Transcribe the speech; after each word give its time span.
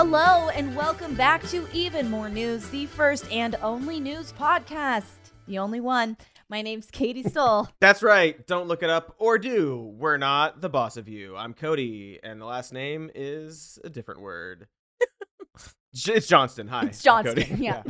Hello, 0.00 0.48
and 0.50 0.76
welcome 0.76 1.16
back 1.16 1.42
to 1.48 1.66
Even 1.72 2.08
More 2.08 2.28
News, 2.28 2.68
the 2.68 2.86
first 2.86 3.28
and 3.32 3.56
only 3.64 3.98
news 3.98 4.32
podcast. 4.32 5.02
The 5.48 5.58
only 5.58 5.80
one. 5.80 6.16
My 6.48 6.62
name's 6.62 6.88
Katie 6.88 7.22
Stoll. 7.28 7.68
That's 7.80 8.00
right. 8.00 8.46
Don't 8.46 8.68
look 8.68 8.84
it 8.84 8.90
up 8.90 9.16
or 9.18 9.38
do. 9.38 9.92
We're 9.98 10.16
not 10.16 10.60
the 10.60 10.68
boss 10.68 10.96
of 10.96 11.08
you. 11.08 11.36
I'm 11.36 11.52
Cody, 11.52 12.20
and 12.22 12.40
the 12.40 12.44
last 12.44 12.72
name 12.72 13.10
is 13.12 13.80
a 13.82 13.90
different 13.90 14.20
word. 14.20 14.68
It's 16.06 16.28
Johnston. 16.28 16.68
Hi. 16.68 16.84
It's 16.84 17.02
Johnston. 17.02 17.34
Cody. 17.34 17.54
Yeah. 17.58 17.82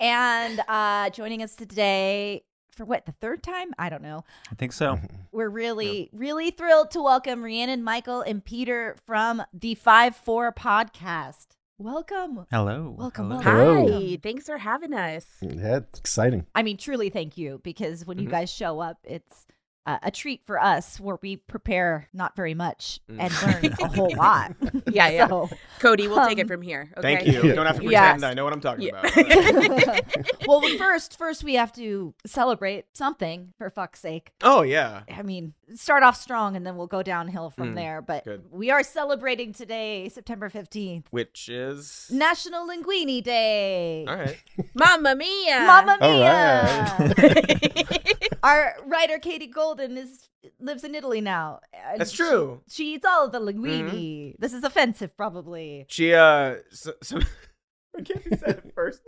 and 0.00 0.60
uh, 0.66 1.10
joining 1.10 1.44
us 1.44 1.54
today 1.54 2.42
for 2.78 2.84
what, 2.84 3.04
the 3.06 3.12
third 3.20 3.42
time? 3.42 3.74
I 3.76 3.88
don't 3.88 4.02
know. 4.02 4.24
I 4.50 4.54
think 4.54 4.72
so. 4.72 5.00
We're 5.32 5.48
really, 5.48 6.08
really 6.12 6.52
thrilled 6.52 6.92
to 6.92 7.02
welcome 7.02 7.42
Rhiannon, 7.42 7.82
Michael, 7.82 8.20
and 8.22 8.42
Peter 8.42 8.94
from 9.04 9.42
the 9.52 9.74
5 9.74 10.14
4 10.14 10.52
podcast. 10.52 11.46
Welcome. 11.76 12.46
Hello. 12.52 12.94
Welcome, 12.96 13.30
Hello. 13.30 13.36
welcome. 13.40 13.88
Hi, 13.90 13.90
Hello. 13.98 14.16
thanks 14.22 14.46
for 14.46 14.58
having 14.58 14.94
us. 14.94 15.26
Yeah, 15.42 15.78
it's 15.78 15.98
exciting. 15.98 16.46
I 16.54 16.62
mean, 16.62 16.76
truly 16.76 17.10
thank 17.10 17.36
you 17.36 17.60
because 17.64 18.06
when 18.06 18.18
you 18.20 18.28
Mhm. 18.28 18.30
guys 18.32 18.50
show 18.52 18.78
up, 18.78 18.98
it's 19.02 19.44
uh, 19.88 19.98
a 20.02 20.10
treat 20.10 20.42
for 20.44 20.60
us 20.62 21.00
where 21.00 21.18
we 21.22 21.36
prepare 21.36 22.08
not 22.12 22.36
very 22.36 22.54
much 22.54 23.00
Mm. 23.10 23.16
and 23.20 23.32
learn 23.64 23.72
a 23.80 23.88
whole 23.96 24.14
lot. 24.16 24.54
Yeah, 24.92 25.08
yeah. 25.08 25.28
So, 25.28 25.48
Cody, 25.80 26.08
we'll 26.08 26.26
take 26.26 26.38
it 26.38 26.42
Um, 26.42 26.48
from 26.48 26.62
here. 26.62 26.90
Okay? 26.96 27.16
Thank 27.16 27.26
you. 27.26 27.42
You 27.42 27.54
don't 27.54 27.66
have 27.66 27.78
to 27.80 27.84
Yes. 27.90 28.00
pretend 28.20 28.24
I 28.24 28.34
know 28.34 28.44
what 28.44 28.52
I'm 28.52 28.60
talking 28.60 28.86
Yeah. 28.88 29.00
about. 29.00 30.04
well, 30.46 30.60
first, 30.78 31.16
first 31.18 31.42
we 31.44 31.54
have 31.54 31.72
to 31.74 32.14
celebrate 32.26 32.84
something 32.94 33.52
for 33.58 33.70
fuck's 33.70 34.00
sake. 34.00 34.32
oh, 34.42 34.62
yeah. 34.62 35.02
I 35.14 35.22
mean, 35.22 35.54
start 35.74 36.02
off 36.02 36.16
strong 36.16 36.56
and 36.56 36.66
then 36.66 36.76
we'll 36.76 36.86
go 36.86 37.02
downhill 37.02 37.50
from 37.50 37.72
Mm, 37.72 37.74
there. 37.76 38.02
But 38.02 38.24
good. 38.24 38.44
we 38.50 38.70
are 38.70 38.82
celebrating 38.82 39.52
today, 39.52 40.08
September 40.08 40.48
15th, 40.50 41.04
Which 41.10 41.48
is. 41.48 42.08
National 42.12 42.66
Linguini 42.68 43.22
Day. 43.22 44.04
All 44.08 44.16
right. 44.16 44.36
Mamma 44.74 45.14
mia. 45.14 45.60
Mamma 45.66 45.96
mia! 46.00 47.14
right. 47.18 48.28
Our 48.42 48.76
writer 48.86 49.18
Katie 49.18 49.48
Golden 49.78 49.96
is 49.96 50.28
lives 50.60 50.84
in 50.84 50.94
Italy 50.94 51.20
now. 51.20 51.60
and 51.72 52.00
That's 52.00 52.12
true. 52.12 52.62
She, 52.68 52.94
eats 52.94 53.06
all 53.06 53.26
of 53.26 53.32
the 53.32 53.40
linguini. 53.40 54.34
This 54.38 54.52
is 54.52 54.64
offensive, 54.64 55.16
probably. 55.16 55.86
She, 55.88 56.14
uh. 56.14 56.56
So, 56.70 56.94
so 57.02 57.20
be 57.96 58.36
said 58.36 58.62
at 58.64 58.74
first. 58.74 59.02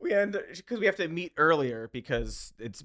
We 0.00 0.12
end. 0.12 0.38
Because 0.56 0.80
we 0.80 0.86
have 0.86 0.96
to 0.96 1.08
meet 1.08 1.32
earlier 1.36 1.88
because 1.92 2.52
it's 2.58 2.84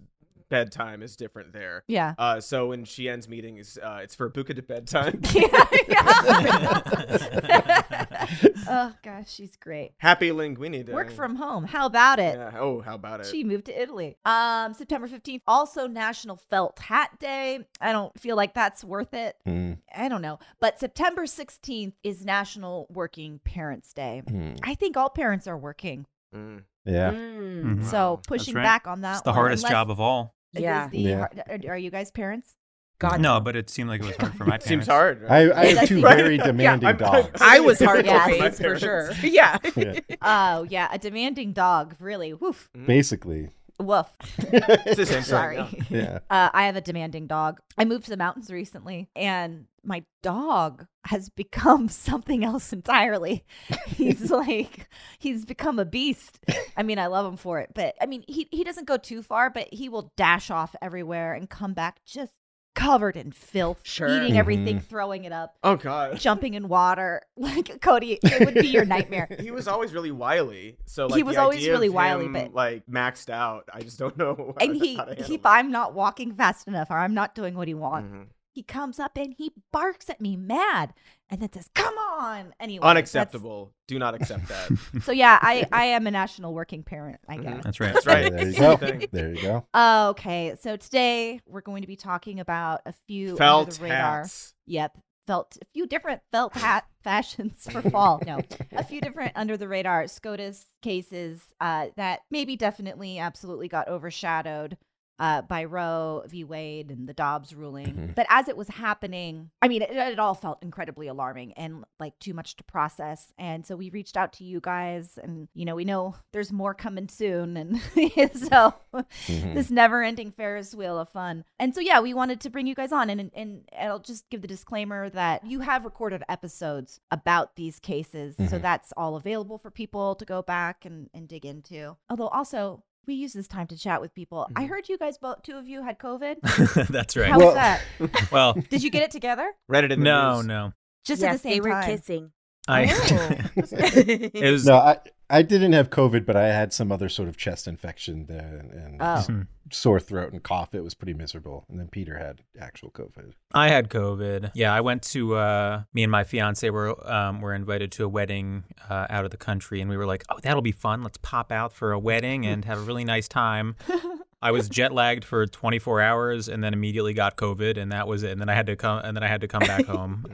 bedtime 0.49 1.01
is 1.01 1.15
different 1.15 1.53
there. 1.53 1.83
Yeah. 1.87 2.13
Uh, 2.17 2.41
so 2.41 2.67
when 2.67 2.85
she 2.85 3.09
ends 3.09 3.29
meetings, 3.29 3.77
uh, 3.81 4.01
it's 4.03 4.15
for 4.15 4.29
Buca 4.29 4.55
de 4.55 4.61
bedtime. 4.61 5.21
oh 8.67 8.93
gosh, 9.03 9.31
she's 9.31 9.55
great. 9.55 9.91
Happy 9.97 10.29
Linguini 10.29 10.85
Day. 10.85 10.93
Work 10.93 11.11
from 11.11 11.35
home. 11.35 11.65
How 11.65 11.85
about 11.85 12.19
it? 12.19 12.35
Yeah. 12.35 12.59
Oh, 12.59 12.81
how 12.81 12.95
about 12.95 13.21
it? 13.21 13.27
She 13.27 13.43
moved 13.43 13.65
to 13.65 13.81
Italy. 13.81 14.17
Um, 14.25 14.73
September 14.73 15.07
15th, 15.07 15.41
also 15.47 15.87
National 15.87 16.35
Felt 16.35 16.79
Hat 16.79 17.11
Day. 17.19 17.59
I 17.79 17.91
don't 17.91 18.17
feel 18.19 18.35
like 18.35 18.53
that's 18.53 18.83
worth 18.83 19.13
it. 19.13 19.35
Mm, 19.47 19.77
I 19.95 20.09
don't 20.09 20.21
know. 20.21 20.39
But 20.59 20.79
September 20.79 21.25
16th 21.25 21.93
is 22.03 22.25
National 22.25 22.87
Working 22.89 23.39
Parents 23.43 23.93
Day. 23.93 24.23
mm. 24.27 24.59
I 24.63 24.75
think 24.75 24.97
all 24.97 25.09
parents 25.09 25.47
are 25.47 25.57
working. 25.57 26.05
Mm. 26.35 26.63
Yeah. 26.85 27.11
Mm. 27.11 27.85
So 27.85 28.21
pushing 28.27 28.55
right. 28.55 28.63
back 28.63 28.87
on 28.87 29.01
that 29.01 29.13
It's 29.13 29.21
the 29.21 29.29
one, 29.29 29.35
hardest 29.35 29.63
unless 29.63 29.71
job 29.71 29.91
of 29.91 29.99
all. 29.99 30.35
It 30.53 30.59
is 30.59 30.63
Yeah. 30.63 30.89
the 30.89 30.97
Yeah. 30.97 31.27
are- 31.49 31.71
are 31.73 31.77
you 31.77 31.91
guys 31.91 32.11
parents? 32.11 32.55
God, 32.99 33.21
No, 33.21 33.39
but 33.39 33.55
it 33.55 33.69
seemed 33.69 33.89
like 33.89 34.01
it 34.01 34.07
was 34.07 34.15
hard 34.17 34.33
for 34.35 34.43
my 34.45 34.55
It 34.57 34.63
seems 34.63 34.85
hard. 34.87 35.23
I, 35.29 35.45
right? 35.47 35.55
I 35.55 35.63
Yeah, 35.69 35.79
have 35.79 35.87
two 35.87 36.01
very 36.01 36.37
demanding 36.37 36.85
I'm- 36.87 37.01
I'm- 37.01 37.23
dogs. 37.23 37.29
I 37.41 37.61
was 37.61 37.79
hard 37.79 38.05
Yes. 38.05 38.25
to 38.33 38.37
My 38.39 38.45
raise 38.45 38.59
for 38.59 38.77
sure. 38.79 39.11
Yeah. 39.23 39.57
Yeah, 39.77 39.99
Oh, 40.21 40.63
yeah. 40.69 40.89
A 40.91 40.97
demanding 40.99 41.53
dog. 41.53 41.95
Really. 41.99 42.33
Woof. 42.33 42.69
basically. 42.85 43.51
Woof. 43.79 44.07
It's 44.37 44.97
the 44.97 45.05
same 45.05 45.05
thing, 45.05 45.23
Sorry. 45.23 45.55
yeah. 45.55 45.65
Yeah. 45.89 46.19
Uh, 46.29 46.49
I 46.53 46.65
have 46.65 46.75
a 46.75 46.81
demanding 46.81 47.27
dog. 47.27 47.61
I 47.77 47.85
moved 47.85 48.03
to 48.05 48.09
the 48.09 48.17
mountains 48.17 48.51
recently, 48.51 49.07
and 49.15 49.67
my 49.83 50.03
dog 50.23 50.85
has 51.05 51.29
become 51.29 51.87
something 51.89 52.43
else 52.43 52.71
entirely. 52.73 53.45
He's 53.87 54.29
like, 54.31 54.87
he's 55.17 55.45
become 55.45 55.79
a 55.79 55.85
beast. 55.85 56.39
I 56.77 56.83
mean, 56.83 56.99
I 56.99 57.07
love 57.07 57.25
him 57.25 57.37
for 57.37 57.59
it, 57.59 57.69
but 57.73 57.95
I 58.01 58.05
mean, 58.05 58.23
he, 58.27 58.47
he 58.51 58.63
doesn't 58.63 58.87
go 58.87 58.97
too 58.97 59.21
far, 59.23 59.49
but 59.49 59.67
he 59.73 59.89
will 59.89 60.11
dash 60.17 60.49
off 60.51 60.75
everywhere 60.81 61.33
and 61.33 61.49
come 61.49 61.73
back 61.73 61.99
just 62.05 62.31
covered 62.75 63.17
in 63.17 63.31
filth, 63.31 63.81
Sure. 63.83 64.07
eating 64.07 64.37
everything, 64.37 64.79
Mhm. 64.79 64.83
throwing 64.85 65.25
it 65.25 65.33
up, 65.33 65.57
Oh 65.63 65.75
God. 65.75 66.17
jumping 66.19 66.53
in 66.53 66.69
water. 66.69 67.21
Like, 67.35 67.81
Cody, 67.81 68.19
it 68.23 68.45
would 68.45 68.53
be 68.53 68.67
your 68.67 68.85
nightmare. 68.85 69.27
He 69.39 69.51
was 69.51 69.67
always 69.67 69.91
really 69.91 70.11
wily. 70.11 70.77
So 70.85 71.09
He 71.09 71.23
was 71.23 71.35
the 71.35 71.41
always 71.41 71.57
idea 71.59 71.71
really 71.71 71.89
wily, 71.89 72.25
him, 72.25 72.33
but- 72.33 72.53
like 72.53 72.85
maxed 72.85 73.29
out. 73.29 73.67
I 73.73 73.81
just 73.81 73.97
don't 73.99 74.15
know. 74.17 74.53
And 74.61 74.77
how- 74.77 74.83
he, 74.85 74.95
how 74.95 75.05
to 75.05 75.23
he, 75.23 75.35
if 75.35 75.45
I'm 75.45 75.71
not 75.71 75.93
walking 75.93 76.33
fast 76.33 76.67
enough 76.67 76.89
or 76.91 76.97
I'm 76.97 77.13
not 77.13 77.33
doing 77.35 77.55
what 77.55 77.67
he 77.67 77.73
it. 77.73 77.77
wants, 77.77 78.13
Mhm. 78.13 78.27
He 78.59 78.63
comes 78.63 78.99
up 78.99 79.17
and 79.17 79.33
he 79.37 79.53
barks 79.71 80.09
at 80.09 80.19
me 80.19 80.35
mad 80.35 80.93
and 81.29 81.41
then 81.41 81.49
says, 81.53 81.69
Come 81.73 81.97
on. 81.97 82.53
Anyway. 82.59 82.85
Unacceptable. 82.85 83.71
Do 83.87 83.97
not 83.97 84.15
accept 84.15 84.49
that. 84.49 84.69
So 85.03 85.13
yeah, 85.13 85.39
I, 85.41 85.65
I 85.71 85.85
am 85.85 86.07
a 86.07 86.11
national 86.11 86.53
working 86.53 86.83
parent, 86.83 87.19
I 87.29 87.37
Mhm. 87.37 87.43
guess. 87.43 87.63
That's 87.63 87.79
right. 87.79 87.93
That's 87.93 88.05
right. 88.05 88.29
There 88.33 88.49
you 88.49 88.59
go. 88.59 88.77
There 89.13 89.33
you 89.33 89.41
go. 89.41 89.65
Okay. 90.09 90.55
So 90.59 90.75
today 90.75 91.39
we're 91.45 91.61
going 91.61 91.83
to 91.83 91.87
be 91.87 91.95
talking 91.95 92.41
about 92.41 92.81
a 92.85 92.93
few 93.07 93.27
under 93.29 93.37
Felt 93.37 93.71
the 93.71 93.83
radar. 93.83 94.17
hats. 94.23 94.53
Yep. 94.67 94.97
Felt 95.25 95.57
a 95.61 95.65
few 95.73 95.87
different 95.87 96.21
felt 96.33 96.53
hat 96.53 96.85
fashions 97.03 97.65
for 97.71 97.81
fall. 97.83 98.21
No, 98.25 98.41
a 98.73 98.83
few 98.83 98.99
different 98.99 99.31
under 99.35 99.55
the 99.55 99.69
radar 99.69 100.05
SCOTUS 100.07 100.65
cases 100.81 101.41
uh, 101.61 101.87
that 101.95 102.21
maybe 102.29 102.57
definitely 102.57 103.19
absolutely 103.19 103.69
got 103.69 103.87
overshadowed 103.87 104.75
uh, 105.19 105.41
by 105.41 105.65
Roe 105.65 106.23
v. 106.27 106.43
Wade 106.43 106.89
and 106.91 107.07
the 107.07 107.13
Dobbs 107.13 107.53
ruling. 107.53 107.93
Mhm. 107.93 108.15
But 108.15 108.25
as 108.29 108.47
it 108.47 108.55
was 108.57 108.69
happening, 108.69 109.51
I 109.61 109.67
mean, 109.67 109.81
it, 109.81 109.91
it 109.91 110.19
all 110.19 110.33
felt 110.33 110.63
incredibly 110.63 111.07
alarming 111.07 111.53
and 111.53 111.83
like 111.99 112.17
too 112.19 112.33
much 112.33 112.55
to 112.57 112.63
process. 112.63 113.33
And 113.37 113.65
so 113.65 113.75
we 113.75 113.89
reached 113.89 114.15
out 114.17 114.33
to 114.33 114.43
you 114.43 114.59
guys, 114.61 115.17
and 115.21 115.47
you 115.53 115.65
know, 115.65 115.75
we 115.75 115.85
know 115.85 116.15
there's 116.31 116.51
more 116.53 116.73
coming 116.73 117.07
soon, 117.09 117.57
and 117.57 117.77
so 118.33 118.73
Mhm. 118.93 119.53
this 119.53 119.69
never-ending 119.69 120.31
Ferris 120.31 120.73
wheel 120.73 120.97
of 120.97 121.09
fun. 121.09 121.43
And 121.59 121.75
so 121.75 121.81
yeah, 121.81 121.99
we 121.99 122.13
wanted 122.13 122.39
to 122.41 122.49
bring 122.49 122.65
you 122.67 122.75
guys 122.75 122.91
on, 122.91 123.09
and 123.09 123.19
and, 123.19 123.31
and 123.33 123.65
I'll 123.79 123.99
just 123.99 124.29
give 124.29 124.41
the 124.41 124.47
disclaimer 124.47 125.09
that 125.09 125.45
you 125.45 125.59
have 125.59 125.85
recorded 125.85 126.23
episodes 126.29 126.99
about 127.11 127.55
these 127.55 127.79
cases, 127.79 128.35
so 128.37 128.57
Mhm. 128.57 128.61
that's 128.61 128.91
all 128.95 129.15
available 129.15 129.57
for 129.57 129.69
people 129.71 130.15
to 130.15 130.25
go 130.25 130.41
back 130.41 130.85
and 130.85 131.09
and 131.13 131.27
dig 131.27 131.45
into. 131.45 131.97
Although 132.09 132.29
also. 132.29 132.83
We 133.09 133.15
use 133.15 133.33
this 133.33 133.47
time 133.47 133.65
to 133.65 133.75
chat 133.75 134.01
with 134.01 134.13
people. 134.13 134.47
I 134.55 134.65
Mhm. 134.65 134.69
heard 134.69 134.87
you 134.87 134.95
guys 134.95 135.17
both, 135.17 135.41
two 135.41 135.57
of 135.57 135.67
you, 135.67 135.81
had 135.81 135.97
COVID. 135.97 136.87
That's 136.89 137.17
right. 137.17 137.31
How 137.31 137.39
Well- 137.39 137.47
was 137.47 137.55
that? 137.55 137.81
well, 138.31 138.53
Did 138.53 138.83
you 138.83 138.91
get 138.91 139.01
it 139.01 139.09
together? 139.09 139.51
Read 139.67 139.83
it 139.83 139.91
in 139.91 140.01
the 140.01 140.03
no, 140.05 140.35
news. 140.35 140.45
no. 140.45 140.67
no. 140.67 140.73
Just 141.05 141.23
yes, 141.23 141.29
at 141.29 141.33
the 141.33 141.39
same 141.39 141.51
they 141.53 141.61
were 141.61 141.69
time. 141.71 141.85
kissing. 141.89 142.31
I. 142.67 142.85
Oh. 142.85 143.35
it 143.55 144.51
was. 144.51 144.63
No, 144.67 144.75
I, 144.75 144.97
I 145.29 145.41
didn't 145.43 145.73
have 145.73 145.89
COVID, 145.89 146.25
but 146.25 146.35
I 146.35 146.47
had 146.47 146.73
some 146.73 146.91
other 146.91 147.07
sort 147.09 147.29
of 147.29 147.37
chest 147.37 147.67
infection 147.67 148.25
there 148.27 148.57
and, 148.59 148.71
and 148.71 148.97
Oh. 148.99 149.21
Hmm. 149.21 149.41
sore 149.71 149.99
throat 149.99 150.31
and 150.33 150.41
cough. 150.41 150.73
It 150.73 150.81
was 150.83 150.95
pretty 150.95 151.13
miserable. 151.13 151.65
And 151.69 151.79
then 151.79 151.87
Peter 151.87 152.17
had 152.17 152.41
actual 152.59 152.89
COVID. 152.89 153.33
I 153.53 153.69
had 153.69 153.89
COVID. 153.89 154.51
Yeah, 154.55 154.73
I 154.73 154.81
went 154.81 155.03
to. 155.03 155.35
Uh, 155.35 155.83
me 155.93 156.01
and 156.03 156.11
my 156.11 156.23
fiance 156.23 156.67
were 156.69 156.95
um, 157.11 157.41
were 157.41 157.53
invited 157.53 157.91
to 157.93 158.05
a 158.05 158.09
wedding 158.09 158.63
uh, 158.89 159.05
out 159.09 159.25
of 159.25 159.31
the 159.31 159.37
country, 159.37 159.81
and 159.81 159.89
we 159.89 159.97
were 159.97 160.07
like, 160.07 160.23
"Oh, 160.29 160.39
that'll 160.41 160.61
be 160.63 160.71
fun. 160.71 161.03
Let's 161.03 161.19
pop 161.21 161.51
out 161.51 161.71
for 161.73 161.91
a 161.91 161.99
wedding 161.99 162.45
and 162.47 162.65
have 162.65 162.79
a 162.79 162.81
really 162.81 163.05
nice 163.05 163.27
time." 163.27 163.75
I 164.41 164.51
was 164.51 164.69
jet 164.69 164.93
lagged 164.93 165.25
for 165.25 165.45
24 165.45 165.99
hours, 166.01 166.47
and 166.47 166.63
then 166.63 166.73
immediately 166.73 167.13
got 167.13 167.35
COVID, 167.35 167.77
and 167.77 167.91
that 167.91 168.07
was 168.07 168.23
it. 168.23 168.31
And 168.31 168.39
then 168.39 168.47
I 168.49 168.53
had 168.55 168.67
to 168.67 168.75
come, 168.77 168.99
and 169.03 169.15
then 169.17 169.21
I 169.23 169.27
had 169.27 169.41
to 169.41 169.47
come 169.47 169.61
back 169.61 169.85
home. 169.85 170.25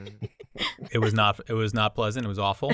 It 0.90 1.00
was 1.00 1.12
not. 1.12 1.38
It 1.50 1.52
was 1.52 1.74
not 1.74 1.94
pleasant. 1.94 2.24
It 2.24 2.28
was 2.30 2.38
awful. 2.38 2.72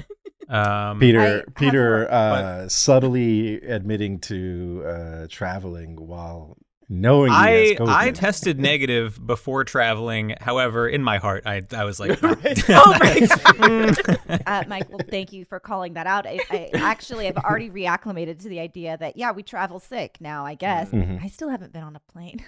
Um, 0.53 1.01
Peter, 1.01 1.45
I 1.47 1.51
Peter, 1.53 1.99
heard- 2.01 2.09
uh, 2.11 2.69
subtly 2.69 3.61
admitting 3.63 4.19
to 4.21 4.83
uh, 4.87 5.27
traveling 5.31 5.97
while 5.97 6.57
knowing 6.89 7.33
I. 7.33 7.77
I 7.81 8.11
tested 8.11 8.61
negative 8.61 9.19
before 9.27 9.65
traveling. 9.65 10.35
However, 10.41 10.87
in 10.87 11.03
my 11.03 11.17
heart, 11.17 11.45
I 11.47 11.63
I 11.75 11.85
was 11.85 11.99
like, 11.99 12.21
Right. 12.23 12.63
Oh 12.69 12.97
my 13.01 13.21
Mm. 13.63 14.43
uh, 14.47 14.65
Mike, 14.69 14.91
well, 14.91 15.01
thank 15.09 15.33
you 15.33 15.45
for 15.47 15.59
calling 15.59 15.95
that 15.95 16.07
out. 16.07 16.27
I, 16.27 16.41
I 16.51 16.71
actually 16.75 17.27
have 17.27 17.39
already 17.39 17.71
reacclimated 17.71 18.41
to 18.43 18.49
the 18.51 18.61
idea 18.61 18.97
that, 18.99 19.17
yeah, 19.17 19.33
we 19.33 19.43
travel 19.43 19.81
sick 19.81 20.19
now, 20.21 20.45
I 20.45 20.55
guess. 20.55 20.91
Mhm. 20.91 21.23
I 21.23 21.29
still 21.29 21.49
haven't 21.49 21.73
been 21.73 21.83
on 21.85 21.97
a 21.97 22.01
plane. 22.13 22.45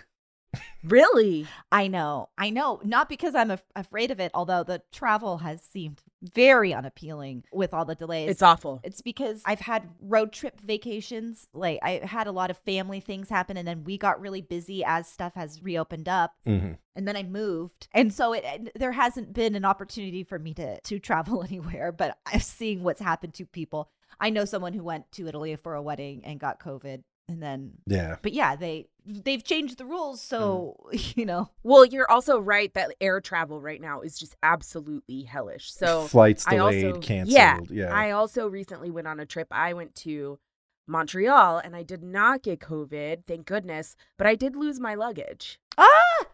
Really? 0.82 1.46
I 1.72 1.86
know. 1.88 2.28
I 2.36 2.50
know. 2.50 2.80
Not 2.84 3.08
because 3.08 3.34
I'm 3.34 3.50
af- 3.50 3.64
afraid 3.74 4.10
of 4.10 4.20
it, 4.20 4.30
although 4.34 4.62
the 4.64 4.82
travel 4.92 5.38
has 5.38 5.62
seemed 5.62 6.02
very 6.22 6.72
unappealing 6.74 7.44
with 7.52 7.72
all 7.74 7.84
the 7.84 7.94
delays. 7.94 8.30
It's 8.30 8.42
awful. 8.42 8.80
It's 8.82 9.00
because 9.02 9.42
I've 9.44 9.60
had 9.60 9.88
road 10.00 10.32
trip 10.32 10.60
vacations. 10.60 11.48
Like 11.54 11.78
I 11.82 12.00
had 12.04 12.26
a 12.26 12.32
lot 12.32 12.50
of 12.50 12.58
family 12.58 13.00
things 13.00 13.28
happen 13.28 13.56
and 13.56 13.66
then 13.66 13.84
we 13.84 13.98
got 13.98 14.20
really 14.20 14.40
busy 14.42 14.84
as 14.84 15.08
stuff 15.08 15.34
has 15.34 15.62
reopened 15.62 16.08
up 16.08 16.32
Mhm. 16.46 16.78
and 16.96 17.08
then 17.08 17.16
I 17.16 17.22
moved. 17.22 17.88
And 17.92 18.12
so 18.12 18.32
it 18.32 18.44
and 18.44 18.70
there 18.74 18.92
hasn't 18.92 19.32
been 19.32 19.54
an 19.54 19.64
opportunity 19.64 20.22
for 20.24 20.38
me 20.38 20.54
to 20.54 20.80
to 20.80 20.98
travel 20.98 21.42
anywhere, 21.48 21.92
but 21.92 22.18
I'm 22.26 22.40
seeing 22.40 22.82
what's 22.82 23.00
happened 23.00 23.34
to 23.34 23.46
people. 23.46 23.90
I 24.20 24.30
know 24.30 24.44
someone 24.44 24.74
who 24.74 24.84
went 24.84 25.10
to 25.12 25.26
Italy 25.26 25.56
for 25.56 25.74
a 25.74 25.82
wedding 25.82 26.22
and 26.24 26.38
got 26.38 26.60
COVID 26.60 27.02
and 27.28 27.42
then 27.42 27.72
Yeah. 27.86 28.16
but 28.22 28.32
yeah, 28.32 28.56
they 28.56 28.86
they've 29.06 29.42
changed 29.44 29.76
the 29.78 29.84
rules 29.84 30.20
so, 30.22 30.76
you 30.92 31.26
know. 31.26 31.50
Well, 31.62 31.84
you're 31.84 32.10
also 32.10 32.38
right 32.38 32.72
that 32.74 32.92
air 33.00 33.20
travel 33.20 33.60
right 33.60 33.80
now 33.80 34.00
is 34.00 34.18
just 34.18 34.34
absolutely 34.42 35.22
hellish. 35.22 35.72
So 35.72 36.06
Flights 36.06 36.46
I 36.46 36.56
delayed, 36.56 36.84
also- 36.86 37.00
canceled. 37.00 37.34
yeah, 37.34 37.58
Yeah. 37.70 37.94
I 37.94 38.12
also 38.12 38.46
recently 38.48 38.90
went 38.90 39.06
on 39.08 39.20
a 39.20 39.26
trip. 39.26 39.48
I 39.50 39.72
went 39.74 39.94
to 39.96 40.38
Montreal 40.86 41.58
and 41.58 41.74
I 41.74 41.82
did 41.82 42.02
not 42.02 42.42
get 42.42 42.60
COVID, 42.60 43.24
thank 43.26 43.46
goodness, 43.46 43.96
but 44.18 44.26
I 44.26 44.34
did 44.34 44.54
lose 44.56 44.78
my 44.80 44.94
luggage. 44.94 45.58
Ah, 45.78 45.90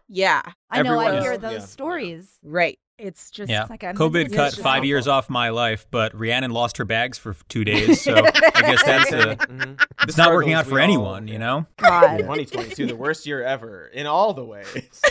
Yeah, 0.07 0.41
I 0.69 0.81
know 0.81 0.99
I 0.99 1.05
Everyone 1.07 1.21
hear 1.23 1.31
is- 1.33 1.39
those 1.39 1.51
yeah. 1.53 1.65
stories. 1.65 2.37
right. 2.43 2.77
It's 3.01 3.31
just 3.31 3.49
Yeah. 3.49 3.65
Like 3.69 3.83
I'm 3.83 3.95
COVID 3.95 4.33
cut 4.35 4.53
five 4.53 4.65
awful. 4.77 4.85
years 4.85 5.07
off 5.07 5.29
my 5.29 5.49
life, 5.49 5.87
but 5.89 6.13
Rhiannon 6.13 6.51
lost 6.51 6.77
her 6.77 6.85
bags 6.85 7.17
for 7.17 7.35
two 7.49 7.63
days, 7.65 7.99
so 8.01 8.13
I 8.25 8.61
guess 8.61 8.83
that's 8.83 9.11
a, 9.11 9.35
Mhm. 9.37 9.83
it's 10.03 10.15
The 10.15 10.21
not 10.23 10.31
working 10.33 10.53
out 10.53 10.65
for 10.67 10.75
we 10.75 10.81
all- 10.81 10.83
anyone, 10.85 11.27
you 11.27 11.39
know. 11.39 11.65
God. 11.77 12.17
2022, 12.19 12.85
the 12.85 12.95
worst 12.95 13.25
year 13.25 13.43
ever 13.43 13.87
in 13.87 14.05
all 14.05 14.33
the 14.35 14.45
ways. 14.45 15.01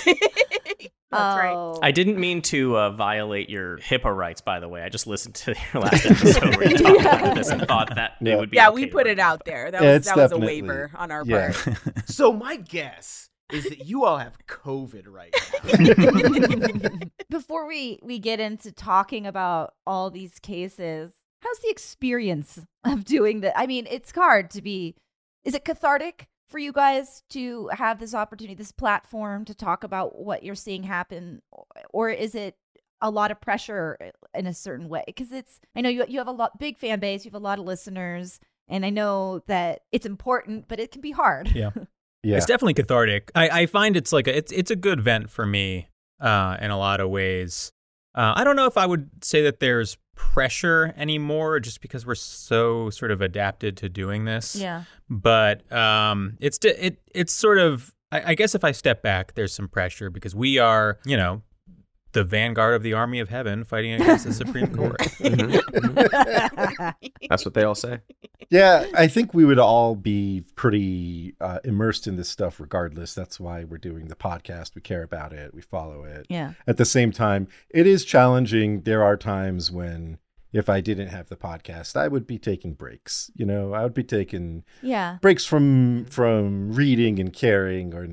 That's 1.13 1.37
right. 1.37 1.53
Oh. 1.53 1.77
I 1.83 1.91
didn't 1.91 2.21
mean 2.21 2.41
to 2.43 2.77
uh, 2.79 2.91
violate 2.91 3.51
your 3.51 3.79
HIPAA 3.79 4.15
rights, 4.17 4.41
by 4.43 4.61
the 4.61 4.69
way. 4.69 4.83
I 4.83 4.89
just 4.89 5.09
listened 5.09 5.35
to 5.37 5.57
your 5.75 5.83
last 5.83 6.07
episode 6.07 6.57
where 6.57 6.71
you 6.71 6.77
talked 6.79 7.01
about 7.01 7.35
this 7.35 7.49
and 7.49 7.67
thought 7.67 7.97
that 7.97 8.13
Yeah. 8.21 8.35
it 8.35 8.39
would 8.39 8.51
be. 8.51 8.57
Yeah, 8.59 8.69
okay 8.69 8.75
we 8.77 8.87
put 8.87 9.09
it 9.09 9.19
out 9.19 9.45
there. 9.45 9.73
That 9.73 9.83
Yeah, 9.83 9.95
was 9.95 10.05
that 10.07 10.17
was 10.17 10.31
a 10.31 10.39
waiver 10.39 10.93
on 10.95 11.11
our 11.11 11.25
yeah. 11.27 11.51
part. 11.53 12.09
so 12.09 12.33
my 12.33 12.55
guess 12.57 13.29
is 13.53 13.65
that 13.65 13.87
you 13.87 14.05
all 14.05 14.19
have 14.19 14.39
COVID 14.47 15.05
right 15.07 15.35
now. 15.63 16.91
Before 17.31 17.67
we 17.67 17.99
we 18.03 18.19
get 18.19 18.41
into 18.41 18.73
talking 18.73 19.27
about 19.27 19.75
all 19.87 20.11
these 20.11 20.39
cases, 20.39 21.13
how's 21.43 21.59
the 21.59 21.71
experience 21.71 22.61
of 22.85 23.05
doing 23.05 23.41
that? 23.41 23.59
I 23.59 23.67
mean, 23.67 23.87
it's 23.91 24.13
hard 24.13 24.51
to 24.51 24.63
be. 24.63 24.97
Is 25.45 25.55
it 25.55 25.65
cathartic 25.65 26.29
for 26.49 26.59
you 26.59 26.73
guys 26.73 27.23
to 27.31 27.69
have 27.69 27.99
this 27.99 28.15
opportunity, 28.15 28.55
this 28.55 28.73
platform 28.73 29.45
to 29.47 29.55
talk 29.55 29.85
about 29.85 30.19
what 30.19 30.43
you're 30.43 30.55
seeing 30.55 30.83
happen, 30.83 31.43
or 31.93 32.11
is 32.11 32.35
it 32.35 32.57
a 33.01 33.11
lot 33.11 33.31
of 33.31 33.41
pressure 33.41 33.97
in 34.35 34.47
a 34.47 34.53
certain 34.53 34.89
way? 34.89 35.05
Because 35.07 35.33
it's, 35.33 35.61
I 35.75 35.81
know 35.81 35.89
you 35.89 36.05
you 36.09 36.19
have 36.19 36.29
a 36.29 36.33
lot 36.33 36.59
big 36.59 36.77
fan 36.77 37.01
base, 37.01 37.25
you 37.25 37.31
have 37.31 37.41
a 37.41 37.45
lot 37.45 37.59
of 37.59 37.65
listeners, 37.65 38.41
and 38.69 38.85
I 38.85 38.91
know 38.91 39.43
that 39.47 39.83
it's 39.93 40.07
important, 40.07 40.69
but 40.69 40.81
it 40.81 40.91
can 40.91 41.01
be 41.01 41.13
hard. 41.13 41.51
Yeah. 41.55 41.71
yeah. 42.23 42.37
It's 42.37 42.47
definitely 42.47 42.75
cathartic. 42.75 43.31
I, 43.35 43.63
I 43.63 43.67
find 43.67 43.97
it's 43.97 44.13
like 44.13 44.27
a, 44.27 44.37
it's 44.37 44.53
it's 44.53 44.71
a 44.71 44.77
good 44.77 45.01
vent 45.01 45.31
for 45.31 45.47
me 45.47 45.89
uh, 46.21 46.57
in 46.61 46.71
a 46.71 46.79
lot 46.79 47.01
of 47.01 47.11
ways. 47.11 47.73
Uh, 48.15 48.35
I 48.37 48.45
don't 48.45 48.57
know 48.57 48.67
if 48.67 48.77
I 48.77 48.87
would 48.87 49.09
say 49.23 49.43
that 49.43 49.61
there's 49.61 49.97
pressure 50.17 50.93
anymore, 50.97 51.61
just 51.61 51.81
because 51.81 52.05
we're 52.05 52.15
so 52.15 52.91
sort 52.91 53.11
of 53.11 53.21
adapted 53.21 53.77
to 53.79 53.89
doing 53.89 54.25
this. 54.25 54.57
yeah. 54.57 54.85
But 55.09 55.71
um, 55.73 56.37
it's 56.41 56.59
it 56.65 57.01
it's 57.15 57.33
sort 57.33 57.59
of 57.59 57.95
I, 58.13 58.31
I 58.31 58.35
guess 58.35 58.55
if 58.55 58.65
I 58.65 58.73
step 58.73 59.03
back, 59.03 59.35
there's 59.35 59.55
some 59.55 59.69
pressure 59.69 60.11
because 60.11 60.35
we 60.35 60.59
are 60.59 60.99
you 61.05 61.17
know 61.17 61.43
the 62.13 62.25
vanguard 62.25 62.75
of 62.75 62.83
the 62.83 62.93
army 62.93 63.21
of 63.21 63.29
heaven 63.29 63.65
fighting 63.65 63.93
against 63.95 64.25
the 64.27 64.33
Supreme 64.33 64.67
Court. 64.75 64.97
That's 67.29 67.45
what 67.45 67.55
they 67.55 67.63
all 67.63 67.75
say. 67.75 68.01
yeah, 68.51 68.85
I 68.95 69.07
think 69.07 69.35
we 69.35 69.45
would 69.45 69.59
all 69.59 69.95
be 69.95 70.45
pretty 70.57 71.35
uh, 71.41 71.59
immersed 71.65 72.07
in 72.07 72.17
this 72.17 72.29
stuff 72.29 72.61
regardless. 72.61 73.15
That's 73.15 73.39
why 73.39 73.65
we're 73.65 73.79
doing 73.79 74.09
the 74.09 74.17
podcast. 74.17 74.75
We 74.75 74.81
care 74.81 75.03
about 75.03 75.33
it. 75.33 75.55
We 75.55 75.61
follow 75.61 76.05
it. 76.05 76.27
yeah. 76.29 76.55
At 76.67 76.77
the 76.77 76.85
same 76.85 77.13
time, 77.13 77.49
it 77.71 77.87
is 77.87 78.05
challenging. 78.05 78.83
There 78.83 79.03
are 79.03 79.17
times 79.17 79.71
when 79.71 80.19
if 80.53 80.69
I 80.69 80.81
didn't 80.81 81.09
have 81.09 81.29
the 81.29 81.37
podcast, 81.37 81.97
I 81.97 82.09
would 82.09 82.27
be 82.27 82.39
taking 82.39 82.75
breaks. 82.75 83.31
You 83.35 83.47
know, 83.47 83.73
I 83.73 83.83
would 83.83 83.95
be 83.95 84.05
taking 84.05 84.65
Yeah. 84.83 85.19
breaks 85.21 85.45
from 85.45 86.05
from 86.07 86.73
reading 86.73 87.19
and 87.19 87.33
caring 87.33 87.95
or 87.95 88.07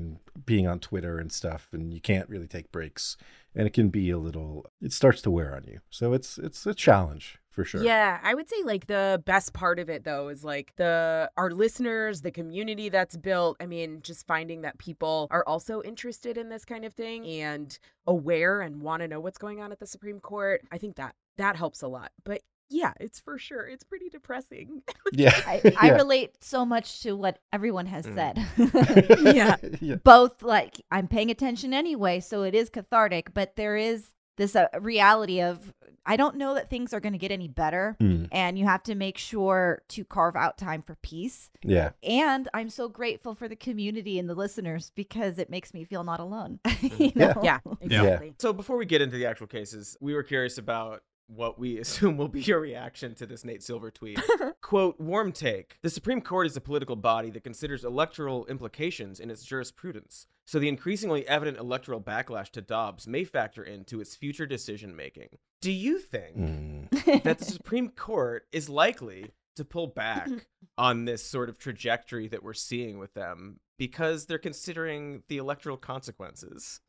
being 0.46 0.66
on 0.66 0.78
Twitter 0.80 1.18
and 1.18 1.32
stuff, 1.32 1.68
and 1.72 1.92
you 1.92 2.00
can't 2.00 2.28
really 2.28 2.46
take 2.46 2.70
breaks, 2.72 3.16
and 3.54 3.66
it 3.66 3.72
can 3.72 3.88
be 3.88 4.10
a 4.10 4.18
little. 4.18 4.66
It 4.80 4.92
starts 4.92 5.20
to 5.22 5.30
wear 5.30 5.54
on 5.56 5.64
you, 5.66 5.80
so 5.90 6.12
it's 6.12 6.38
it's 6.38 6.64
a 6.66 6.74
challenge 6.74 7.38
for 7.58 7.64
sure. 7.64 7.82
Yeah, 7.82 8.20
I 8.22 8.34
would 8.36 8.48
say 8.48 8.62
like 8.64 8.86
the 8.86 9.20
best 9.26 9.52
part 9.52 9.80
of 9.80 9.90
it 9.90 10.04
though 10.04 10.28
is 10.28 10.44
like 10.44 10.72
the 10.76 11.28
our 11.36 11.50
listeners, 11.50 12.20
the 12.20 12.30
community 12.30 12.88
that's 12.88 13.16
built. 13.16 13.56
I 13.58 13.66
mean, 13.66 13.98
just 14.02 14.28
finding 14.28 14.60
that 14.60 14.78
people 14.78 15.26
are 15.32 15.42
also 15.44 15.82
interested 15.82 16.38
in 16.38 16.48
this 16.50 16.64
kind 16.64 16.84
of 16.84 16.92
thing 16.92 17.26
and 17.26 17.76
aware 18.06 18.60
and 18.60 18.80
want 18.80 19.02
to 19.02 19.08
know 19.08 19.18
what's 19.18 19.38
going 19.38 19.60
on 19.60 19.72
at 19.72 19.80
the 19.80 19.86
Supreme 19.88 20.20
Court. 20.20 20.62
I 20.70 20.78
think 20.78 20.94
that 20.96 21.16
that 21.36 21.56
helps 21.56 21.82
a 21.82 21.88
lot. 21.88 22.12
But 22.24 22.42
yeah, 22.70 22.92
it's 23.00 23.18
for 23.18 23.38
sure. 23.38 23.66
It's 23.66 23.82
pretty 23.82 24.08
depressing. 24.10 24.82
yeah. 25.12 25.34
I, 25.46 25.60
I 25.80 25.86
Yeah. 25.88 25.94
relate 25.94 26.36
so 26.44 26.64
much 26.64 27.00
to 27.02 27.16
what 27.16 27.40
everyone 27.52 27.86
has 27.86 28.06
Mm. 28.06 28.14
said. 28.14 29.34
Yeah. 29.34 29.56
yeah. 29.80 29.94
Both 29.96 30.42
like 30.42 30.80
I'm 30.92 31.08
paying 31.08 31.30
attention 31.32 31.74
anyway, 31.74 32.20
so 32.20 32.42
it 32.44 32.54
is 32.54 32.70
cathartic, 32.70 33.34
but 33.34 33.56
there 33.56 33.76
is 33.76 34.10
this 34.38 34.56
uh, 34.56 34.68
reality 34.80 35.42
of 35.42 35.74
I 36.06 36.16
don't 36.16 36.36
know 36.36 36.54
that 36.54 36.70
things 36.70 36.94
are 36.94 37.00
going 37.00 37.12
to 37.12 37.18
get 37.18 37.30
any 37.30 37.48
better. 37.48 37.94
Mm, 38.00 38.28
And 38.32 38.58
you 38.58 38.64
have 38.64 38.82
to 38.84 38.94
make 38.94 39.18
sure 39.18 39.82
to 39.88 40.04
carve 40.06 40.36
out 40.36 40.56
time 40.56 40.80
for 40.80 40.94
peace. 41.02 41.50
yeah. 41.62 41.90
And 42.02 42.48
I'm 42.54 42.70
so 42.70 42.88
grateful 42.88 43.34
for 43.34 43.46
the 43.46 43.56
community 43.56 44.18
and 44.18 44.26
the 44.26 44.34
listeners 44.34 44.90
because 44.94 45.36
it 45.38 45.50
makes 45.50 45.74
me 45.74 45.84
feel 45.84 46.04
not 46.04 46.18
alone. 46.18 46.60
you 46.80 46.88
Mm-hmm. 46.88 47.44
Yeah. 47.44 47.58
know? 47.62 47.78
yeah. 47.82 48.20
So 48.38 48.54
before 48.54 48.78
we 48.78 48.86
get 48.86 49.02
into 49.02 49.18
the 49.18 49.26
actual 49.26 49.48
cases, 49.48 49.98
we 50.00 50.14
were 50.14 50.22
curious 50.22 50.56
about 50.56 51.02
what 51.28 51.58
we 51.58 51.78
assume 51.80 52.16
will 52.16 52.28
be 52.28 52.40
your 52.42 52.60
reaction 52.60 53.14
to 53.16 53.26
this 53.26 53.44
Nate 53.44 53.62
Silver 53.62 53.90
tweet. 53.90 54.18
Quote, 54.60 54.98
warm 55.00 55.30
take. 55.32 55.76
The 55.82 55.90
Supreme 55.90 56.20
Court 56.20 56.46
is 56.46 56.56
a 56.56 56.60
political 56.60 56.96
body 56.96 57.30
that 57.30 57.44
considers 57.44 57.84
electoral 57.84 58.44
implications 58.46 59.20
in 59.20 59.30
its 59.30 59.44
jurisprudence. 59.44 60.26
So 60.46 60.58
the 60.58 60.68
increasingly 60.68 61.28
evident 61.28 61.58
electoral 61.58 62.00
backlash 62.00 62.50
to 62.52 62.62
Dobbs 62.62 63.06
may 63.06 63.24
factor 63.24 63.62
into 63.62 64.00
its 64.00 64.16
future 64.16 64.46
decision 64.46 64.96
making. 64.96 65.28
Do 65.60 65.70
you 65.70 65.98
think 65.98 66.36
Mm. 66.36 67.22
that 67.22 67.38
the 67.38 67.44
Supreme 67.44 67.90
Court 67.90 68.46
is 68.52 68.68
likely 68.68 69.32
to 69.56 69.64
pull 69.64 69.88
back 69.88 70.28
on 70.78 71.04
this 71.04 71.22
sort 71.24 71.48
of 71.48 71.58
trajectory 71.58 72.28
that 72.28 72.42
we're 72.42 72.54
seeing 72.54 72.98
with 72.98 73.12
them 73.14 73.60
because 73.76 74.26
they're 74.26 74.38
considering 74.38 75.22
the 75.28 75.36
electoral 75.36 75.76
consequences? 75.76 76.80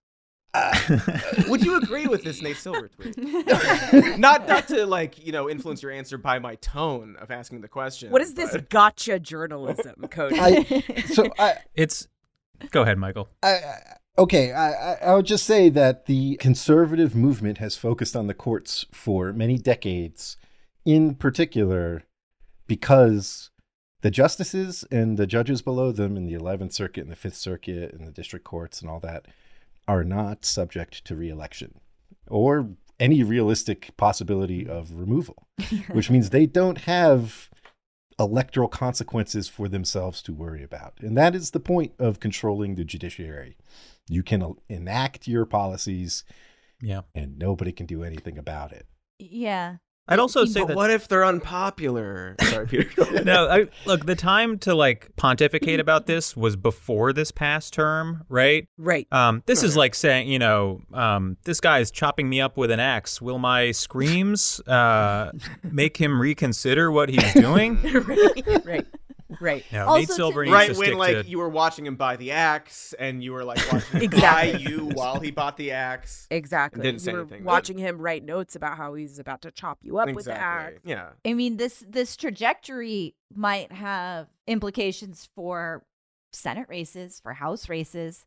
Would 1.47 1.63
you 1.63 1.77
agree 1.77 2.07
with 2.07 2.23
this 2.23 2.41
Nate 2.41 2.57
Silver 2.57 2.87
tweet? 2.87 3.15
not 4.17 4.47
not 4.47 4.67
to 4.69 4.85
like 4.85 5.23
you 5.23 5.31
know 5.31 5.49
influence 5.49 5.83
your 5.83 5.91
answer 5.91 6.17
by 6.17 6.39
my 6.39 6.55
tone 6.55 7.15
of 7.19 7.29
asking 7.31 7.61
the 7.61 7.67
question. 7.67 8.11
What 8.11 8.21
is 8.21 8.33
this 8.33 8.51
but- 8.51 8.69
gotcha 8.69 9.19
journalism, 9.19 10.07
Cody? 10.09 10.39
I, 10.39 10.63
so 11.05 11.25
I, 11.37 11.55
it's 11.75 12.07
go 12.71 12.81
ahead, 12.81 12.97
Michael. 12.97 13.29
I, 13.43 13.49
I 13.49 13.97
okay, 14.17 14.51
I, 14.51 14.71
I- 14.93 14.97
I 15.11 15.13
would 15.15 15.25
just 15.25 15.45
say 15.45 15.69
that 15.69 16.07
the 16.07 16.35
conservative 16.37 17.15
movement 17.15 17.59
has 17.59 17.77
focused 17.77 18.15
on 18.15 18.27
the 18.27 18.33
courts 18.33 18.85
for 18.91 19.31
many 19.31 19.57
decades, 19.57 20.35
in 20.83 21.13
particular 21.15 22.03
because 22.65 23.51
the 24.01 24.11
justices 24.11 24.85
and 24.91 25.17
the 25.17 25.27
judges 25.27 25.61
below 25.61 25.91
them 25.91 26.15
in 26.15 26.25
the 26.25 26.33
11th 26.33 26.71
Circuit 26.73 27.01
and 27.01 27.11
the 27.11 27.15
5th 27.15 27.33
Circuit 27.35 27.93
and 27.93 28.07
the 28.07 28.11
district 28.11 28.45
courts 28.45 28.81
and 28.81 28.89
all 28.89 28.99
that 29.01 29.25
are 29.89 30.03
not 30.03 30.45
subject 30.45 31.03
to 31.05 31.15
reelection 31.15 31.79
or 32.27 32.69
any 32.99 33.23
realistic 33.23 33.95
possibility 33.97 34.67
of 34.67 34.91
removal, 34.93 35.47
which 35.91 36.09
means 36.11 36.29
they 36.29 36.45
don't 36.45 36.79
have 36.81 37.49
electoral 38.19 38.67
consequences 38.67 39.47
for 39.47 39.67
themselves 39.67 40.21
to 40.21 40.33
worry 40.33 40.61
about. 40.61 40.93
And 40.99 41.17
that 41.17 41.33
is 41.33 41.51
the 41.51 41.59
point 41.59 41.93
of 41.97 42.19
controlling 42.19 42.75
the 42.75 42.83
judiciary. 42.83 43.57
You 44.07 44.21
can 44.21 44.53
enact 44.67 45.27
your 45.27 45.45
policies 45.45 46.23
Yeah, 46.81 47.01
and 47.15 47.39
nobody 47.39 47.71
can 47.71 47.85
do 47.87 48.03
anything 48.03 48.37
about 48.37 48.71
it. 48.73 48.85
yeah. 49.17 49.77
I'd 50.09 50.19
also 50.19 50.41
seems- 50.43 50.53
say 50.53 50.59
But 50.61 50.67
that 50.69 50.75
what 50.77 50.89
if 50.91 51.07
they're 51.07 51.23
unpopular? 51.23 52.35
Sorry, 52.41 52.67
Peter. 52.67 53.23
no, 53.23 53.47
I, 53.47 53.67
look, 53.85 54.05
the 54.05 54.15
time 54.15 54.57
to 54.59 54.73
like 54.75 55.15
pontificate 55.15 55.79
about 55.79 56.05
this 56.07 56.35
was 56.35 56.55
before 56.55 57.13
this 57.13 57.31
past 57.31 57.73
term, 57.73 58.25
right? 58.27 58.67
right. 58.77 59.07
Um, 59.11 59.43
this 59.45 59.63
is 59.63 59.77
like 59.77 59.95
saying, 59.95 60.27
you 60.27 60.39
know, 60.39 60.81
um, 60.93 61.37
this 61.45 61.59
guy 61.61 61.79
is 61.79 61.91
chopping 61.91 62.27
me 62.27 62.41
up 62.41 62.57
with 62.57 62.71
an 62.71 62.79
axe. 62.79 63.21
Will 63.21 63.39
my 63.39 63.71
screams 63.71 64.59
uh, 64.67 65.31
make 65.63 65.97
him 65.97 66.19
reconsider 66.19 66.91
what 66.91 67.09
he's 67.09 67.33
doing? 67.33 67.79
right. 67.93 68.65
right. 68.65 68.87
Right. 69.39 69.63
No, 69.71 69.85
Also 69.87 69.99
Nate 69.99 70.09
Silver 70.09 70.39
me- 70.41 70.45
needs 70.47 70.53
right 70.53 70.73
to 70.73 70.77
when 70.79 70.97
like 70.97 71.23
to 71.23 71.29
you 71.29 71.37
were 71.39 71.49
watching 71.49 71.85
him 71.85 71.95
buy 71.95 72.15
the 72.17 72.31
axe 72.31 72.93
and 72.99 73.23
you 73.23 73.31
were 73.33 73.43
like 73.43 73.59
watching 73.71 73.91
him 73.99 74.01
Exactly. 74.03 74.51
buy 74.53 74.57
you 74.59 74.85
while 74.93 75.19
he 75.19 75.31
bought 75.31 75.57
the 75.57 75.71
axe 75.71 76.27
Exactly. 76.29 76.81
Didn't 76.83 77.01
say 77.01 77.11
you 77.11 77.17
were 77.17 77.23
anything. 77.23 77.43
watching 77.45 77.77
him 77.77 77.97
write 77.99 78.23
notes 78.25 78.55
about 78.55 78.77
how 78.77 78.93
he's 78.95 79.17
about 79.19 79.41
to 79.43 79.51
chop 79.51 79.79
you 79.81 79.97
up 79.99 80.11
with 80.11 80.25
the 80.25 80.33
axe. 80.37 80.79
yeah 80.83 81.09
I 81.25 81.33
mean, 81.33 81.57
this 81.57 81.83
this 81.87 82.15
trajectory 82.15 83.15
might 83.33 83.71
have 83.71 84.27
implications 84.47 85.29
for 85.35 85.83
Senate 86.31 86.67
races, 86.69 87.19
for 87.21 87.33
House 87.33 87.69
races 87.69 88.25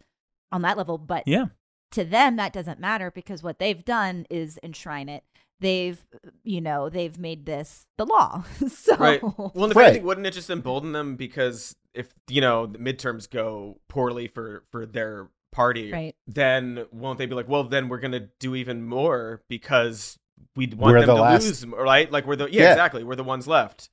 on 0.50 0.62
that 0.62 0.76
level, 0.76 0.98
but 0.98 1.22
yeah. 1.26 1.46
to 1.92 2.04
them 2.04 2.36
that 2.36 2.52
doesn't 2.52 2.80
matter 2.80 3.10
because 3.10 3.42
what 3.42 3.58
they've 3.58 3.84
done 3.84 4.26
is 4.30 4.58
enshrine 4.62 5.08
it. 5.08 5.24
They've, 5.62 6.04
you 6.44 6.60
know, 6.60 6.88
they've 6.90 7.16
made 7.18 7.46
this 7.46 7.86
the 7.96 8.04
law. 8.04 8.44
so 8.68 8.96
right 8.96 9.22
well 9.22 9.70
if 9.70 9.76
Right. 9.76 9.86
anything 9.86 10.04
wouldn't 10.06 10.26
it 10.26 10.32
just 10.34 10.50
embolden 10.50 10.92
them 10.92 11.16
because 11.16 11.74
if 11.94 12.12
you 12.28 12.40
know 12.40 12.66
the 12.66 12.78
midterms 12.78 13.30
go 13.30 13.78
poorly 13.88 14.26
for 14.28 14.64
for 14.70 14.84
their 14.84 15.28
party 15.52 15.92
right. 15.92 16.14
then 16.26 16.86
won't 16.92 17.18
they 17.18 17.26
be 17.26 17.34
like 17.34 17.48
well 17.48 17.64
then 17.64 17.88
we're 17.88 17.98
gonna 18.00 18.28
do 18.40 18.54
even 18.54 18.84
more 18.86 19.42
because 19.48 20.18
we 20.56 20.66
want 20.66 20.80
We're 20.94 21.00
them 21.00 21.06
the 21.08 21.14
to 21.14 21.20
last- 21.22 21.44
lose 21.44 21.66
right 21.66 22.10
like 22.10 22.26
we're 22.26 22.36
the 22.36 22.50
yeah, 22.50 22.62
Yeah. 22.62 22.70
exactly 22.72 23.04
we're 23.04 23.16
the 23.16 23.24
ones 23.24 23.46
left 23.46 23.88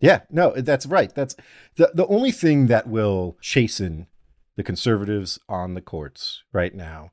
Yeah, 0.00 0.20
no, 0.30 0.52
that's 0.56 0.86
right. 0.86 1.14
That's 1.14 1.34
the 1.76 1.90
the 1.94 2.06
only 2.06 2.30
thing 2.32 2.68
that 2.68 2.86
will 2.86 3.36
chasten 3.42 4.06
the 4.56 4.62
conservatives 4.62 5.38
on 5.48 5.74
the 5.74 5.82
courts 5.82 6.42
right 6.52 6.74
now 6.74 7.10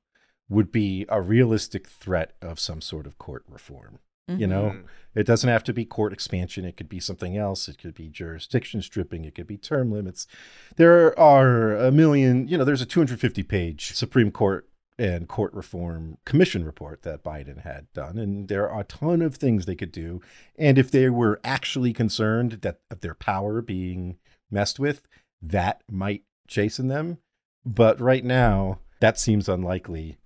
would 0.49 0.71
be 0.71 1.05
a 1.09 1.21
realistic 1.21 1.87
threat 1.87 2.33
of 2.41 2.59
some 2.59 2.81
sort 2.81 3.05
of 3.05 3.17
court 3.17 3.43
reform. 3.49 3.99
You 4.29 4.45
know, 4.45 4.71
Mhm. 4.71 4.83
it 5.15 5.23
doesn't 5.25 5.49
have 5.49 5.63
to 5.63 5.73
be 5.73 5.85
court 5.85 6.11
expansion. 6.11 6.65
It 6.65 6.75
could 6.75 6.89
be 6.89 6.99
something 6.99 7.37
else. 7.37 7.69
It 7.69 7.77
could 7.77 7.93
be 7.95 8.09
jurisdiction 8.09 8.81
stripping. 8.81 9.23
It 9.23 9.35
could 9.35 9.47
be 9.47 9.55
term 9.57 9.89
limits. 9.89 10.27
There 10.75 11.17
are 11.17 11.73
a 11.77 11.93
million, 11.93 12.45
you 12.49 12.57
know, 12.57 12.65
there's 12.65 12.81
a 12.81 12.85
250 12.85 13.41
page 13.43 13.93
Supreme 13.93 14.29
Court 14.31 14.67
and 14.99 15.29
court 15.29 15.53
reform 15.53 16.17
commission 16.25 16.65
report 16.65 17.03
that 17.03 17.23
Biden 17.23 17.61
had 17.61 17.87
done. 17.93 18.17
And 18.17 18.49
there 18.49 18.69
are 18.69 18.81
a 18.81 18.83
ton 18.83 19.21
of 19.21 19.35
things 19.35 19.65
they 19.65 19.75
could 19.75 19.93
do. 19.93 20.19
And 20.57 20.77
if 20.77 20.91
they 20.91 21.09
were 21.09 21.39
actually 21.45 21.93
concerned 21.93 22.53
that 22.63 22.81
of 22.91 22.99
their 22.99 23.15
power 23.15 23.61
being 23.61 24.17
messed 24.51 24.77
with, 24.77 25.03
that 25.41 25.83
might 25.89 26.23
chasten 26.47 26.89
them. 26.89 27.19
But 27.65 28.01
right 28.01 28.25
now, 28.25 28.79
that 28.99 29.17
seems 29.19 29.47
unlikely, 29.47 30.17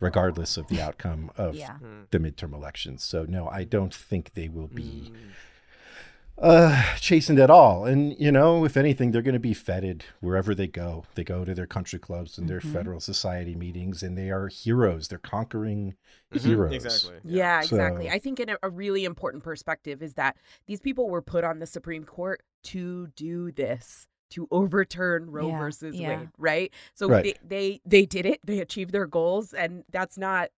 regardless 0.00 0.56
of 0.56 0.66
the 0.68 0.80
outcome 0.80 1.30
of 1.36 1.54
Yeah. 1.54 1.78
Mhm. 1.82 2.10
the 2.10 2.18
midterm 2.18 2.52
elections. 2.52 3.02
So 3.04 3.24
no, 3.24 3.48
I 3.48 3.64
don't 3.64 3.94
think 3.94 4.34
they 4.34 4.48
will 4.48 4.68
be 4.68 5.12
Mm. 5.12 5.30
uh 6.36 6.96
chastened 6.96 7.38
at 7.38 7.48
all. 7.48 7.84
And 7.86 8.18
you 8.18 8.32
know, 8.32 8.64
if 8.64 8.76
anything, 8.76 9.12
they're 9.12 9.22
going 9.22 9.34
to 9.34 9.38
be 9.40 9.54
feted 9.54 10.04
wherever 10.20 10.52
they 10.52 10.66
go. 10.66 11.04
They 11.14 11.22
go 11.22 11.44
to 11.44 11.54
their 11.54 11.66
country 11.68 12.00
clubs 12.00 12.36
and 12.38 12.48
their 12.48 12.58
Mhm. 12.60 12.72
federal 12.72 12.98
society 13.00 13.54
meetings, 13.54 14.02
and 14.02 14.18
they 14.18 14.30
are 14.30 14.48
heroes. 14.48 15.06
They're 15.08 15.18
conquering 15.18 15.94
Mhm. 16.32 16.40
heroes. 16.40 16.72
exactly 16.72 17.20
Yeah, 17.32 17.60
exactly. 17.62 18.08
So- 18.08 18.12
I 18.14 18.18
think 18.18 18.40
in 18.40 18.48
a, 18.48 18.56
a 18.64 18.68
really 18.70 19.04
important 19.04 19.44
perspective 19.44 20.02
is 20.02 20.14
that 20.14 20.36
these 20.66 20.80
people 20.80 21.08
were 21.08 21.22
put 21.22 21.44
on 21.44 21.60
the 21.60 21.66
Supreme 21.66 22.02
Court 22.04 22.42
to 22.64 23.06
do 23.14 23.52
this, 23.52 24.08
to 24.34 24.48
overturn 24.50 25.30
Roe 25.30 25.48
Yeah, 25.48 25.58
versus 25.58 25.94
yeah. 25.96 26.18
Wade, 26.18 26.28
right? 26.38 26.72
So 26.94 27.08
Right. 27.08 27.24
They, 27.24 27.34
they 27.46 27.80
they 27.86 28.06
did 28.06 28.26
it. 28.26 28.40
They 28.44 28.60
achieved 28.60 28.92
their 28.92 29.06
goals, 29.06 29.52
and 29.54 29.84
that's 29.90 30.18
not. 30.18 30.50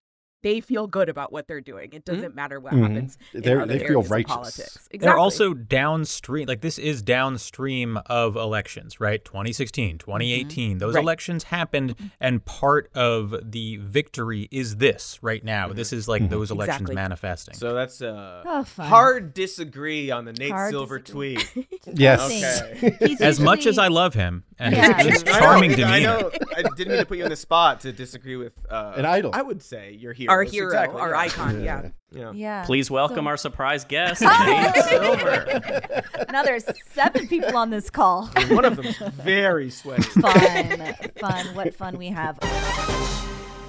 They 0.43 0.61
feel 0.61 0.87
good 0.87 1.09
about 1.09 1.33
what 1.33 1.49
they're 1.49 1.61
doing. 1.61 1.91
It 1.93 2.05
doesn't 2.05 2.35
matter 2.35 2.61
what 2.61 2.73
Mhm. 2.73 2.83
happens. 2.83 3.19
They're- 3.33 3.67
they 3.67 3.79
feel 3.81 3.99
areas 3.99 4.11
righteous. 4.11 4.33
Politics. 4.35 4.77
Exactly. 4.91 4.99
They're 5.01 5.19
also 5.19 5.55
downstream. 5.55 6.47
Like 6.47 6.61
this 6.61 6.79
is 6.79 7.03
downstream 7.03 7.99
of 8.07 8.37
elections, 8.37 9.01
right? 9.01 9.25
2016, 9.25 9.99
2018. 9.99 10.79
Those 10.79 10.95
Right. 10.95 11.03
elections 11.03 11.45
happened, 11.45 11.95
and 12.21 12.45
part 12.45 12.91
of 12.95 13.35
the 13.43 13.79
victory 13.79 14.49
is 14.53 14.77
this 14.77 15.19
right 15.23 15.43
now. 15.43 15.73
This 15.73 15.93
is 15.93 16.07
like 16.07 16.29
those 16.29 16.51
elections 16.51 16.83
Exactly. 16.83 16.95
manifesting. 16.95 17.55
so 17.55 17.75
that's 17.75 18.01
uh 18.03 18.43
Oh, 18.47 18.63
hard 18.83 19.35
disagree 19.35 20.11
on 20.11 20.27
the 20.27 20.33
nate 20.33 20.51
Hard 20.51 20.71
silver 20.71 20.99
disagree. 20.99 21.37
tweet 21.37 21.67
Yes. 21.95 22.63
Okay. 22.63 22.97
He's 23.01 23.21
as 23.21 23.41
much 23.41 23.67
as 23.67 23.79
I 23.79 23.89
love 23.89 24.15
him 24.15 24.45
and 24.59 24.75
Yeah. 24.77 24.97
his, 25.03 25.07
his 25.07 25.23
I 25.25 25.27
know, 25.33 25.39
charming 25.39 25.73
I 25.73 25.75
demeanor, 25.77 26.01
know. 26.21 26.31
I 26.57 26.63
didn't 26.77 26.89
mean 26.89 26.99
to 26.99 27.07
put 27.07 27.19
you 27.19 27.25
in 27.25 27.31
the 27.31 27.37
spot 27.37 27.81
to 27.81 27.93
disagree 27.93 28.37
with 28.37 28.53
uh, 28.71 28.93
An 28.97 29.05
idol. 29.05 29.31
I 29.35 29.43
would 29.43 29.63
say 29.63 29.93
your 29.93 30.13
hero. 30.27 30.33
our 30.39 30.43
hero, 30.45 30.67
exactly, 30.69 31.01
our 31.01 31.11
yeah. 31.11 31.19
icon. 31.19 31.63
Yeah. 31.65 31.89
Yeah. 32.13 32.33
Yeah. 32.35 32.65
Please 32.65 32.91
welcome 32.91 33.25
So- 33.25 33.29
our 33.29 33.37
surprise 33.37 33.85
guest, 33.85 34.23
Oh! 34.25 34.71
Nate 34.75 34.85
Silver. 34.85 36.03
now 36.33 36.43
there's 36.43 36.65
seven 36.93 37.27
people 37.29 37.57
on 37.57 37.71
this 37.71 37.91
call. 37.91 38.27
One 38.49 38.65
of 38.65 38.77
them's 38.77 38.97
very 38.97 39.71
sweaty. 39.71 40.03
fun, 40.03 40.95
fun. 41.19 41.47
What 41.55 41.75
fun 41.75 41.99
we 41.99 42.09
have. 42.09 42.39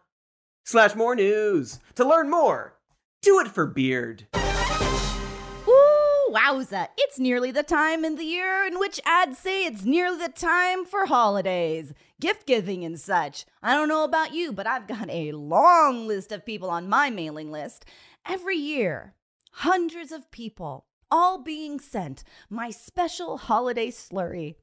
slash 0.65 0.95
more 0.95 1.15
news 1.15 1.81
to 1.95 2.05
learn 2.05 2.31
more. 2.31 2.75
Do 3.23 3.41
it 3.41 3.49
for 3.49 3.67
beard. 3.67 4.27
Wowza. 6.37 6.89
It's 6.99 7.19
nearly 7.19 7.51
the 7.51 7.63
time 7.63 8.05
in 8.05 8.17
the 8.17 8.25
year 8.25 8.67
in 8.67 8.79
which 8.79 9.01
ads 9.07 9.39
say 9.39 9.65
it's 9.65 9.87
nearly 9.87 10.19
the 10.19 10.29
time 10.29 10.85
for 10.85 11.07
holidays, 11.07 11.95
gift 12.21 12.47
giving, 12.47 12.85
and 12.85 13.01
such. 13.01 13.47
I 13.63 13.75
don't 13.75 13.89
know 13.89 14.05
about 14.05 14.35
you, 14.35 14.53
but 14.53 14.67
I've 14.67 14.87
got 14.87 15.09
a 15.09 15.33
long 15.33 16.07
list 16.07 16.33
of 16.33 16.45
people 16.45 16.69
on 16.69 16.91
my 16.91 17.09
mailing 17.09 17.51
list. 17.51 17.87
Every 18.29 18.57
year, 18.57 19.15
hundreds 19.51 20.13
of 20.13 20.31
people, 20.31 20.85
all 21.11 21.39
being 21.39 21.81
sent 21.81 22.23
my 22.51 22.69
special 22.69 23.39
holiday 23.39 23.91
slurry. 23.91 24.57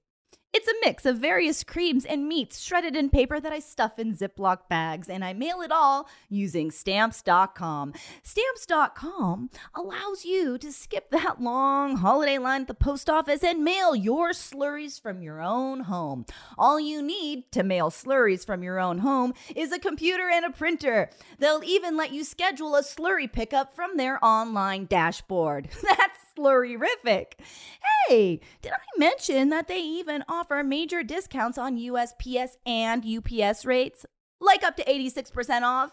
It's 0.54 0.68
a 0.68 0.86
mix 0.86 1.08
of 1.08 1.18
various 1.18 1.64
creams 1.64 2.06
and 2.06 2.28
meats 2.28 2.62
shredded 2.62 2.96
in 2.96 3.10
paper 3.10 3.40
that 3.40 3.52
I 3.52 3.58
stuff 3.58 3.98
in 3.98 4.16
Ziploc 4.16 4.70
bags, 4.70 5.10
and 5.10 5.26
I 5.26 5.34
mail 5.34 5.62
it 5.62 5.72
all 5.72 6.08
using 6.30 6.70
stamps.com. 6.70 7.94
Stamps.com 8.22 9.50
allows 9.74 10.26
you 10.26 10.60
to 10.60 10.72
skip 10.72 11.10
that 11.10 11.42
long 11.42 11.98
holiday 11.98 12.38
line 12.38 12.62
at 12.62 12.68
the 12.68 12.76
post 12.76 13.10
office 13.10 13.44
and 13.44 13.64
mail 13.64 13.96
your 13.96 14.30
slurries 14.30 15.02
from 15.02 15.24
your 15.24 15.42
own 15.42 15.82
home. 15.82 16.26
All 16.56 16.80
you 16.80 17.02
need 17.02 17.52
to 17.54 17.64
mail 17.64 17.90
slurries 17.90 18.46
from 18.46 18.62
your 18.62 18.80
own 18.80 19.00
home 19.00 19.34
is 19.56 19.72
a 19.72 19.80
computer 19.80 20.30
and 20.30 20.46
a 20.46 20.52
printer. 20.52 21.10
They'll 21.40 21.64
even 21.64 21.98
let 21.98 22.12
you 22.14 22.24
schedule 22.24 22.76
a 22.76 22.84
slurry 22.84 23.32
pickup 23.32 23.76
from 23.76 23.98
their 23.98 24.24
online 24.24 24.86
dashboard. 24.86 25.70
That's 25.82 26.23
slurryrific. 26.38 27.34
Hey, 28.08 28.40
did 28.62 28.72
I 28.72 28.98
mention 28.98 29.50
that 29.50 29.68
they 29.68 29.80
even 29.80 30.24
offer 30.28 30.64
major 30.64 31.04
discounts 31.04 31.58
on 31.58 31.78
USPS 31.78 32.52
and 32.66 33.06
UPS 33.06 33.66
rates? 33.66 34.06
Like 34.40 34.64
up 34.64 34.76
to 34.78 34.84
86% 34.84 35.62
off? 35.62 35.92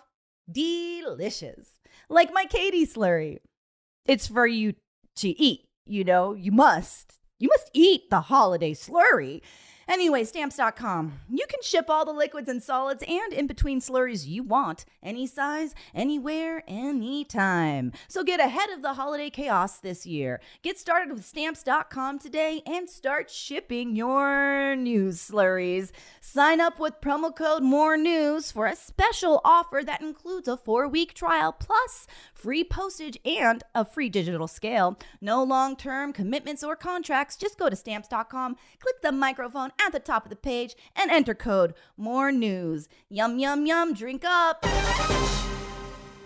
delicious. 0.52 1.78
Like 2.08 2.32
my 2.32 2.44
Katie 2.44 2.86
slurry. 2.86 3.38
It's 4.06 4.26
for 4.26 4.46
you 4.46 4.74
to 5.16 5.28
eat, 5.28 5.68
you 5.86 6.04
know, 6.04 6.34
you 6.34 6.52
must. 6.52 7.18
You 7.38 7.48
must 7.48 7.70
eat 7.72 8.10
the 8.10 8.22
holiday 8.22 8.74
slurry. 8.74 9.42
Anyway, 9.90 10.22
stamps.com. 10.22 11.18
You 11.28 11.44
can 11.48 11.60
ship 11.62 11.86
all 11.88 12.04
the 12.04 12.12
liquids 12.12 12.48
and 12.48 12.62
solids 12.62 13.02
and 13.08 13.32
in 13.32 13.48
between 13.48 13.80
slurries 13.80 14.24
you 14.24 14.44
want, 14.44 14.84
any 15.02 15.26
size, 15.26 15.74
anywhere, 15.92 16.62
anytime. 16.68 17.90
So 18.06 18.22
get 18.22 18.38
ahead 18.38 18.70
of 18.70 18.82
the 18.82 18.94
holiday 18.94 19.30
chaos 19.30 19.78
this 19.78 20.06
year. 20.06 20.40
Get 20.62 20.78
started 20.78 21.12
with 21.12 21.24
stamps.com 21.24 22.20
today 22.20 22.62
and 22.66 22.88
start 22.88 23.30
shipping 23.30 23.96
your 23.96 24.76
news 24.76 25.28
slurries. 25.28 25.90
Sign 26.20 26.60
up 26.60 26.78
with 26.78 27.00
promo 27.00 27.34
code 27.34 27.64
More 27.64 27.96
News 27.96 28.52
for 28.52 28.66
a 28.66 28.76
special 28.76 29.40
offer 29.44 29.82
that 29.84 30.02
includes 30.02 30.46
a 30.46 30.56
four 30.56 30.86
week 30.86 31.14
trial 31.14 31.50
plus 31.50 32.06
free 32.32 32.62
postage 32.62 33.18
and 33.24 33.64
a 33.74 33.84
free 33.84 34.08
digital 34.08 34.46
scale. 34.46 34.96
No 35.20 35.42
long 35.42 35.74
term 35.74 36.12
commitments 36.12 36.62
or 36.62 36.76
contracts. 36.76 37.34
Just 37.34 37.58
go 37.58 37.68
to 37.68 37.74
stamps.com, 37.74 38.56
click 38.78 39.02
the 39.02 39.10
microphone 39.10 39.72
at 39.86 39.92
the 39.92 40.00
top 40.00 40.24
of 40.24 40.30
the 40.30 40.36
page, 40.36 40.74
and 40.96 41.10
enter 41.10 41.34
code 41.34 41.74
More 41.96 42.32
News. 42.32 42.88
Yum, 43.08 43.38
yum, 43.38 43.66
yum. 43.66 43.94
Drink 43.94 44.24
up. 44.24 44.64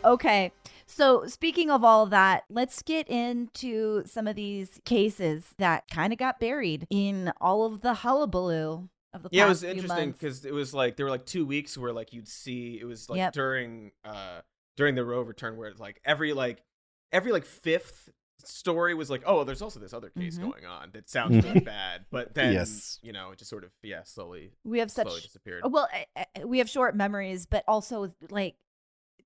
Okay. 0.05 0.53
So, 0.87 1.27
speaking 1.27 1.71
of 1.71 1.83
all 1.83 2.03
of 2.05 2.11
that, 2.11 2.45
let's 2.51 2.83
get 2.83 3.09
into 3.09 4.05
some 4.07 4.27
of 4.27 4.37
these 4.37 4.81
cases 4.85 5.55
that 5.59 5.85
kind 5.91 6.13
of 6.13 6.19
got 6.19 6.39
buried 6.39 6.87
in 6.91 7.33
all 7.41 7.65
of 7.65 7.81
the 7.81 7.95
hullabaloo 7.95 8.89
of 9.15 9.23
the 9.23 9.31
Yeah, 9.33 9.47
it 9.47 9.49
was 9.49 9.63
interesting 9.63 10.13
because 10.13 10.45
it 10.45 10.53
was 10.53 10.75
like 10.75 10.97
there 10.97 11.07
were 11.07 11.11
like 11.11 11.25
two 11.25 11.47
weeks 11.47 11.79
where 11.79 11.93
like 11.93 12.13
you'd 12.13 12.29
see 12.29 12.79
it 12.79 12.85
was 12.85 13.09
like 13.09 13.17
Yep. 13.19 13.33
during 13.33 13.93
uh 14.05 14.41
during 14.77 14.95
the 14.95 15.05
Roe 15.05 15.23
return 15.23 15.57
where 15.57 15.69
it's 15.69 15.81
like 15.81 16.01
every 16.05 16.35
like 16.35 16.63
every 17.13 17.33
like 17.33 17.47
fifth 17.47 18.11
story 18.49 18.95
was 18.95 19.11
like 19.11 19.23
oh 19.27 19.45
there's 19.45 19.63
also 19.63 19.81
this 19.81 19.93
other 19.93 20.11
case 20.11 20.39
Mhm. 20.39 20.51
going 20.51 20.67
on 20.67 20.91
that 20.93 21.09
sounds 21.09 21.45
really 21.45 21.61
bad 21.61 22.05
but 22.11 22.35
then 22.35 22.53
Yes. 22.53 22.99
you 23.03 23.13
know 23.13 23.31
it 23.33 23.39
just 23.39 23.51
sort 23.51 23.65
of 23.65 23.71
yeah 23.83 24.03
slowly 24.05 24.53
we 24.65 24.79
have 24.79 24.91
slowly 24.91 25.11
such 25.13 25.23
disappeared 25.25 25.63
well, 25.71 25.89
uh, 26.17 26.25
uh, 26.43 26.47
we 26.47 26.59
have 26.59 26.69
short 26.69 26.95
memories, 26.97 27.47
but 27.47 27.65
also 27.69 28.13
like 28.31 28.57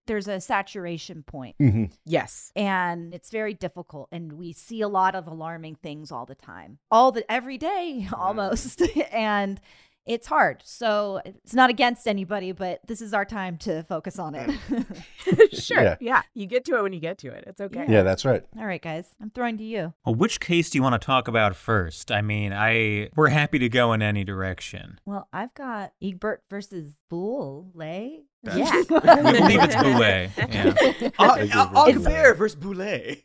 there's 0.07 0.27
a 0.27 0.41
saturation 0.41 1.23
point. 1.23 1.55
Mhm. 1.59 1.93
Yes. 2.07 2.51
and 2.57 3.13
it's 3.13 3.31
very 3.31 3.53
difficult 3.53 4.09
and 4.11 4.33
we 4.35 4.53
see 4.55 4.81
a 4.81 4.89
lot 4.89 5.15
of 5.15 5.27
alarming 5.27 5.75
things 5.75 6.11
all 6.11 6.25
the 6.25 6.35
time 6.35 6.79
all 6.91 7.13
the 7.13 7.31
every 7.31 7.59
day 7.59 8.09
almost 8.13 8.81
and 9.13 9.61
it's 10.07 10.27
hard 10.27 10.63
so 10.65 11.21
it's 11.25 11.55
not 11.55 11.69
against 11.71 12.07
anybody 12.09 12.53
but 12.53 12.81
this 12.87 13.01
is 13.03 13.13
our 13.13 13.25
time 13.25 13.57
to 13.59 13.83
focus 13.83 14.19
on 14.19 14.35
it 14.35 14.51
sure. 15.53 15.83
Yeah. 15.83 15.97
Yeah. 16.01 16.23
You 16.35 16.47
get 16.47 16.65
to 16.67 16.77
it 16.79 16.83
when 16.83 16.93
you 16.93 17.01
get 17.01 17.19
to 17.19 17.29
it. 17.29 17.45
It's 17.47 17.61
okay. 17.61 17.85
Yeah, 17.89 18.03
that's 18.03 18.25
right. 18.25 18.43
all 18.59 18.65
right 18.67 18.81
guys 18.81 19.15
i'm 19.21 19.31
throwing 19.31 19.59
to 19.59 19.65
you 19.65 19.93
Well, 20.05 20.15
which 20.15 20.41
case 20.41 20.71
do 20.71 20.79
you 20.79 20.83
want 20.83 21.01
to 21.01 21.05
talk 21.05 21.29
about 21.29 21.55
first? 21.57 22.11
I 22.11 22.23
mean, 22.23 22.53
I 22.53 23.11
we're 23.17 23.29
happy 23.29 23.59
to 23.59 23.69
go 23.69 23.93
in 23.93 24.03
any 24.03 24.25
direction. 24.25 24.99
well 25.05 25.29
i've 25.33 25.53
got 25.55 25.93
egbert 26.03 26.43
versus 26.49 26.95
eh? 27.13 28.09
Boule 28.45 28.59
Yeah. 28.59 28.83
We 28.91 29.39
believe 29.39 29.63
it's 29.63 29.77
Boule. 29.77 30.29
Yeah. 30.53 31.11
Ah, 31.19 31.37
it's- 31.39 31.51
ah, 31.55 31.87
Enfer 31.87 32.35
versus 32.35 32.57
Boule 32.57 33.17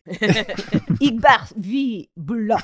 egbert 1.01 1.50
v 1.55 2.10
boule 2.17 2.58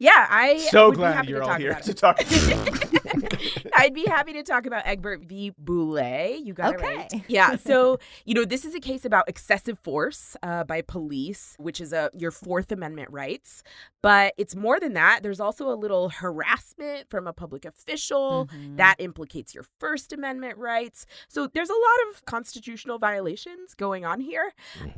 yeah, 0.00 0.26
I 0.30 0.58
so 0.70 0.86
would 0.86 0.92
be 0.92 0.96
glad 0.98 1.14
happy 1.16 1.28
you're 1.30 1.40
to 1.40 1.44
all 1.44 1.50
talk 1.50 1.58
here 1.60 1.70
about 1.72 1.82
to 1.82 1.90
it. 1.90 1.96
talk 1.96 2.20
about 2.20 3.72
I'd 3.76 3.94
be 3.94 4.04
happy 4.06 4.32
to 4.34 4.42
talk 4.42 4.66
about 4.66 4.86
Egbert 4.86 5.24
v. 5.24 5.52
Boule. 5.58 6.36
You 6.42 6.52
got 6.52 6.74
it 6.74 6.80
right. 6.80 7.12
Yeah. 7.28 7.56
So, 7.56 7.98
you 8.24 8.34
know, 8.34 8.44
this 8.44 8.64
is 8.64 8.74
a 8.74 8.80
case 8.80 9.04
about 9.04 9.28
excessive 9.28 9.78
force 9.78 10.36
uh, 10.42 10.64
by 10.64 10.82
police, 10.82 11.54
which 11.58 11.80
is 11.80 11.92
a 11.92 12.10
your 12.14 12.30
Fourth 12.30 12.70
Amendment 12.72 13.10
rights. 13.10 13.62
But 14.02 14.34
it's 14.36 14.54
more 14.54 14.78
than 14.78 14.92
that. 14.94 15.24
There's 15.24 15.40
also 15.40 15.68
a 15.68 15.74
little 15.74 16.08
harassment 16.10 17.10
from 17.10 17.26
a 17.26 17.32
public 17.32 17.64
official 17.64 18.46
Mhm. 18.52 18.76
that 18.76 18.94
implicates 19.00 19.54
your 19.54 19.64
First 19.80 20.12
Amendment 20.12 20.56
rights. 20.56 21.04
So 21.28 21.48
there's 21.48 21.68
a 21.70 21.72
lot 21.72 22.08
of 22.14 22.24
constitutional 22.24 22.98
violations 22.98 23.74
going 23.74 24.04
on 24.04 24.20
here. 24.20 24.52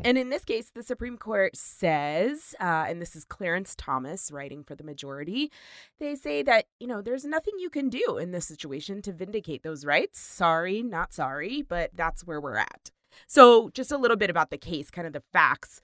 And 0.05 0.19
in 0.19 0.29
this 0.29 0.45
case, 0.45 0.71
the 0.71 0.83
Supreme 0.83 1.17
Court 1.17 1.57
says, 1.57 2.55
uh, 2.61 2.85
and 2.89 3.01
this 3.01 3.17
is 3.17 3.25
Clarence 3.25 3.75
Thomas 3.75 4.31
writing 4.31 4.65
for 4.65 4.75
the 4.75 4.85
majority, 4.85 5.51
they 5.99 6.15
say 6.15 6.43
that, 6.43 6.67
you 6.79 6.87
know, 6.87 7.01
there's 7.01 7.25
nothing 7.25 7.55
you 7.59 7.71
can 7.71 7.89
do 7.89 8.19
in 8.19 8.33
this 8.33 8.47
situation 8.47 9.01
to 9.03 9.13
vindicate 9.13 9.63
those 9.63 9.85
rights. 9.87 10.21
Sorry, 10.21 10.83
not 10.83 11.15
sorry, 11.15 11.63
but 11.63 11.91
that's 11.95 12.27
where 12.27 12.41
we're 12.41 12.57
at. 12.57 12.91
So, 13.27 13.71
just 13.71 13.91
a 13.91 13.97
little 13.99 14.17
bit 14.17 14.31
about 14.31 14.51
the 14.51 14.59
case, 14.59 14.91
kind 14.91 15.07
of 15.07 15.13
the 15.13 15.23
facts. 15.33 15.81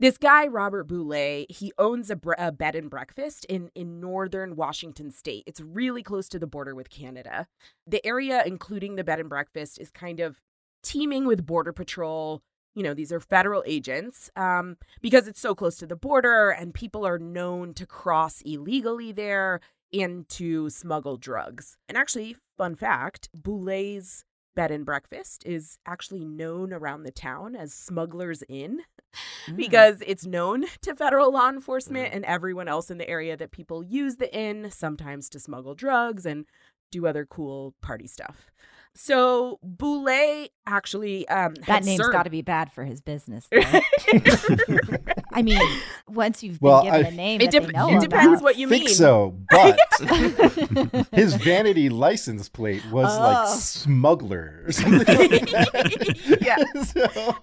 This 0.00 0.16
guy, 0.16 0.46
Robert 0.46 0.84
Boule, 0.84 1.44
he 1.48 1.72
owns 1.76 2.08
a, 2.08 2.20
a 2.38 2.52
bed 2.52 2.76
and 2.76 2.88
breakfast 2.88 3.44
in, 3.46 3.70
in 3.74 3.98
northern 3.98 4.54
Washington 4.54 5.10
state. 5.10 5.42
It's 5.44 5.60
really 5.60 6.04
close 6.04 6.28
to 6.28 6.38
the 6.38 6.46
border 6.46 6.72
with 6.72 6.88
Canada. 6.88 7.48
The 7.84 8.04
area, 8.06 8.44
including 8.46 8.94
the 8.94 9.02
bed 9.02 9.18
and 9.18 9.28
breakfast, 9.28 9.76
is 9.80 9.90
kind 9.90 10.20
of 10.20 10.40
teeming 10.84 11.26
with 11.26 11.44
Border 11.44 11.72
Patrol. 11.72 12.42
You 12.76 12.84
know, 12.84 12.94
these 12.94 13.10
are 13.10 13.18
federal 13.18 13.64
agents 13.66 14.30
um, 14.36 14.76
because 15.02 15.26
it's 15.26 15.40
so 15.40 15.56
close 15.56 15.76
to 15.78 15.86
the 15.86 15.96
border 15.96 16.50
and 16.50 16.72
people 16.72 17.04
are 17.04 17.18
known 17.18 17.74
to 17.74 17.84
cross 17.84 18.40
illegally 18.42 19.10
there 19.10 19.60
and 19.92 20.28
to 20.28 20.70
smuggle 20.70 21.16
drugs. 21.16 21.76
And 21.88 21.98
actually, 21.98 22.36
fun 22.56 22.76
fact 22.76 23.30
Boule's 23.34 24.24
bed 24.54 24.70
and 24.70 24.86
breakfast 24.86 25.44
is 25.44 25.78
actually 25.86 26.24
known 26.24 26.72
around 26.72 27.02
the 27.02 27.10
town 27.10 27.56
as 27.56 27.74
Smuggler's 27.74 28.44
Inn 28.48 28.82
Mm. 29.46 29.56
because 29.56 30.02
it's 30.06 30.26
known 30.26 30.64
to 30.82 30.94
federal 30.94 31.32
law 31.32 31.48
enforcement 31.48 32.12
and 32.12 32.24
everyone 32.24 32.68
else 32.68 32.90
in 32.90 32.98
the 32.98 33.08
area 33.08 33.36
that 33.36 33.50
people 33.50 33.82
use 33.82 34.16
the 34.16 34.34
inn 34.34 34.70
sometimes 34.70 35.28
to 35.30 35.40
smuggle 35.40 35.74
drugs 35.74 36.26
and 36.26 36.46
do 36.90 37.06
other 37.06 37.26
cool 37.26 37.74
party 37.80 38.06
stuff. 38.06 38.50
So 38.94 39.58
Boule 39.62 40.48
actually 40.66 41.26
um 41.28 41.54
that 41.54 41.64
had 41.66 41.84
name's 41.86 42.00
served- 42.02 42.12
got 42.12 42.24
to 42.24 42.30
be 42.30 42.42
bad 42.42 42.70
for 42.70 42.84
his 42.84 43.00
business 43.00 43.48
i 45.32 45.40
mean 45.42 45.58
once 46.08 46.42
you've 46.42 46.60
been 46.60 46.82
given 46.84 47.06
I- 47.06 47.08
a 47.08 47.10
name 47.10 47.40
It 47.40 47.52
that 47.52 47.62
they 47.66 47.72
know 47.72 47.96
it 47.96 48.00
depends 48.02 48.26
about. 48.34 48.42
what 48.42 48.58
you 48.58 48.68
think 48.68 48.84
mean. 48.84 48.94
so, 48.94 49.34
but 49.50 49.78
his 51.12 51.34
vanity 51.36 51.88
license 51.88 52.48
plate 52.50 52.82
was 52.90 53.08
Oh. 53.16 53.20
like 53.22 53.48
smuggler 53.48 54.64
or 54.66 54.72
something. 54.78 54.98
Like 55.06 55.50
that. 55.50 56.38
Yeah. 56.42 56.82
so, 56.82 57.34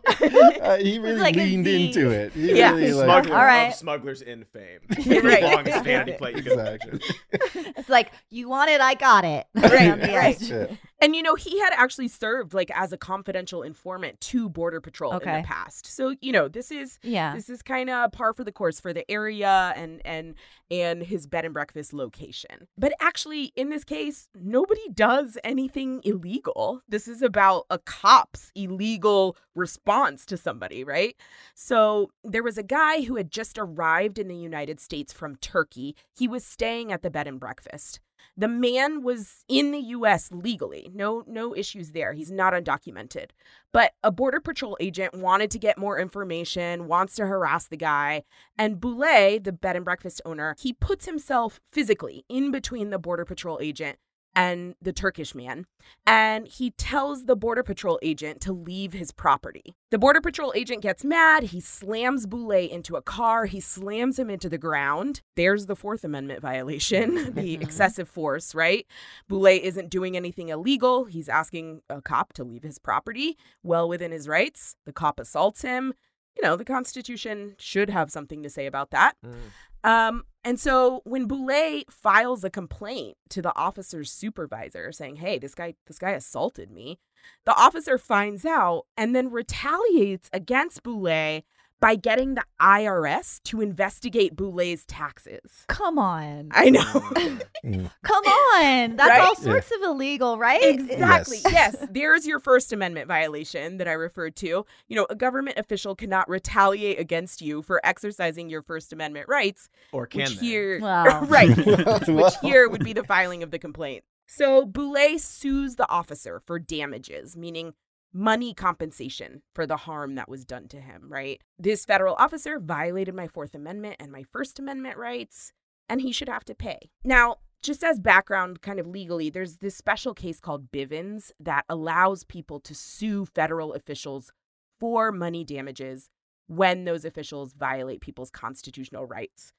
uh, 0.61 0.77
he 0.77 0.99
really 0.99 1.19
like 1.19 1.35
leaned 1.35 1.65
into 1.67 2.11
it. 2.11 2.31
He 2.33 2.57
Yeah. 2.59 2.71
really, 2.75 2.93
like, 2.93 3.05
smuggler 3.05 3.35
All 3.37 3.45
right. 3.45 3.67
of 3.69 3.73
smugglers 3.73 4.21
in 4.21 4.45
fame 4.45 4.79
Right. 5.23 5.41
longest 5.43 5.83
vanity 5.83 6.13
plate 6.13 6.37
you 6.37 6.43
can 6.43 6.51
imagine 6.59 6.99
exactly. 7.31 7.73
it's 7.77 7.89
like 7.89 8.11
you 8.29 8.47
want 8.49 8.69
it 8.69 8.81
i 8.81 8.93
got 8.93 9.25
it 9.25 9.47
Right, 9.55 9.99
right. 9.99 10.41
Yeah. 10.41 10.67
And 11.01 11.15
you 11.15 11.21
know, 11.21 11.35
he 11.35 11.59
had 11.59 11.73
actually 11.73 12.07
served 12.07 12.53
like 12.53 12.71
as 12.71 12.93
a 12.93 12.97
confidential 12.97 13.63
informant 13.63 14.21
to 14.21 14.49
Border 14.49 14.79
Patrol 14.79 15.11
in 15.13 15.19
the 15.41 15.47
past. 15.47 15.85
So, 15.87 16.15
you 16.21 16.31
know, 16.31 16.47
this 16.47 16.71
is 16.71 16.99
yeah 17.03 17.35
this 17.35 17.49
is 17.49 17.61
kind 17.61 17.89
of 17.89 18.11
par 18.11 18.33
for 18.33 18.43
the 18.43 18.51
course 18.51 18.79
for 18.79 18.93
the 18.93 19.09
area 19.11 19.73
and 19.75 20.01
and 20.05 20.35
and 20.71 21.03
his 21.03 21.27
bed 21.27 21.45
and 21.45 21.53
breakfast 21.53 21.93
location. 21.93 22.67
But 22.77 22.93
actually 23.01 23.51
in 23.55 23.69
this 23.69 23.83
case, 23.83 24.29
nobody 24.33 24.87
does 24.93 25.37
anything 25.43 26.01
illegal. 26.03 26.81
This 26.87 27.07
is 27.07 27.21
about 27.21 27.65
a 27.69 27.77
cop's 27.77 28.51
illegal 28.55 29.35
response 29.53 30.25
to 30.27 30.37
somebody, 30.37 30.83
right? 30.83 31.15
So, 31.53 32.11
there 32.23 32.43
was 32.43 32.57
a 32.57 32.63
guy 32.63 33.01
who 33.01 33.15
had 33.15 33.31
just 33.31 33.57
arrived 33.57 34.17
in 34.17 34.27
the 34.27 34.35
United 34.35 34.79
States 34.79 35.13
from 35.13 35.35
Turkey. 35.37 35.95
He 36.17 36.27
was 36.27 36.45
staying 36.45 36.91
at 36.91 37.01
the 37.01 37.09
bed 37.09 37.27
and 37.27 37.39
breakfast. 37.39 37.99
The 38.37 38.47
man 38.47 39.03
was 39.03 39.43
in 39.47 39.71
the 39.71 39.79
US 39.79 40.31
legally. 40.31 40.89
No 40.93 41.23
no 41.27 41.55
issues 41.55 41.91
there. 41.91 42.13
He's 42.13 42.31
not 42.31 42.53
undocumented. 42.53 43.31
But 43.71 43.93
a 44.03 44.11
border 44.11 44.39
patrol 44.39 44.77
agent 44.79 45.13
wanted 45.13 45.51
to 45.51 45.59
get 45.59 45.77
more 45.77 45.99
information, 45.99 46.87
wants 46.87 47.15
to 47.15 47.25
harass 47.25 47.67
the 47.67 47.77
guy, 47.77 48.23
and 48.57 48.79
Boule, 48.79 49.39
the 49.39 49.51
bed 49.51 49.75
and 49.75 49.85
breakfast 49.85 50.21
owner, 50.25 50.55
he 50.59 50.73
puts 50.73 51.05
himself 51.05 51.59
physically 51.71 52.25
in 52.29 52.51
between 52.51 52.89
the 52.89 52.99
border 52.99 53.25
patrol 53.25 53.59
agent 53.61 53.97
and 54.35 54.75
the 54.81 54.91
Turkish 54.91 55.33
man, 55.33 55.65
and 56.05 56.47
he 56.47 56.71
tells 56.71 57.25
the 57.25 57.35
border 57.35 57.63
patrol 57.63 57.97
agent 58.01 58.41
to 58.41 58.51
leave 58.53 58.93
his 58.93 59.11
property. 59.11 59.75
The 59.91 59.97
border 59.97 60.19
patrol 60.19 60.51
agent 60.55 60.81
gets 60.81 61.05
mad, 61.05 61.43
he 61.43 61.61
slams 61.61 62.27
Boule 62.27 62.51
into 62.51 62.97
a 62.97 63.01
car, 63.01 63.45
he 63.45 63.59
slams 63.61 64.19
him 64.19 64.29
into 64.29 64.49
the 64.49 64.57
ground. 64.57 65.21
There's 65.35 65.67
the 65.67 65.75
4th 65.75 66.03
amendment 66.03 66.41
violation, 66.41 67.33
the 67.33 67.53
excessive 67.53 68.09
force, 68.09 68.53
right? 68.53 68.85
Boule 69.29 69.47
isn't 69.47 69.89
doing 69.89 70.17
anything 70.17 70.49
illegal. 70.49 71.05
He's 71.05 71.29
asking 71.29 71.81
a 71.89 72.01
cop 72.01 72.33
to 72.33 72.43
leave 72.43 72.63
his 72.63 72.77
property 72.77 73.37
well 73.63 73.87
within 73.87 74.11
his 74.11 74.27
rights. 74.27 74.75
The 74.85 74.93
cop 74.93 75.19
assaults 75.19 75.61
him. 75.61 75.93
You 76.35 76.43
know, 76.43 76.57
the 76.57 76.65
Constitution 76.65 77.55
should 77.57 77.89
have 77.89 78.11
something 78.11 78.43
to 78.43 78.49
say 78.49 78.65
about 78.65 78.91
that. 78.91 79.13
Mm. 79.25 79.89
Um, 79.89 80.23
And 80.45 80.59
so 80.59 81.01
when 81.05 81.25
Boule 81.25 81.81
files 81.89 82.43
a 82.43 82.51
complaint 82.51 83.17
to 83.29 83.41
the 83.41 83.55
officer's 83.57 84.11
supervisor 84.11 84.91
saying, 84.91 85.15
"Hey, 85.15 85.39
this 85.39 85.55
guy 85.55 85.73
this 85.87 85.97
guy 85.97 86.11
assaulted 86.11 86.69
me." 86.69 86.99
The 87.45 87.55
officer 87.55 87.97
finds 87.97 88.45
out 88.45 88.85
and 88.95 89.15
then 89.15 89.31
retaliates 89.31 90.29
against 90.31 90.83
Boule 90.83 91.41
by 91.85 91.93
getting 91.95 92.33
the 92.33 92.43
IRS 92.59 93.43
to 93.43 93.61
investigate 93.61 94.35
Boule's 94.35 94.85
taxes. 94.85 95.65
Come 95.67 95.99
on. 95.99 96.47
I 96.49 96.71
know. 96.71 96.81
Mm. 96.81 97.91
Come 98.03 98.23
on. 98.25 98.95
That's 98.95 99.09
Right? 99.09 99.21
all 99.21 99.35
sorts 99.35 99.71
of 99.71 99.83
illegal, 99.83 100.39
right? 100.39 100.63
Exactly. 100.63 101.37
Yes. 101.45 101.75
Yes. 101.79 101.87
There's 101.91 102.25
your 102.25 102.39
First 102.39 102.73
Amendment 102.73 103.07
violation 103.07 103.77
that 103.77 103.87
I 103.87 103.91
referred 103.91 104.35
to. 104.37 104.65
You 104.87 104.95
know, 104.95 105.05
a 105.11 105.15
government 105.15 105.59
official 105.59 105.93
cannot 105.93 106.27
retaliate 106.27 106.99
against 106.99 107.39
you 107.39 107.61
for 107.61 107.79
exercising 107.83 108.49
your 108.49 108.63
First 108.63 108.91
Amendment 108.91 109.27
rights, 109.29 109.69
Or 109.91 110.07
can 110.07 110.21
which 110.21 110.39
they? 110.39 110.45
here, 110.47 110.79
Wow. 110.79 111.25
right, 111.25 111.55
which 112.07 112.33
here 112.41 112.67
would 112.67 112.83
be 112.83 112.93
the 112.93 113.03
filing 113.03 113.43
of 113.43 113.51
the 113.51 113.59
complaint. 113.59 114.03
So 114.27 114.65
Boule 114.65 115.19
sues 115.19 115.75
the 115.75 115.87
officer 115.87 116.41
for 116.47 116.57
damages, 116.57 117.37
meaning 117.37 117.75
money 118.15 118.53
compensation 118.53 119.41
for 119.53 119.67
the 119.67 119.75
harm 119.75 120.15
that 120.15 120.29
was 120.29 120.45
done 120.45 120.69
to 120.69 120.79
him, 120.79 121.03
right? 121.09 121.41
This 121.59 121.83
federal 121.83 122.15
officer 122.15 122.59
violated 122.59 123.13
my 123.13 123.27
Fourth 123.27 123.53
Amendment 123.53 123.97
and 123.99 124.09
my 124.09 124.23
First 124.23 124.57
Amendment 124.57 124.97
rights, 124.97 125.51
and 125.89 125.99
he 125.99 126.13
should 126.13 126.29
have 126.29 126.45
to 126.45 126.55
pay. 126.55 126.89
Now, 127.03 127.37
just 127.61 127.83
as 127.83 127.99
background, 127.99 128.61
kind 128.61 128.79
of 128.79 128.87
legally, 128.87 129.29
there's 129.29 129.57
this 129.57 129.75
special 129.75 130.13
case 130.13 130.39
called 130.39 130.71
Bivens 130.71 131.31
that 131.41 131.65
allows 131.67 132.23
people 132.23 132.61
to 132.61 132.73
sue 132.73 133.25
federal 133.25 133.73
officials 133.73 134.31
for 134.79 135.11
money 135.11 135.43
damages 135.43 136.09
when 136.47 136.85
those 136.85 137.03
officials 137.03 137.53
violate 137.53 137.99
people's 137.99 138.31
constitutional 138.31 139.05
rights. 139.05 139.51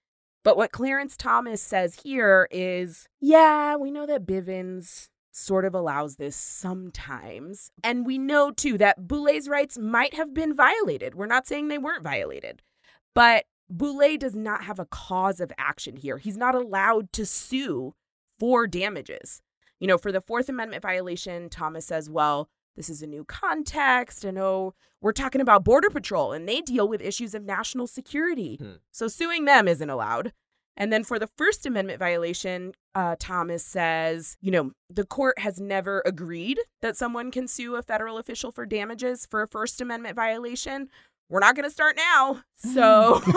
But 0.45 0.57
what 0.57 0.73
Clarence 0.73 1.17
Thomas 1.17 1.61
says 1.61 2.01
here 2.05 2.49
is 2.51 3.07
yeah, 3.21 3.77
we 3.77 3.91
know 3.91 4.07
that 4.07 4.25
Bivens 4.25 5.09
sort 5.37 5.67
of 5.67 5.75
allows 5.75 6.17
this 6.17 6.35
sometimes. 6.35 7.71
And 7.85 8.07
we 8.07 8.17
know 8.17 8.51
too 8.51 8.79
that 8.79 9.07
Boule's 9.07 9.49
rights 9.49 9.77
might 9.77 10.15
have 10.15 10.33
been 10.33 10.55
violated. 10.55 11.15
We're 11.15 11.27
not 11.27 11.47
saying 11.47 11.69
they 11.69 11.79
weren't 11.79 12.03
violated. 12.03 12.63
But 13.15 13.45
Boule 13.69 14.17
does 14.17 14.35
not 14.35 14.65
have 14.65 14.79
a 14.79 14.87
cause 14.87 15.41
of 15.41 15.53
action 15.59 15.97
here. 15.97 16.17
He's 16.19 16.39
not 16.39 16.55
allowed 16.55 17.13
to 17.13 17.27
sue 17.27 17.95
for 18.39 18.67
damages. 18.67 19.43
You 19.79 19.87
know, 19.87 19.99
for 19.99 20.11
the 20.11 20.23
Fourth 20.23 20.49
Amendment 20.49 20.83
violation, 20.83 21.51
Thomas 21.51 21.85
says, 21.85 22.09
well, 22.09 22.49
this 22.75 22.89
is 22.89 23.03
a 23.03 23.07
new 23.07 23.25
context. 23.25 24.25
I 24.25 24.31
know 24.31 24.73
we're 25.03 25.13
talking 25.13 25.43
about 25.43 25.65
Border 25.65 25.91
Patrol 25.91 26.33
and 26.33 26.49
they 26.49 26.63
deal 26.63 26.89
with 26.89 27.03
issues 27.03 27.35
of 27.35 27.45
national 27.45 27.87
security. 27.87 28.57
Hmm. 28.59 28.77
So 28.91 29.07
suing 29.07 29.45
them 29.45 29.69
isn't 29.69 29.91
allowed. 29.91 30.33
And 30.77 30.93
then 30.93 31.05
for 31.05 31.19
the 31.19 31.27
First 31.39 31.65
Amendment 31.67 31.99
violation, 31.99 32.73
uh, 32.95 33.17
Thomas 33.19 33.65
says, 33.65 34.37
you 34.41 34.51
know, 34.51 34.73
the 34.91 35.05
court 35.07 35.39
has 35.39 35.59
never 35.61 36.03
agreed 36.05 36.59
that 36.83 36.97
someone 36.97 37.31
can 37.31 37.49
sue 37.49 37.77
a 37.77 37.83
federal 37.83 38.19
official 38.19 38.53
for 38.53 38.67
damages 38.67 39.25
for 39.27 39.43
a 39.43 39.49
First 39.49 39.81
Amendment 39.81 40.17
violation. 40.17 40.89
We're 41.31 41.41
not 41.41 41.57
going 41.57 41.65
to 41.69 41.71
start 41.71 41.97
now. 41.97 42.43
So, 42.57 43.21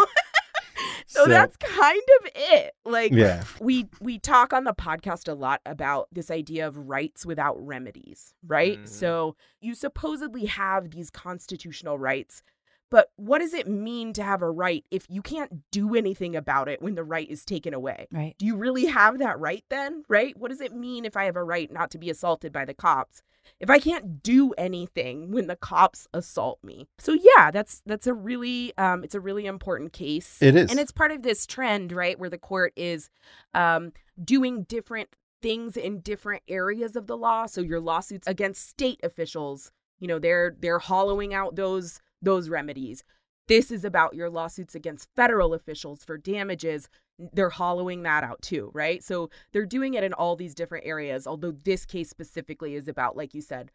so, 1.08 1.24
So- 1.24 1.26
that's 1.26 1.58
kind 1.58 2.02
of 2.22 2.32
it. 2.36 2.74
Like, 2.86 3.12
Yeah. 3.12 3.44
we 3.60 3.88
we 4.00 4.20
talk 4.20 4.54
on 4.54 4.64
the 4.64 4.74
podcast 4.74 5.28
a 5.28 5.34
lot 5.34 5.62
about 5.66 6.08
this 6.12 6.30
idea 6.32 6.68
of 6.68 6.78
rights 6.78 7.26
without 7.26 7.56
remedies, 7.66 8.34
right? 8.46 8.80
Mhm. 8.80 8.88
So 8.88 9.36
you 9.62 9.76
supposedly 9.76 10.46
have 10.46 10.92
these 10.92 11.10
constitutional 11.10 11.98
rights, 11.98 12.44
but 12.90 13.12
what 13.16 13.40
does 13.40 13.54
it 13.54 13.68
mean 13.68 14.14
to 14.14 14.24
have 14.24 14.42
a 14.42 14.50
right 14.50 14.84
if 14.92 15.06
you 15.10 15.22
can't 15.22 15.72
do 15.72 15.96
anything 15.96 16.36
about 16.36 16.68
it 16.68 16.82
when 16.82 16.96
the 16.96 17.04
right 17.04 17.30
is 17.30 17.46
taken 17.46 17.74
away? 17.74 18.08
Right. 18.12 18.36
Do 18.38 18.46
you 18.46 18.56
really 18.56 18.86
have 18.86 19.20
that 19.20 19.40
right 19.40 19.64
then, 19.70 20.04
right? 20.08 20.36
What 20.38 20.50
does 20.50 20.62
it 20.62 20.74
mean 20.74 21.06
if 21.06 21.16
I 21.16 21.26
have 21.26 21.36
a 21.36 21.44
right 21.44 21.72
not 21.72 21.92
to 21.92 21.98
be 21.98 22.10
assaulted 22.10 22.52
by 22.52 22.66
the 22.66 22.74
cops? 22.74 23.22
If 23.60 23.70
I 23.70 23.80
can't 23.80 24.22
do 24.22 24.52
anything 24.54 25.32
when 25.32 25.48
the 25.48 25.56
cops 25.56 26.08
assault 26.14 26.60
me. 26.64 26.88
So 27.00 27.14
yeah, 27.14 27.52
that's 27.52 27.82
that's 27.86 28.08
a 28.08 28.14
really 28.14 28.78
um 28.78 29.04
it's 29.04 29.16
a 29.16 29.20
really 29.20 29.46
important 29.46 29.94
case. 29.94 30.42
It 30.42 30.56
is. 30.56 30.70
And 30.70 30.80
it's 30.80 30.92
part 30.92 31.12
of 31.12 31.24
this 31.24 31.46
trend, 31.46 31.92
right, 31.92 32.20
where 32.20 32.30
the 32.30 32.38
court 32.38 32.74
is 32.76 33.10
um 33.54 33.92
doing 34.24 34.64
different 34.64 35.10
things 35.42 35.78
in 35.78 36.02
different 36.02 36.44
areas 36.48 36.96
of 36.96 37.08
the 37.08 37.18
law. 37.18 37.46
So 37.46 37.62
your 37.62 37.80
lawsuits 37.80 38.28
against 38.28 38.68
state 38.68 39.00
officials, 39.04 39.72
you 40.00 40.08
know, 40.08 40.20
they're 40.20 40.56
they're 40.60 40.80
hollowing 40.80 41.34
out 41.34 41.56
those 41.56 42.00
those 42.22 42.50
remedies. 42.50 43.04
This 43.48 43.72
is 43.72 43.84
about 43.84 44.14
your 44.14 44.30
lawsuits 44.30 44.76
against 44.76 45.10
federal 45.16 45.54
officials 45.54 46.04
for 46.04 46.18
damages. 46.18 46.88
They're 47.18 47.50
hollowing 47.50 48.04
that 48.04 48.24
out 48.24 48.42
too, 48.42 48.70
right? 48.74 49.04
So 49.04 49.30
they're 49.52 49.66
doing 49.66 49.96
it 49.96 50.04
in 50.04 50.14
all 50.14 50.36
these 50.36 50.54
different 50.54 50.86
areas. 50.86 51.26
Although 51.26 51.52
this 51.52 51.86
case 51.86 52.10
specifically 52.10 52.76
is 52.76 52.88
about, 52.88 53.18
like 53.18 53.34
you 53.34 53.42
said, 53.42 53.72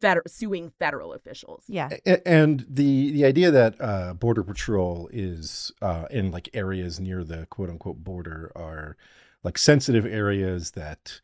feder- 0.00 0.22
suing 0.26 0.70
federal 0.78 1.12
officials. 1.14 1.64
Yeah. 1.68 1.88
And 2.26 2.66
the 2.68 3.12
the 3.12 3.24
idea 3.24 3.50
that 3.50 3.76
uh, 3.80 4.14
border 4.14 4.42
patrol 4.42 5.08
is 5.12 5.72
uh, 5.80 6.04
in 6.10 6.30
like 6.30 6.50
areas 6.52 7.00
near 7.00 7.24
the 7.24 7.46
quote 7.46 7.70
unquote 7.70 8.04
border 8.04 8.52
are 8.54 8.96
like 9.42 9.56
sensitive 9.58 10.04
areas 10.04 10.72
that 10.72 11.20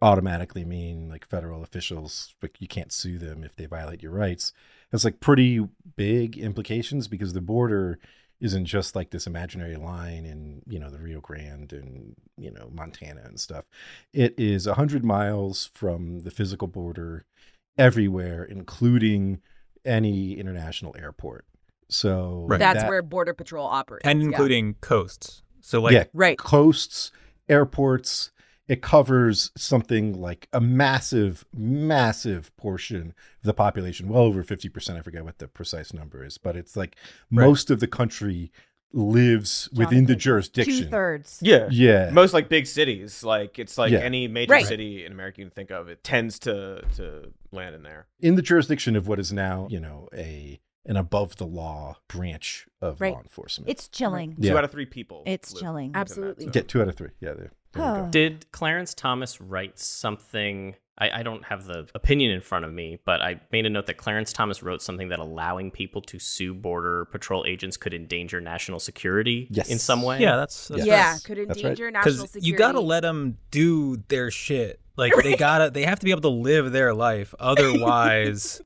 automatically 0.00 0.64
mean 0.64 1.08
like 1.08 1.26
federal 1.26 1.62
officials 1.62 2.34
like 2.40 2.60
you 2.60 2.68
can't 2.68 2.92
sue 2.92 3.18
them 3.18 3.42
if 3.42 3.56
they 3.56 3.66
violate 3.66 4.02
your 4.02 4.12
rights 4.12 4.52
has 4.92 5.04
like 5.04 5.20
pretty 5.20 5.66
big 5.96 6.36
implications 6.38 7.08
because 7.08 7.32
the 7.32 7.40
border 7.40 7.98
isn't 8.40 8.66
just 8.66 8.94
like 8.94 9.10
this 9.10 9.26
imaginary 9.26 9.76
line 9.76 10.24
in 10.24 10.62
you 10.68 10.78
know 10.78 10.90
the 10.90 10.98
Rio 10.98 11.20
Grande 11.20 11.72
and 11.72 12.14
you 12.36 12.50
know 12.52 12.68
Montana 12.72 13.22
and 13.24 13.38
stuff 13.40 13.64
it 14.12 14.34
is 14.38 14.66
100 14.66 15.04
miles 15.04 15.70
from 15.74 16.20
the 16.20 16.30
physical 16.30 16.68
border 16.68 17.24
everywhere 17.76 18.44
including 18.44 19.40
any 19.84 20.38
international 20.38 20.94
airport 20.98 21.44
so 21.88 22.44
Right. 22.48 22.58
That's 22.58 22.82
that- 22.82 22.88
where 22.88 23.02
Border 23.02 23.34
Patrol 23.34 23.66
operates. 23.66 24.06
and 24.06 24.20
yeah. 24.20 24.28
including 24.28 24.74
coasts. 24.80 25.42
So 25.60 25.80
like 25.80 25.92
yeah 25.94 26.04
Right. 26.14 26.38
coasts 26.38 27.10
airports 27.48 28.30
it 28.68 28.82
covers 28.82 29.50
something 29.56 30.20
like 30.20 30.46
a 30.52 30.60
massive 30.60 31.44
massive 31.54 32.54
portion 32.56 33.08
of 33.08 33.44
the 33.44 33.54
population 33.54 34.08
well 34.08 34.22
over 34.22 34.44
50% 34.44 34.96
i 34.96 35.02
forget 35.02 35.24
what 35.24 35.38
the 35.38 35.48
precise 35.48 35.92
number 35.92 36.24
is 36.24 36.38
but 36.38 36.56
it's 36.56 36.76
like 36.76 36.96
Right. 37.30 37.46
most 37.46 37.70
of 37.70 37.80
the 37.80 37.86
country 37.86 38.52
lives 38.92 39.68
within 39.74 40.06
the 40.06 40.16
jurisdiction. 40.16 40.84
Two 40.84 40.88
thirds. 40.88 41.38
Yeah. 41.42 41.68
yeah 41.70 42.08
Most 42.10 42.32
like 42.32 42.48
big 42.48 42.66
cities, 42.66 43.22
like 43.22 43.58
it's 43.58 43.76
like 43.76 43.92
Yeah. 43.92 43.98
any 43.98 44.28
major 44.28 44.52
Right. 44.52 44.64
city 44.64 45.04
in 45.04 45.12
America 45.12 45.40
you 45.42 45.44
can 45.46 45.50
think 45.54 45.70
of, 45.70 45.88
it 45.88 46.02
tends 46.02 46.38
to 46.40 46.82
to 46.96 47.32
land 47.52 47.74
in 47.74 47.82
there. 47.82 48.06
in 48.20 48.34
the 48.36 48.42
jurisdiction 48.42 48.96
of 48.96 49.06
what 49.06 49.18
is 49.20 49.30
now 49.32 49.68
you 49.70 49.78
know 49.80 50.08
a 50.14 50.58
an 50.86 50.96
above 50.96 51.36
the 51.36 51.44
law 51.46 51.98
branch 52.08 52.66
of 52.80 52.98
Right. 53.02 53.12
law 53.12 53.20
enforcement 53.20 53.68
It's 53.68 53.88
chilling. 53.88 54.36
Yeah. 54.38 54.52
Two 54.52 54.58
out 54.58 54.64
of 54.64 54.70
three 54.70 54.86
people. 54.86 55.22
It's 55.26 55.52
chilling. 55.52 55.88
within 55.88 55.92
that 55.92 55.98
Absolutely. 56.00 56.44
zone. 56.44 56.52
get 56.52 56.68
two 56.68 56.80
out 56.80 56.88
of 56.88 56.94
three 56.96 57.10
yeah 57.20 57.34
there, 57.34 57.52
there 57.72 57.82
you 57.96 58.02
go. 58.02 58.08
Did 58.10 58.50
Clarence 58.52 58.94
Thomas 58.94 59.40
write 59.40 59.78
something? 59.78 60.74
I, 61.00 61.20
I 61.20 61.22
don't 61.22 61.44
have 61.44 61.64
the 61.66 61.88
opinion 61.94 62.32
in 62.32 62.40
front 62.40 62.64
of 62.64 62.72
me, 62.72 62.98
but 63.04 63.22
I 63.22 63.40
made 63.52 63.66
a 63.66 63.70
note 63.70 63.86
that 63.86 63.98
Clarence 63.98 64.32
Thomas 64.32 64.64
wrote 64.64 64.82
something 64.82 65.10
that 65.10 65.20
allowing 65.20 65.70
people 65.70 66.02
to 66.02 66.18
sue 66.18 66.52
border 66.54 67.04
patrol 67.04 67.44
agents 67.46 67.76
could 67.76 67.94
endanger 67.94 68.40
national 68.40 68.80
security 68.80 69.46
Yes. 69.50 69.68
in 69.70 69.78
some 69.78 70.02
way. 70.02 70.18
yeah, 70.20 70.34
that's, 70.34 70.66
that's 70.66 70.84
Yeah, 70.84 71.12
right. 71.12 71.22
could 71.24 71.38
That's 71.38 71.48
right. 71.62 71.70
endanger 71.70 71.90
national 71.92 72.02
because 72.14 72.20
security. 72.32 72.46
you 72.48 72.56
gotta 72.56 72.80
let 72.80 73.00
them 73.02 73.38
do 73.52 73.98
their 74.08 74.32
shit. 74.32 74.80
Like 74.96 75.12
they 75.22 75.36
gotta, 75.36 75.70
they 75.70 75.84
have 75.84 76.00
to 76.00 76.04
be 76.04 76.10
able 76.10 76.22
to 76.22 76.28
live 76.30 76.72
their 76.72 76.92
life. 76.92 77.32
Otherwise, 77.40 78.60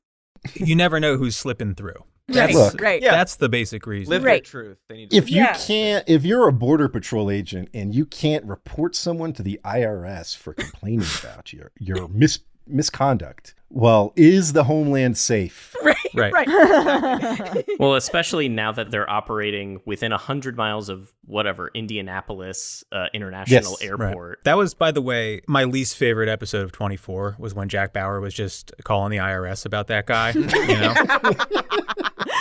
you 0.55 0.75
never 0.75 0.99
know 0.99 1.17
who's 1.17 1.35
slipping 1.35 1.75
through. 1.75 2.03
Right, 2.29 2.35
That's, 2.35 2.53
Look, 2.53 2.81
right. 2.81 3.01
Yeah. 3.01 3.11
that's 3.11 3.35
the 3.35 3.49
basic 3.49 3.85
reason. 3.85 4.09
Live 4.09 4.23
Right. 4.23 4.43
their 4.45 4.49
truth. 4.49 4.77
They 4.87 4.95
need 4.95 5.11
to 5.11 5.17
if 5.17 5.29
you 5.29 5.37
Yeah. 5.41 5.57
can't 5.57 6.07
if 6.07 6.23
you're 6.23 6.47
a 6.47 6.53
border 6.53 6.87
patrol 6.87 7.29
agent 7.29 7.67
and 7.73 7.93
you 7.93 8.05
can't 8.05 8.45
report 8.45 8.95
someone 8.95 9.33
to 9.33 9.43
the 9.43 9.59
IRS 9.65 10.33
for 10.35 10.53
complaining 10.53 11.05
about 11.21 11.51
your 11.51 11.71
your 11.79 12.07
mis- 12.07 12.39
misconduct 12.67 13.53
well 13.69 14.13
is 14.15 14.53
the 14.53 14.63
homeland 14.65 15.17
safe 15.17 15.75
Right. 15.83 15.97
Right. 16.15 16.47
Right. 16.47 17.65
Well, 17.79 17.95
especially 17.95 18.47
now 18.47 18.71
that 18.71 18.91
they're 18.91 19.09
operating 19.09 19.81
within 19.83 20.11
100 20.11 20.55
miles 20.55 20.87
of 20.89 21.11
whatever, 21.25 21.71
Indianapolis 21.73 22.83
uh, 22.91 23.07
International 23.15 23.75
Yes. 23.81 23.89
Right. 23.91 24.09
Airport. 24.09 24.43
That 24.43 24.57
was, 24.57 24.75
by 24.75 24.91
the 24.91 25.01
way, 25.01 25.41
my 25.47 25.63
least 25.63 25.97
favorite 25.97 26.29
episode 26.29 26.63
of 26.63 26.71
24 26.71 27.37
was 27.39 27.55
when 27.55 27.67
Jack 27.67 27.93
Bauer 27.93 28.21
was 28.21 28.33
just 28.35 28.71
calling 28.83 29.09
the 29.09 29.17
IRS 29.17 29.65
about 29.65 29.87
that 29.87 30.05
guy. 30.05 30.31
You 30.31 30.45
know, 30.45 30.93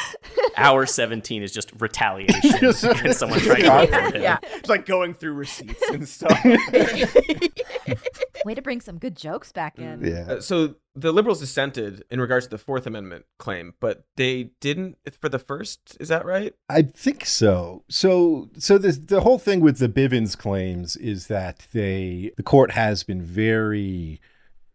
hour 0.62 0.86
17 0.86 1.42
is 1.42 1.52
just 1.52 1.72
retaliation 1.80 2.54
against 2.56 3.18
someone 3.18 3.40
trying 3.40 3.62
to 3.62 3.70
report 3.70 4.14
him. 4.14 4.22
Yeah. 4.22 4.38
It's 4.54 4.68
like 4.68 4.86
going 4.86 5.14
through 5.14 5.34
receipts 5.34 5.82
and 5.88 6.08
stuff. 6.08 6.38
Way 8.44 8.54
to 8.54 8.62
bring 8.62 8.80
some 8.80 8.98
good 8.98 9.16
jokes 9.16 9.52
back 9.52 9.78
in. 9.78 10.04
Yeah. 10.04 10.34
Uh, 10.34 10.40
so 10.40 10.74
the 10.94 11.12
liberals 11.12 11.40
dissented 11.40 12.04
in 12.10 12.20
regards 12.20 12.46
to 12.46 12.50
the 12.50 12.58
Fourth 12.58 12.86
Amendment 12.86 13.24
claim, 13.38 13.74
but 13.80 14.04
they 14.16 14.50
didn't 14.60 14.98
for 15.20 15.28
the 15.28 15.38
first. 15.38 15.96
Is 16.00 16.08
that 16.08 16.24
right? 16.24 16.54
I 16.68 16.82
think 16.82 17.24
so. 17.24 17.84
So 17.88 18.50
so 18.58 18.78
the 18.78 18.92
the 18.92 19.20
whole 19.20 19.38
thing 19.38 19.60
with 19.60 19.78
the 19.78 19.88
Bivens 19.88 20.36
claims 20.36 20.96
is 20.96 21.28
that 21.28 21.66
they 21.72 22.32
the 22.36 22.42
court 22.42 22.72
has 22.72 23.04
been 23.04 23.22
very 23.22 24.20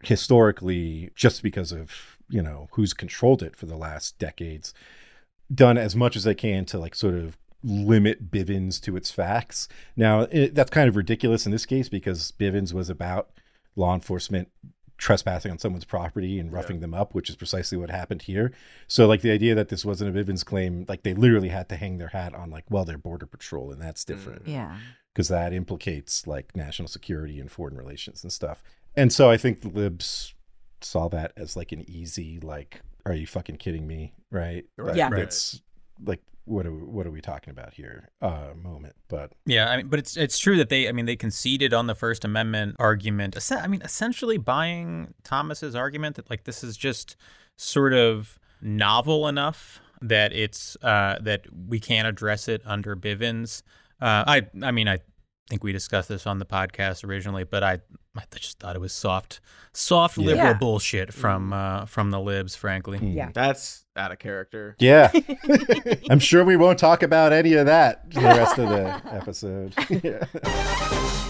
historically 0.04 1.10
just 1.16 1.44
because 1.44 1.72
of, 1.72 2.18
you 2.30 2.42
know, 2.42 2.68
who's 2.72 2.94
controlled 2.94 3.42
it 3.42 3.56
for 3.56 3.66
the 3.66 3.78
last 3.78 4.18
decades 4.20 4.74
done 5.54 5.78
as 5.78 5.96
much 5.96 6.16
as 6.16 6.24
they 6.24 6.36
can 6.36 6.66
to 6.66 6.78
like 6.78 6.96
sort 6.96 7.16
of 7.16 7.38
limit 7.64 8.32
Bivens 8.32 8.82
to 8.82 8.96
its 8.96 9.12
facts. 9.12 9.68
Now, 9.96 10.22
it, 10.22 10.54
that's 10.54 10.70
kind 10.70 10.88
of 10.88 10.96
ridiculous 10.96 11.46
in 11.46 11.52
this 11.52 11.66
case 11.66 11.90
because 11.90 12.32
Bivens 12.32 12.74
was 12.74 12.90
about 12.90 13.30
law 13.76 13.94
enforcement 13.94 14.50
trespassing 14.98 15.52
on 15.52 15.60
someone's 15.60 15.86
property 15.86 16.40
and 16.40 16.52
roughing 16.52 16.80
them 16.80 16.94
up, 16.94 17.14
which 17.14 17.30
is 17.30 17.36
precisely 17.36 17.78
what 17.78 17.90
happened 17.90 18.24
here. 18.24 18.52
So, 18.88 19.06
like 19.06 19.22
the 19.22 19.32
idea 19.32 19.56
that 19.56 19.70
this 19.70 19.86
wasn't 19.86 20.16
a 20.16 20.24
Bivens 20.24 20.44
claim, 20.44 20.86
like 20.88 21.04
they 21.04 21.14
literally 21.14 21.50
had 21.50 21.70
to 21.70 21.76
hang 21.76 21.98
their 21.98 22.10
hat 22.10 22.34
on, 22.34 22.50
like, 22.50 22.66
well, 22.70 22.86
they're 22.86 22.98
border 22.98 23.28
patrol, 23.28 23.72
and 23.72 23.82
that's 23.82 24.04
different 24.04 24.46
mm. 24.46 24.54
Yeah. 24.54 24.78
because 25.14 25.28
that 25.28 25.54
implicates 25.54 26.26
like 26.26 26.56
national 26.56 26.88
security 26.88 27.40
and 27.40 27.52
foreign 27.52 27.78
relations 27.78 28.24
and 28.24 28.32
stuff. 28.32 28.64
And 28.96 29.14
so 29.14 29.30
I 29.30 29.38
think 29.38 29.62
the 29.62 29.70
libs 29.70 30.34
saw 30.82 31.08
that 31.10 31.32
as 31.38 31.56
like 31.56 31.72
an 31.72 31.86
easy, 31.88 32.40
like, 32.40 32.82
are 33.12 33.16
you 33.16 33.28
fucking 33.28 33.58
kidding 33.58 33.88
me? 33.88 34.14
Right? 34.32 34.66
Right, 34.78 34.96
Yeah. 34.96 35.10
right. 35.10 35.24
It's 35.24 35.62
like, 36.04 36.22
what 36.46 36.66
are 36.66 36.72
we, 36.72 36.80
what 36.80 37.06
are 37.06 37.12
we 37.12 37.22
talking 37.22 37.52
about 37.52 37.74
here? 37.74 38.10
Uh, 38.22 38.50
moment, 38.56 38.96
but 39.10 39.34
Yeah, 39.46 39.70
I 39.70 39.78
mean, 39.78 39.88
but 39.88 40.00
it's 40.00 40.16
it's 40.16 40.40
true 40.40 40.56
that 40.58 40.70
they, 40.70 40.88
I 40.88 40.92
mean, 40.94 41.06
they 41.06 41.16
conceded 41.16 41.74
on 41.74 41.88
the 41.88 41.96
First 41.96 42.24
Amendment 42.24 42.78
argument. 42.80 43.38
I 43.52 43.68
mean, 43.68 43.82
essentially 43.82 44.38
buying 44.38 45.14
Thomas's 45.24 45.76
argument 45.76 46.16
that 46.16 46.30
like 46.30 46.46
this 46.46 46.64
is 46.64 46.78
just 46.78 47.16
sort 47.58 47.94
of 47.94 48.40
novel 48.62 49.28
enough 49.28 49.82
that 50.02 50.32
it's 50.32 50.78
uh, 50.84 51.18
that 51.22 51.46
we 51.68 51.80
can't 51.80 52.08
address 52.08 52.48
it 52.48 52.62
under 52.66 52.96
Bivens. 52.96 53.62
Uh, 54.00 54.24
I, 54.28 54.48
I 54.64 54.72
mean, 54.72 54.88
I 54.88 55.00
think 55.50 55.64
we 55.64 55.72
discussed 55.72 56.10
this 56.10 56.28
on 56.28 56.40
the 56.40 56.46
podcast 56.46 57.04
originally, 57.04 57.44
but 57.44 57.64
I, 57.64 57.80
I 58.18 58.24
just 58.36 58.60
thought 58.60 58.76
it 58.76 58.80
was 58.80 58.92
soft, 58.94 59.40
soft 59.74 60.18
liberal 60.18 60.48
Yeah. 60.48 60.54
bullshit 60.54 61.14
from 61.14 61.54
uh, 61.54 61.86
from 61.86 62.12
the 62.12 62.20
libs, 62.20 62.56
frankly. 62.56 62.98
hmm. 62.98 63.12
Yeah. 63.12 63.30
That's 63.34 63.86
out 63.96 64.12
of 64.12 64.20
character. 64.20 64.76
yeah, 64.80 65.12
I'm 66.10 66.20
sure 66.20 66.44
we 66.44 66.56
won't 66.58 66.78
talk 66.80 67.02
about 67.02 67.34
any 67.34 67.54
of 67.54 67.66
that 67.66 68.12
the 68.12 68.22
rest 68.22 68.58
of 68.60 68.70
the 68.70 69.02
episode. 69.14 69.74
Yeah. 70.04 70.26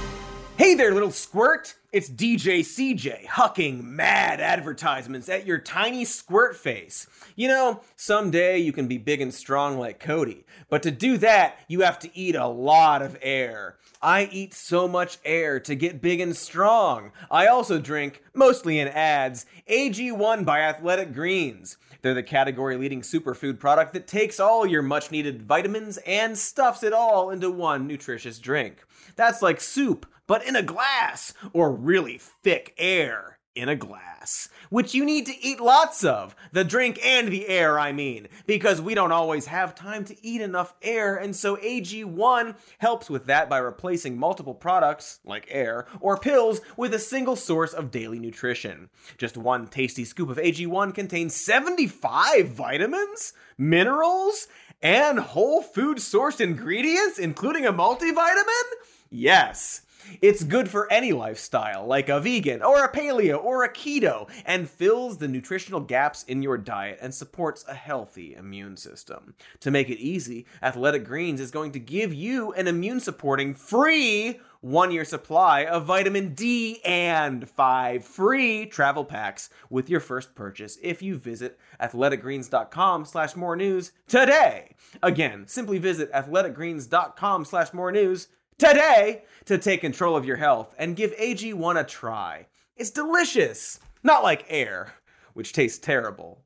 Hey 0.58 0.73
there, 0.73 0.91
little 0.91 1.12
squirt! 1.12 1.75
It's 1.93 2.10
DJ 2.10 2.62
CJ 2.62 3.27
hucking 3.27 3.84
mad 3.84 4.41
advertisements 4.41 5.30
at 5.30 5.45
your 5.45 5.60
tiny 5.60 6.03
squirt 6.03 6.56
face. 6.58 7.06
You 7.36 7.47
know, 7.47 7.82
someday 7.95 8.58
you 8.58 8.73
can 8.73 8.88
be 8.88 8.97
big 8.97 9.21
and 9.21 9.32
strong 9.32 9.77
like 9.77 9.99
Cody, 9.99 10.45
but 10.67 10.82
to 10.82 10.89
do 10.89 11.19
that, 11.19 11.60
you 11.67 11.82
have 11.82 11.99
to 11.99 12.17
eat 12.17 12.36
a 12.36 12.47
lot 12.47 13.03
of 13.03 13.15
air. 13.21 13.75
I 14.02 14.30
eat 14.32 14.54
so 14.54 14.88
much 14.88 15.18
air 15.26 15.60
to 15.62 15.76
get 15.76 16.02
big 16.02 16.20
and 16.20 16.36
strong. 16.36 17.12
I 17.32 17.48
also 17.48 17.80
drink, 17.80 18.24
mostly 18.34 18.80
in 18.80 18.88
ads, 18.88 19.46
AG1 19.70 20.46
by 20.46 20.62
Athletic 20.62 21.14
Greens. 21.14 21.78
They're 22.02 22.14
the 22.14 22.24
category 22.24 22.78
leading 22.78 23.02
superfood 23.02 23.60
product 23.60 23.94
that 23.94 24.08
takes 24.08 24.40
all 24.40 24.66
your 24.66 24.82
much 24.82 25.12
needed 25.12 25.44
vitamins 25.44 25.98
and 26.06 26.38
stuffs 26.38 26.84
it 26.84 26.94
all 26.94 27.30
into 27.30 27.50
one 27.50 27.88
nutritious 27.88 28.40
drink. 28.40 28.86
That's 29.16 29.42
like 29.42 29.60
soup, 29.60 30.06
but 30.28 30.46
in 30.46 30.56
a 30.56 30.62
glass, 30.62 31.34
or 31.54 31.72
really 31.72 32.18
thick 32.18 32.74
air 32.78 33.37
in 33.58 33.70
a 33.70 33.76
glass, 33.76 34.50
which 34.70 34.93
you 34.93 35.04
need 35.04 35.26
to 35.26 35.41
eat 35.41 35.60
lots 35.60 36.04
of. 36.04 36.36
The 36.52 36.63
drink 36.63 37.00
and 37.04 37.30
the 37.30 37.48
air, 37.48 37.80
I 37.80 37.91
mean, 37.91 38.28
because 38.46 38.80
we 38.80 38.93
don't 38.93 39.12
always 39.12 39.48
have 39.48 39.74
time 39.74 40.06
to 40.06 40.26
eat 40.26 40.41
enough 40.41 40.76
air, 40.82 41.15
and 41.15 41.36
so 41.36 41.58
AG1 41.58 42.56
helps 42.78 43.10
with 43.10 43.26
that 43.26 43.50
by 43.50 43.58
replacing 43.58 44.17
multiple 44.17 44.54
products, 44.54 45.20
like 45.26 45.48
air, 45.50 45.88
or 46.00 46.17
pills, 46.17 46.62
with 46.78 46.93
a 46.93 47.00
single 47.00 47.36
source 47.36 47.74
of 47.74 47.91
daily 47.91 48.20
nutrition. 48.20 48.89
Just 49.17 49.38
one 49.38 49.67
tasty 49.67 50.06
scoop 50.06 50.30
of 50.30 50.38
AG1 50.38 50.93
contains 50.93 51.36
75 51.36 52.50
vitamins, 52.50 53.34
minerals, 53.58 54.48
and 54.82 55.20
whole 55.20 55.62
food 55.62 55.98
sourced 55.98 56.39
ingredients, 56.39 57.17
including 57.17 57.65
a 57.65 57.74
multivitamin? 57.74 58.63
Yes. 59.10 59.82
It's 60.22 60.43
good 60.43 60.70
for 60.70 60.91
any 60.91 61.12
lifestyle, 61.13 61.86
like 61.86 62.10
a 62.10 62.20
vegan 62.20 62.62
or 62.62 62.84
a 62.84 62.91
paleo 62.91 63.43
or 63.43 63.63
a 63.63 63.74
keto, 63.74 64.30
and 64.46 64.70
fills 64.70 65.17
the 65.17 65.28
nutritional 65.28 65.80
gaps 65.80 66.24
in 66.24 66.41
your 66.41 66.58
diet 66.58 67.00
and 67.02 67.13
supports 67.13 67.65
a 67.67 67.74
healthy 67.74 68.34
immune 68.36 68.78
system. 68.78 69.36
To 69.62 69.72
make 69.72 69.89
it 69.89 70.00
easy, 70.00 70.46
Athletic 70.62 71.06
Greens 71.06 71.39
is 71.39 71.52
going 71.52 71.72
to 71.72 71.80
give 71.80 72.13
you 72.13 72.54
an 72.54 72.67
immune 72.67 73.00
supporting 73.00 73.54
free 73.54 74.39
one 74.62 74.91
year 74.91 75.06
supply 75.06 75.65
of 75.65 75.86
vitamin 75.86 76.34
D 76.34 76.82
and 76.84 77.48
five 77.48 78.04
free 78.04 78.65
travel 78.65 79.06
packs 79.06 79.50
with 79.70 79.89
your 79.89 80.00
first 80.00 80.36
purchase 80.36 80.78
if 80.82 81.02
you 81.02 81.17
visit 81.17 81.60
athleticgreens.com 81.80 83.06
slash 83.06 83.36
more 83.36 83.56
news 83.56 83.91
today. 84.08 84.76
Again, 85.04 85.48
simply 85.48 85.78
visit 85.78 86.12
athleticgreens.com 86.12 87.46
slash 87.46 87.74
more 87.74 87.91
news 87.91 88.28
today 88.58 89.24
to 89.46 89.58
take 89.58 89.82
control 89.82 90.15
of 90.15 90.26
your 90.26 90.38
health 90.38 90.74
and 90.78 90.96
give 90.96 91.15
AG1 91.17 91.80
a 91.80 91.84
try. 91.84 92.48
It's 92.76 92.89
delicious, 92.89 93.80
not 94.04 94.24
like 94.24 94.46
air, 94.50 94.93
which 95.34 95.54
tastes 95.54 95.80
terrible. 95.80 96.43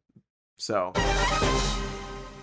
So, 0.58 0.94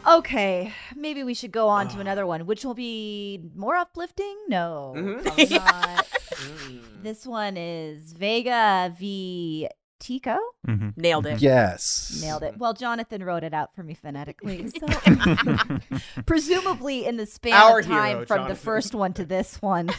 Okay, 0.07 0.72
maybe 0.96 1.22
we 1.22 1.35
should 1.35 1.52
go 1.52 1.68
on 1.68 1.88
to 1.88 2.00
another 2.00 2.26
one, 2.26 2.46
which 2.46 2.64
will 2.64 2.74
be 2.74 3.42
more 3.54 3.76
uplifting. 3.76 4.37
No, 4.48 4.94
Mhm. 4.96 5.22
probably 5.22 5.59
not. 5.59 6.07
this 7.02 7.26
one 7.26 7.57
is 7.59 8.12
Vega 8.14 8.94
v 8.98 9.68
Tekoh. 10.00 10.38
hmm 10.64 10.88
Nailed 10.96 11.26
it. 11.26 11.40
yes. 11.40 12.20
Nailed 12.22 12.42
it. 12.42 12.56
Well, 12.58 12.72
Jonathan 12.74 13.22
wrote 13.24 13.44
it 13.44 13.52
out 13.54 13.74
for 13.74 13.82
me 13.82 13.94
phonetically. 13.94 14.70
So, 14.78 14.87
presumably, 16.26 17.04
in 17.06 17.16
the 17.16 17.26
span 17.26 17.54
Our 17.54 17.80
of 17.80 17.87
time 17.87 18.16
hero, 18.16 18.26
from 18.26 18.48
the 18.48 18.54
first 18.54 18.94
one 18.94 19.12
to 19.14 19.24
this 19.24 19.61
one, 19.62 19.90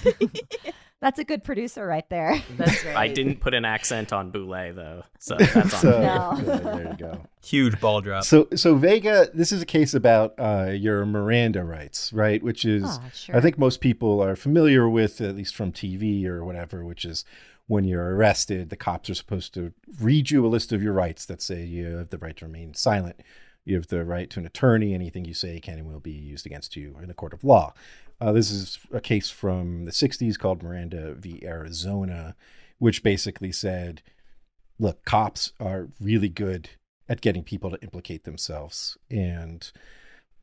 that's 1.01 1.19
a 1.19 1.23
good 1.23 1.43
producer 1.43 1.85
right 1.85 2.07
there. 2.09 2.41
That's 2.57 2.83
right. 2.85 2.95
I 2.95 3.07
didn't 3.07 3.39
put 3.39 3.53
an 3.53 3.65
accent 3.65 4.12
on 4.13 4.31
Boule 4.31 4.73
though, 4.73 5.03
so 5.19 5.35
that's 5.38 5.55
on 5.55 5.69
So, 5.69 5.91
me. 5.91 5.97
No. 6.05 6.33
yeah, 6.53 6.57
there 6.57 6.88
you 6.91 6.97
go. 6.97 7.21
Huge 7.43 7.79
ball 7.79 8.01
drop. 8.01 8.23
So, 8.25 8.47
so 8.55 8.75
Vega, 8.75 9.29
this 9.33 9.51
is 9.51 9.62
a 9.62 9.65
case 9.65 9.93
about 9.93 10.33
uh, 10.38 10.71
your 10.71 11.05
Miranda 11.05 11.63
rights, 11.63 12.12
right? 12.13 12.43
Which 12.43 12.65
is, 12.65 12.83
Oh, 12.85 13.01
sure. 13.13 13.35
I 13.38 13.41
think 13.41 13.57
most 13.57 13.79
people 13.81 14.21
are 14.21 14.35
familiar 14.35 14.89
with, 14.89 15.21
at 15.21 15.35
least 15.35 15.55
from 15.55 15.71
TV 15.71 16.25
or 16.25 16.43
whatever, 16.43 16.83
which 16.85 17.05
is 17.05 17.23
when 17.69 17.84
you're 17.84 18.15
arrested, 18.15 18.71
the 18.71 18.75
cops 18.75 19.12
are 19.12 19.15
supposed 19.15 19.53
to 19.53 19.71
read 20.01 20.32
you 20.32 20.43
a 20.43 20.49
list 20.49 20.71
of 20.71 20.82
your 20.82 20.91
rights 20.91 21.23
that 21.27 21.39
say 21.39 21.63
you 21.63 21.97
have 21.97 22.10
the 22.10 22.17
right 22.17 22.36
to 22.36 22.45
remain 22.45 22.73
silent. 22.73 23.21
You 23.63 23.75
have 23.75 23.88
the 23.88 24.03
right 24.03 24.27
to 24.32 24.39
an 24.39 24.47
attorney. 24.47 24.95
Anything 24.95 25.23
you 25.23 25.36
say 25.36 25.60
can 25.60 25.77
and 25.77 25.88
will 25.88 25.99
be 25.99 26.12
used 26.12 26.47
against 26.47 26.75
you 26.75 26.97
in 26.99 27.12
a 27.12 27.13
court 27.13 27.32
of 27.32 27.43
law. 27.43 27.75
Uh, 28.19 28.32
this 28.32 28.49
is 28.49 28.79
a 28.91 28.99
case 28.99 29.29
from 29.29 29.86
the 29.86 29.91
60s 29.91 30.36
called 30.39 30.63
Miranda 30.63 31.13
v. 31.13 31.45
Arizona, 31.45 32.36
which 32.79 33.03
basically 33.03 33.51
said, 33.51 34.01
look, 34.79 35.05
cops 35.05 35.53
are 35.60 35.89
really 36.01 36.27
good 36.27 36.71
at 37.08 37.21
getting 37.21 37.43
people 37.43 37.69
to 37.69 37.82
implicate 37.84 38.23
themselves. 38.23 38.97
And, 39.12 39.71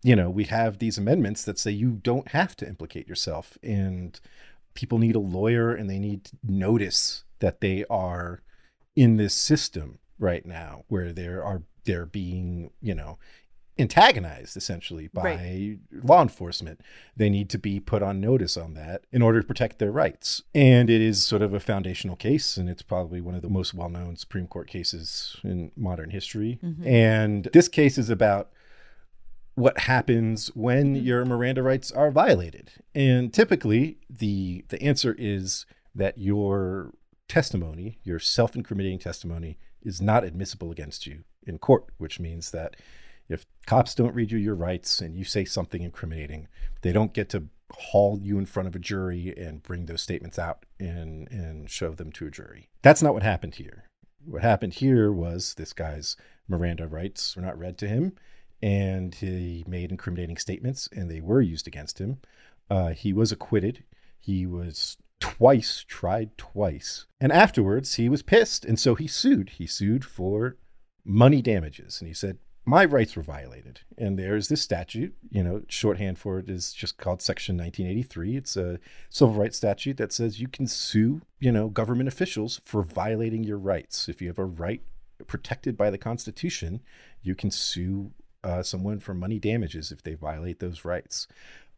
you 0.05 0.15
know, 0.15 0.31
we 0.31 0.45
have 0.45 0.79
these 0.79 0.97
amendments 0.97 1.43
that 1.43 1.59
say 1.59 1.73
you 1.73 1.91
don't 1.91 2.29
have 2.29 2.55
to 2.59 2.69
implicate 2.69 3.09
yourself. 3.09 3.59
And 3.65 4.21
people 4.77 4.99
need 4.99 5.17
a 5.17 5.21
lawyer 5.21 5.75
and 5.75 5.91
they 5.91 5.99
need 5.99 6.31
notice 6.45 7.25
that 7.41 7.61
they 7.61 7.85
are 7.91 8.43
in 8.95 9.17
this 9.17 9.35
system 9.35 9.99
right 10.19 10.47
now 10.47 10.85
where 10.89 11.13
there 11.13 11.43
are 11.43 11.63
they're 11.85 12.07
being, 12.07 12.71
you 12.81 12.95
know, 12.95 13.19
antagonized 13.79 14.57
essentially 14.57 15.07
by 15.09 15.23
Right. 15.37 15.79
law 15.93 16.23
enforcement. 16.23 16.81
They 17.17 17.29
need 17.29 17.51
to 17.51 17.59
be 17.59 17.79
put 17.79 18.03
on 18.03 18.21
notice 18.21 18.57
on 18.57 18.75
that 18.75 19.05
in 19.13 19.23
order 19.23 19.41
to 19.41 19.47
protect 19.47 19.79
their 19.79 19.93
rights. 19.93 20.43
And 20.55 20.89
it 20.89 21.01
is 21.01 21.25
sort 21.25 21.43
of 21.43 21.53
a 21.53 21.61
foundational 21.61 22.17
case, 22.17 22.57
and 22.57 22.69
it's 22.69 22.83
probably 22.83 23.21
one 23.21 23.35
of 23.35 23.43
the 23.43 23.51
most 23.51 23.75
well 23.75 23.89
known 23.91 24.17
Supreme 24.17 24.47
Court 24.47 24.67
cases 24.69 25.37
in 25.45 25.73
modern 25.77 26.11
history. 26.11 26.59
Mm-hmm. 26.65 26.87
And 26.87 27.45
this 27.53 27.69
case 27.69 27.99
is 27.99 28.11
about 28.11 28.51
what 29.57 29.81
happens 29.81 30.49
when 30.55 30.95
mm-hmm. 30.95 31.05
your 31.05 31.25
Miranda 31.25 31.63
rights 31.63 31.91
are 31.91 32.13
violated. 32.13 32.71
And 32.95 33.35
typically 33.35 33.99
the 34.09 34.65
the 34.69 34.81
answer 34.81 35.17
is 35.19 35.67
that 35.95 36.19
your 36.19 36.93
testimony, 37.27 37.99
your 38.05 38.21
self-incriminating 38.21 39.01
testimony 39.01 39.59
is 39.83 40.01
not 40.01 40.23
admissible 40.23 40.71
against 40.71 41.07
you 41.07 41.25
in 41.45 41.59
court, 41.59 41.87
which 41.99 42.21
means 42.21 42.53
that 42.53 42.77
If 43.29 43.47
cops 43.67 43.95
don't 43.95 44.15
read 44.15 44.31
you 44.31 44.39
your 44.39 44.55
rights 44.55 45.01
and 45.01 45.17
you 45.17 45.25
say 45.25 45.45
something 45.45 45.83
incriminating, 45.83 46.49
they 46.83 46.93
don't 46.93 47.13
get 47.13 47.29
to 47.31 47.45
haul 47.73 48.19
you 48.23 48.39
in 48.39 48.47
front 48.47 48.69
of 48.69 48.77
a 48.77 48.81
jury 48.81 49.35
and 49.37 49.63
bring 49.63 49.87
those 49.87 50.03
statements 50.03 50.39
out 50.39 50.65
and 50.79 51.29
and 51.31 51.69
show 51.69 51.91
them 51.93 52.13
to 52.13 52.27
a 52.27 52.31
jury. 52.31 52.69
That's 52.83 53.03
not 53.03 53.15
what 53.15 53.25
happened 53.25 53.57
here. 53.57 53.85
What 54.25 54.43
happened 54.43 54.75
here 54.75 55.13
was 55.13 55.55
this 55.55 55.73
guy's 55.73 56.17
Miranda 56.49 56.87
rights 56.87 57.35
were 57.35 57.43
not 57.43 57.59
read 57.59 57.77
to 57.79 57.89
him, 57.89 58.13
and 58.63 59.15
he 59.15 59.65
made 59.67 59.91
incriminating 59.91 60.37
statements, 60.37 60.89
and 60.93 61.11
they 61.11 61.21
were 61.21 61.41
used 61.41 61.67
against 61.67 62.01
him. 62.01 62.19
Uh, 62.71 62.91
he 62.91 63.13
was 63.13 63.33
acquitted. 63.33 63.85
He 64.19 64.47
was 64.47 64.97
twice 65.21 65.85
tried 65.89 66.37
twice, 66.37 67.07
and 67.21 67.33
afterwards 67.33 67.95
he 67.95 68.09
was 68.09 68.23
pissed, 68.23 68.65
and 68.65 68.79
so 68.79 68.95
he 68.95 69.07
sued. 69.07 69.51
He 69.51 69.67
sued 69.67 70.05
for 70.05 70.57
money 71.05 71.41
damages, 71.41 72.01
and 72.01 72.09
he 72.09 72.15
said 72.15 72.39
my 72.69 72.85
rights 72.85 73.15
were 73.15 73.23
violated. 73.23 73.81
And 73.97 74.19
there's 74.19 74.49
this 74.49 74.61
statute, 74.61 75.15
you 75.31 75.43
know, 75.43 75.63
shorthand 75.69 76.19
for 76.19 76.41
it 76.41 76.51
is 76.51 76.73
just 76.73 76.99
called 76.99 77.23
Section 77.23 77.57
1983. 77.57 78.37
It's 78.37 78.57
a 78.57 78.81
civil 79.09 79.35
rights 79.35 79.57
statute 79.57 79.97
that 79.99 80.13
says 80.13 80.41
you 80.41 80.49
can 80.49 80.67
sue, 80.67 81.23
you 81.39 81.53
know, 81.53 81.69
government 81.69 82.09
officials 82.09 82.61
for 82.65 82.83
violating 82.83 83.45
your 83.45 83.57
rights. 83.57 84.09
If 84.09 84.21
you 84.21 84.27
have 84.27 84.41
a 84.41 84.45
right 84.45 84.83
protected 85.29 85.77
by 85.77 85.91
the 85.91 85.99
Constitution, 85.99 86.81
you 87.23 87.37
can 87.37 87.53
sue 87.53 88.11
uh, 88.47 88.63
someone 88.63 89.01
for 89.01 89.13
money 89.13 89.39
damages 89.39 89.91
if 89.91 90.03
they 90.03 90.15
violate 90.15 90.61
those 90.61 90.85
rights. 90.85 91.27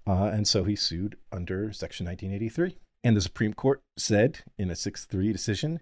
Uh, 0.06 0.24
and 0.24 0.46
so 0.46 0.64
he 0.64 0.76
sued 0.76 1.16
under 1.32 1.72
Section 1.72 2.06
1983. 2.06 2.76
And 3.04 3.16
the 3.16 3.20
Supreme 3.20 3.54
Court 3.54 3.80
said 3.96 4.40
in 4.58 4.70
a 4.70 4.76
6 4.76 5.04
3 5.04 5.32
decision, 5.32 5.80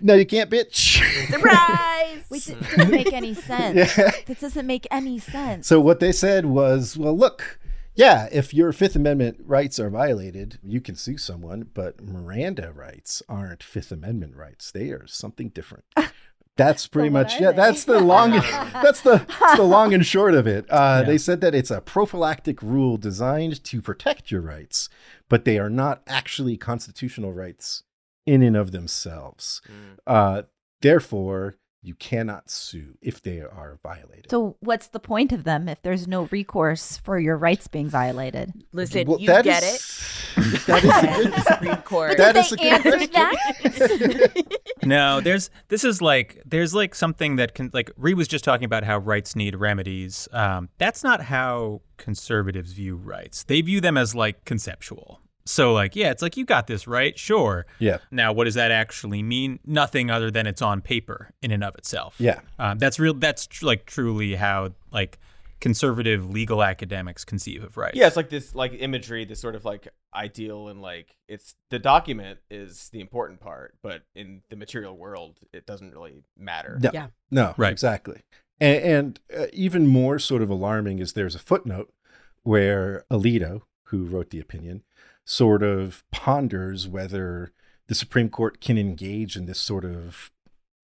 no, 0.00 0.14
you 0.14 0.26
can't, 0.26 0.50
bitch. 0.50 1.00
Surprise! 1.30 2.24
Wait, 2.28 2.48
it 2.48 2.60
doesn't 2.60 2.90
make 2.90 3.12
any 3.12 3.34
sense. 3.50 3.96
Yeah. 3.96 4.10
That 4.26 4.40
doesn't 4.40 4.66
make 4.66 4.86
any 4.90 5.18
sense. 5.18 5.66
So 5.66 5.80
what 5.80 6.00
they 6.00 6.12
said 6.12 6.46
was, 6.46 6.96
well, 6.98 7.16
look, 7.16 7.58
yeah, 7.94 8.28
if 8.30 8.52
your 8.52 8.72
Fifth 8.72 8.94
Amendment 8.94 9.38
rights 9.44 9.80
are 9.80 9.88
violated, 9.88 10.58
you 10.62 10.82
can 10.82 10.96
sue 10.96 11.16
someone, 11.16 11.70
but 11.72 12.02
Miranda 12.02 12.72
rights 12.72 13.22
aren't 13.28 13.62
Fifth 13.62 13.90
Amendment 13.90 14.36
rights. 14.36 14.70
They 14.70 14.90
are 14.90 15.06
something 15.06 15.48
different. 15.48 15.84
That's 16.56 16.86
pretty 16.86 17.10
much 17.10 17.36
are 17.36 17.42
yeah. 17.42 17.50
they? 17.50 17.56
That's 17.56 17.84
the 17.84 18.00
long. 18.14 18.30
that's 18.40 19.02
the 19.02 19.26
that's 19.40 19.56
the 19.56 19.62
long 19.62 19.92
and 19.92 20.04
short 20.04 20.34
of 20.34 20.46
it. 20.46 20.66
Uh, 20.70 21.02
Yeah. 21.02 21.02
They 21.02 21.18
said 21.18 21.40
that 21.42 21.54
it's 21.54 21.70
a 21.70 21.80
prophylactic 21.80 22.62
rule 22.62 22.96
designed 22.96 23.62
to 23.64 23.82
protect 23.82 24.30
your 24.30 24.40
rights, 24.40 24.88
but 25.28 25.44
they 25.44 25.58
are 25.58 25.70
not 25.70 26.02
actually 26.06 26.56
constitutional 26.56 27.32
rights 27.32 27.82
in 28.24 28.42
and 28.42 28.56
of 28.56 28.72
themselves. 28.72 29.60
Mm. 29.68 29.98
Uh, 30.06 30.42
therefore, 30.80 31.56
you 31.82 31.94
cannot 31.94 32.50
sue 32.50 32.94
if 33.00 33.22
they 33.22 33.40
are 33.40 33.78
violated. 33.82 34.26
So 34.30 34.56
what's 34.60 34.88
the 34.88 34.98
point 34.98 35.30
of 35.32 35.44
them 35.44 35.68
if 35.68 35.82
there's 35.82 36.08
no 36.08 36.24
recourse 36.32 36.96
for 36.96 37.18
your 37.18 37.36
rights 37.36 37.68
being 37.68 37.88
violated? 37.88 38.52
Listen, 38.72 39.06
Well, 39.06 39.20
you 39.20 39.28
that 39.28 39.44
get 39.44 39.62
is- 39.62 39.74
it. 39.74 40.12
That 40.66 40.84
is 40.84 40.90
a 40.90 41.30
good. 41.30 41.42
Supreme 41.44 41.76
Court. 41.84 42.18
That 42.18 42.34
Did 42.34 42.40
is 42.44 42.52
a 42.52 42.56
they 42.56 42.62
good 42.62 42.72
answer 42.72 42.90
question. 43.08 43.10
that? 43.12 44.44
No, 44.84 45.20
there's 45.20 45.48
this 45.68 45.82
is 45.84 46.02
like 46.02 46.42
there's 46.44 46.74
like 46.74 46.94
something 46.94 47.36
that 47.36 47.54
can 47.54 47.70
like 47.72 47.90
Ree 47.96 48.14
was 48.14 48.28
just 48.28 48.44
talking 48.44 48.64
about 48.66 48.84
how 48.84 48.98
rights 48.98 49.34
need 49.34 49.56
remedies. 49.56 50.28
Um, 50.32 50.68
that's 50.78 51.02
not 51.02 51.22
how 51.22 51.80
conservatives 51.96 52.72
view 52.72 52.94
rights. 52.96 53.42
They 53.44 53.62
view 53.62 53.80
them 53.80 53.96
as 53.96 54.14
like 54.14 54.44
conceptual. 54.44 55.20
So 55.46 55.72
like 55.72 55.96
yeah, 55.96 56.10
it's 56.10 56.22
like 56.22 56.36
you 56.36 56.44
got 56.44 56.66
this 56.66 56.86
right, 56.86 57.18
sure. 57.18 57.66
Yeah. 57.78 57.98
Now 58.10 58.32
what 58.32 58.44
does 58.44 58.54
that 58.54 58.70
actually 58.70 59.22
mean? 59.22 59.60
Nothing 59.64 60.10
other 60.10 60.30
than 60.30 60.46
it's 60.46 60.60
on 60.62 60.80
paper 60.82 61.30
in 61.42 61.50
and 61.52 61.62
of 61.64 61.74
itself. 61.76 62.16
Yeah. 62.18 62.40
Um, 62.58 62.78
that's 62.78 62.98
real. 62.98 63.14
That's 63.14 63.46
tr- 63.46 63.64
like 63.66 63.86
truly 63.86 64.34
how 64.34 64.72
like 64.90 65.18
conservative 65.60 66.28
legal 66.30 66.62
academics 66.62 67.24
conceive 67.24 67.64
of 67.64 67.76
rights. 67.78 67.96
Yeah, 67.96 68.06
it's 68.06 68.16
like 68.16 68.28
this 68.28 68.54
like 68.54 68.74
imagery, 68.78 69.24
this 69.24 69.40
sort 69.40 69.54
of 69.54 69.64
like 69.64 69.88
ideal 70.14 70.68
and 70.68 70.82
like 70.82 71.16
it's 71.28 71.54
the 71.70 71.78
document 71.78 72.40
is 72.50 72.90
the 72.90 73.00
important 73.00 73.40
part, 73.40 73.74
but 73.82 74.02
in 74.14 74.42
the 74.50 74.56
material 74.56 74.96
world, 74.96 75.38
it 75.52 75.66
doesn't 75.66 75.92
really 75.92 76.22
matter. 76.36 76.78
No, 76.82 76.90
Yeah. 76.92 77.06
no, 77.30 77.54
Right. 77.56 77.72
exactly. 77.72 78.20
And, 78.60 78.82
and 78.84 79.20
uh, 79.36 79.46
even 79.52 79.86
more 79.86 80.18
sort 80.18 80.42
of 80.42 80.50
alarming 80.50 80.98
is 80.98 81.14
there's 81.14 81.34
a 81.34 81.38
footnote 81.38 81.92
where 82.42 83.04
Alito, 83.10 83.62
who 83.84 84.04
wrote 84.04 84.30
the 84.30 84.40
opinion, 84.40 84.82
sort 85.26 85.62
of 85.62 86.04
ponders 86.10 86.88
whether 86.88 87.52
the 87.88 87.94
Supreme 87.94 88.30
Court 88.30 88.60
can 88.60 88.78
engage 88.78 89.36
in 89.36 89.44
this 89.46 89.60
sort 89.60 89.84
of 89.84 90.30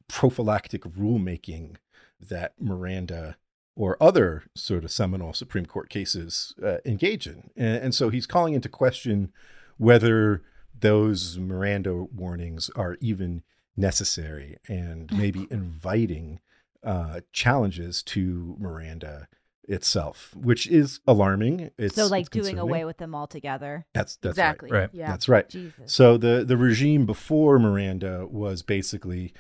prophylactic 0.08 0.82
rulemaking 0.82 1.76
that 2.20 2.52
Miranda 2.60 3.36
or 3.74 3.96
other 4.00 4.42
sort 4.54 4.84
of 4.84 4.90
seminal 4.90 5.32
Supreme 5.32 5.64
Court 5.64 5.88
cases 5.88 6.54
uh, 6.62 6.78
engage 6.84 7.26
in. 7.26 7.50
And, 7.56 7.84
and 7.84 7.94
so 7.94 8.10
he's 8.10 8.26
calling 8.26 8.52
into 8.52 8.68
question 8.68 9.32
whether 9.78 10.42
those 10.78 11.38
Miranda 11.38 11.94
warnings 11.94 12.68
are 12.76 12.98
even 13.00 13.42
necessary 13.76 14.58
and 14.68 15.10
maybe 15.16 15.46
inviting 15.50 16.40
uh, 16.84 17.20
challenges 17.32 18.02
to 18.02 18.56
Miranda 18.58 19.28
itself, 19.68 20.34
which 20.36 20.66
is 20.66 21.00
alarming. 21.06 21.70
It's 21.78 21.94
so 21.94 22.06
like 22.06 22.22
it's 22.22 22.30
doing 22.30 22.44
concerning. 22.44 22.60
away 22.60 22.84
with 22.84 22.98
them 22.98 23.14
altogether. 23.14 23.86
That's 23.92 24.16
that's 24.16 24.32
exactly. 24.32 24.70
right. 24.70 24.80
Right. 24.80 24.90
Yeah. 24.92 25.10
That's 25.10 25.28
right. 25.28 25.48
Jesus. 25.48 25.92
So 25.92 26.16
the 26.16 26.44
the 26.44 26.56
regime 26.56 27.06
before 27.06 27.58
Miranda 27.58 28.26
was 28.26 28.62
basically 28.62 29.32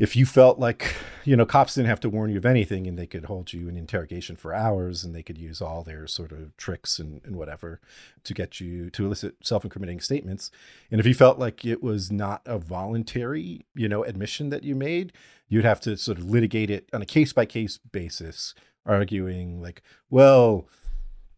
if 0.00 0.16
you 0.16 0.24
felt 0.24 0.58
like 0.58 0.96
you 1.24 1.36
know 1.36 1.44
cops 1.44 1.74
didn't 1.74 1.88
have 1.88 2.00
to 2.00 2.08
warn 2.08 2.30
you 2.30 2.38
of 2.38 2.46
anything 2.46 2.86
and 2.86 2.98
they 2.98 3.06
could 3.06 3.26
hold 3.26 3.52
you 3.52 3.68
in 3.68 3.76
interrogation 3.76 4.34
for 4.34 4.54
hours 4.54 5.04
and 5.04 5.14
they 5.14 5.22
could 5.22 5.36
use 5.36 5.60
all 5.60 5.84
their 5.84 6.06
sort 6.06 6.32
of 6.32 6.56
tricks 6.56 6.98
and, 6.98 7.20
and 7.24 7.36
whatever 7.36 7.80
to 8.24 8.32
get 8.32 8.60
you 8.60 8.88
to 8.90 9.04
elicit 9.04 9.34
self-incriminating 9.42 10.00
statements 10.00 10.50
and 10.90 11.00
if 11.00 11.06
you 11.06 11.14
felt 11.14 11.38
like 11.38 11.64
it 11.64 11.82
was 11.82 12.10
not 12.10 12.40
a 12.46 12.58
voluntary 12.58 13.66
you 13.74 13.88
know 13.88 14.02
admission 14.02 14.48
that 14.48 14.64
you 14.64 14.74
made 14.74 15.12
you'd 15.48 15.64
have 15.64 15.80
to 15.80 15.96
sort 15.96 16.16
of 16.16 16.24
litigate 16.24 16.70
it 16.70 16.88
on 16.94 17.02
a 17.02 17.06
case-by-case 17.06 17.78
basis 17.92 18.54
arguing 18.86 19.60
like 19.62 19.82
well 20.08 20.68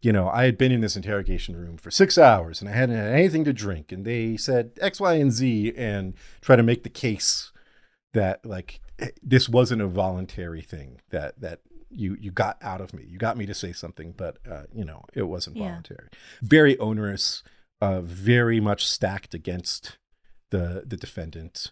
you 0.01 0.11
know, 0.11 0.27
I 0.27 0.43
had 0.43 0.57
been 0.57 0.73
in 0.73 0.81
this 0.81 0.97
interrogation 0.97 1.55
room 1.55 1.77
for 1.77 1.89
six 1.89 2.17
hours 2.17 2.59
and 2.59 2.69
I 2.69 2.73
hadn't 2.73 2.97
had 2.97 3.13
anything 3.13 3.45
to 3.45 3.53
drink. 3.53 3.89
And 3.93 4.03
they 4.03 4.35
said 4.35 4.71
X, 4.81 4.99
Y, 4.99 5.13
and 5.13 5.31
Z 5.31 5.73
and 5.77 6.13
try 6.41 6.57
to 6.57 6.61
make 6.61 6.83
the 6.83 6.89
case 6.89 7.53
that 8.13 8.45
like 8.45 8.81
this 9.21 9.47
wasn't 9.47 9.81
a 9.81 9.87
voluntary 9.87 10.61
thing 10.61 10.99
that 11.11 11.39
that 11.39 11.61
you 11.89 12.17
you 12.19 12.31
got 12.31 12.57
out 12.61 12.81
of 12.81 12.93
me. 12.93 13.05
You 13.07 13.17
got 13.17 13.37
me 13.37 13.45
to 13.45 13.53
say 13.53 13.71
something, 13.71 14.13
but 14.17 14.39
uh, 14.45 14.63
you 14.73 14.83
know, 14.83 15.05
it 15.13 15.23
wasn't 15.23 15.55
Yeah. 15.55 15.69
voluntary. 15.69 16.09
Very 16.41 16.77
onerous, 16.79 17.41
uh, 17.79 18.01
very 18.01 18.59
much 18.59 18.85
stacked 18.85 19.33
against 19.33 19.97
the 20.49 20.83
the 20.85 20.97
defendant. 20.97 21.71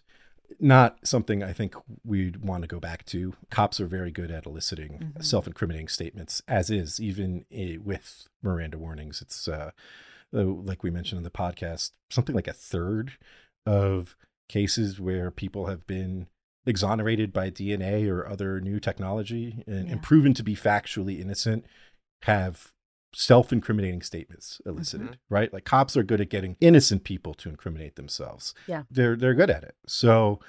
Not 0.60 0.98
something 1.06 1.42
I 1.42 1.52
think 1.52 1.74
we'd 2.04 2.44
want 2.44 2.62
to 2.62 2.68
go 2.68 2.80
back 2.80 3.04
to. 3.06 3.34
Cops 3.50 3.80
are 3.80 3.86
very 3.86 4.10
good 4.10 4.30
at 4.30 4.46
eliciting 4.46 5.12
Mhm. 5.16 5.24
self-incriminating 5.24 5.88
statements, 5.88 6.42
as 6.48 6.70
is 6.70 7.00
even 7.00 7.44
with 7.84 8.26
Miranda 8.42 8.78
warnings. 8.78 9.20
It's 9.22 9.48
uh, 9.48 9.70
uh, 10.34 10.44
like 10.44 10.82
we 10.82 10.90
mentioned 10.90 11.18
in 11.18 11.24
the 11.24 11.30
podcast, 11.30 11.92
something 12.10 12.34
like 12.34 12.48
a 12.48 12.52
third 12.52 13.12
of 13.66 14.16
cases 14.48 15.00
where 15.00 15.30
people 15.30 15.66
have 15.66 15.86
been 15.86 16.26
exonerated 16.66 17.32
by 17.32 17.50
DNA 17.50 18.08
or 18.08 18.26
other 18.26 18.60
new 18.60 18.78
technology 18.80 19.62
and, 19.66 19.86
Yeah. 19.86 19.92
and 19.94 20.02
proven 20.02 20.32
to 20.34 20.42
be 20.42 20.54
factually 20.54 21.20
innocent 21.20 21.66
have 22.22 22.71
self-incriminating 23.14 24.02
statements 24.02 24.60
elicited 24.66 25.06
Mm-hmm. 25.06 25.34
right? 25.34 25.52
Like 25.52 25.64
cops 25.64 25.96
are 25.96 26.02
good 26.02 26.20
at 26.20 26.28
getting 26.30 26.56
innocent 26.60 27.04
people 27.04 27.34
to 27.34 27.48
incriminate 27.48 27.96
themselves. 27.96 28.54
Yeah. 28.66 28.82
they're 28.90 29.16
they're 29.16 29.34
good 29.34 29.50
at 29.50 29.64
it. 29.64 29.74
So 29.86 30.40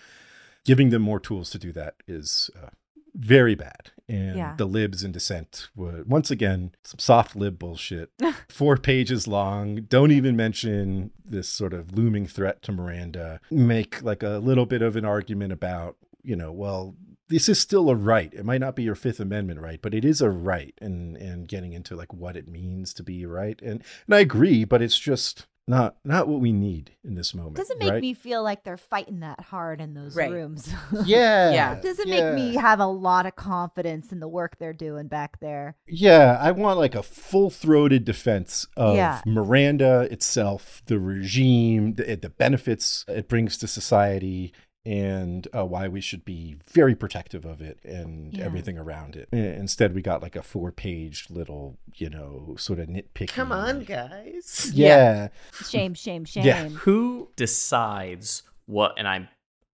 giving 0.66 0.90
them 0.90 1.02
more 1.02 1.20
tools 1.20 1.50
to 1.52 1.60
do 1.60 1.72
that 1.74 1.96
is 2.08 2.50
uh, 2.62 2.70
very 3.16 3.54
bad. 3.56 3.92
And 4.08 4.38
Yeah. 4.38 4.56
the 4.58 4.66
libs 4.66 5.04
in 5.04 5.12
dissent 5.12 5.70
were 5.76 6.04
once 6.08 6.32
again 6.32 6.72
some 6.84 7.00
soft 7.00 7.36
lib 7.36 7.60
bullshit. 7.60 8.12
Four 8.50 8.78
pages 8.78 9.28
long. 9.28 9.76
Don't 9.90 10.12
even 10.12 10.36
mention 10.36 11.12
this 11.24 11.48
sort 11.50 11.74
of 11.74 11.98
looming 11.98 12.28
threat 12.28 12.62
to 12.64 12.72
miranda. 12.72 13.40
Make 13.52 14.02
like 14.04 14.24
a 14.24 14.40
little 14.40 14.66
bit 14.66 14.82
of 14.82 14.96
an 14.96 15.06
argument 15.06 15.52
about 15.54 15.96
you 16.24 16.36
know 16.36 16.52
well 16.52 16.96
this 17.34 17.50
is 17.50 17.60
still 17.60 17.90
a 17.90 17.96
right 17.96 18.34
it 18.34 18.46
might 18.46 18.62
not 18.62 18.76
be 18.76 18.84
your 18.84 18.96
fifth 18.96 19.20
amendment 19.20 19.60
right 19.60 19.82
but 19.82 19.94
it 19.94 20.06
is 20.06 20.22
a 20.22 20.30
right 20.30 20.74
and 20.82 21.18
and 21.18 21.48
getting 21.48 21.74
into 21.74 21.96
like 21.96 22.14
what 22.14 22.36
it 22.38 22.48
means 22.48 22.94
to 22.94 23.04
be 23.04 23.26
right 23.26 23.62
and 23.62 23.84
and 24.06 24.16
i 24.16 24.20
agree 24.20 24.64
but 24.64 24.82
it's 24.82 25.00
just 25.00 25.48
not 25.66 25.96
not 26.04 26.28
what 26.28 26.42
we 26.42 26.52
need 26.52 26.92
in 27.06 27.16
this 27.16 27.34
moment 27.34 27.56
doesn't 27.56 27.80
make 27.80 27.92
right? 27.92 28.02
me 28.02 28.14
feel 28.14 28.44
like 28.44 28.66
they're 28.66 28.76
fighting 28.76 29.22
that 29.22 29.40
hard 29.40 29.80
in 29.80 29.94
those 29.94 30.14
Right. 30.14 30.30
rooms. 30.30 30.70
yeah 31.06 31.52
Yeah. 31.54 31.80
doesn't 31.80 32.06
yeah. 32.06 32.32
make 32.32 32.36
me 32.36 32.56
have 32.56 32.82
a 32.82 32.86
lot 32.86 33.26
of 33.26 33.38
confidence 33.38 34.12
in 34.12 34.20
the 34.20 34.28
work 34.28 34.58
they're 34.60 34.74
doing 34.74 35.08
back 35.08 35.40
there. 35.40 35.78
Yeah, 35.88 36.38
I 36.42 36.52
want 36.52 36.80
like 36.80 36.96
a 36.96 37.02
full 37.04 37.50
throated 37.50 38.04
defense 38.04 38.68
of 38.76 38.98
Yeah. 38.98 39.22
Miranda 39.26 40.02
itself, 40.12 40.82
the 40.88 41.00
regime, 41.00 41.94
the, 41.94 42.16
the 42.18 42.30
benefits 42.30 43.06
it 43.08 43.30
brings 43.30 43.58
to 43.60 43.68
society, 43.68 44.52
and 44.86 45.48
uh, 45.56 45.66
why 45.66 45.88
we 45.88 46.02
should 46.02 46.26
be 46.26 46.58
very 46.72 46.94
protective 46.96 47.46
of 47.46 47.62
it 47.62 47.80
and 47.84 48.36
Yeah. 48.38 48.44
everything 48.46 48.78
around 48.78 49.16
it. 49.16 49.30
I- 49.32 49.38
Instead, 49.38 49.94
we 49.96 50.02
got 50.02 50.22
like 50.22 50.36
a 50.36 50.44
four-page 50.44 51.28
little, 51.30 51.78
you 51.96 52.10
know, 52.10 52.56
sort 52.58 52.80
of 52.80 52.88
nitpicky. 52.90 53.30
Come 53.30 53.52
on, 53.52 53.84
guys. 53.86 54.72
Yeah, 54.74 55.30
Shame, 55.66 55.94
shame, 55.94 56.26
shame. 56.26 56.46
Yeah. 56.46 56.68
Who 56.70 57.30
decides 57.36 58.44
what? 58.66 58.94
And 58.98 59.08
I'm 59.08 59.30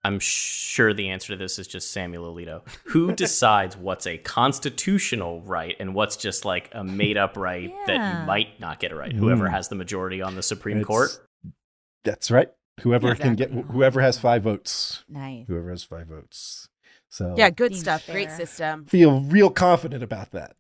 I'm 0.06 0.20
sure 0.20 0.94
the 0.94 1.08
answer 1.10 1.32
to 1.32 1.38
this 1.38 1.58
is 1.58 1.66
just 1.66 1.92
Samuel 1.92 2.34
Alito. 2.36 2.62
Who 2.88 3.12
decides 3.16 3.78
what's 3.78 4.06
a 4.06 4.18
constitutional 4.18 5.42
right 5.44 5.78
and 5.80 5.96
what's 5.96 6.18
just 6.18 6.44
like 6.44 6.70
a 6.74 6.84
made 6.84 7.16
up 7.18 7.38
right 7.38 7.74
that 7.88 7.94
you 8.20 8.26
might 8.28 8.60
not 8.60 8.82
get 8.82 8.92
it 8.92 8.96
right? 8.96 9.14
Whoever 9.14 9.48
Mm. 9.48 9.52
has 9.52 9.70
the 9.70 9.76
majority 9.76 10.22
on 10.22 10.36
the 10.36 10.44
Supreme 10.44 10.78
It's- 10.80 10.88
Court. 10.88 11.10
that's 12.04 12.30
right. 12.30 12.50
Whoever 12.82 13.16
can 13.16 13.36
get, 13.36 13.52
whoever 13.52 14.02
has 14.02 14.18
five 14.18 14.44
votes, 14.44 15.04
Nice. 15.08 15.46
whoever 15.48 15.70
has 15.70 15.84
five 15.84 16.08
votes. 16.08 16.68
So 17.10 17.36
Yeah, 17.38 17.52
good 17.52 17.74
Seems 17.74 17.82
stuff. 17.82 18.08
Great 18.08 18.32
system. 18.32 18.86
feel 18.86 19.22
real 19.22 19.52
confident 19.52 20.04
about 20.04 20.32
that. 20.32 20.56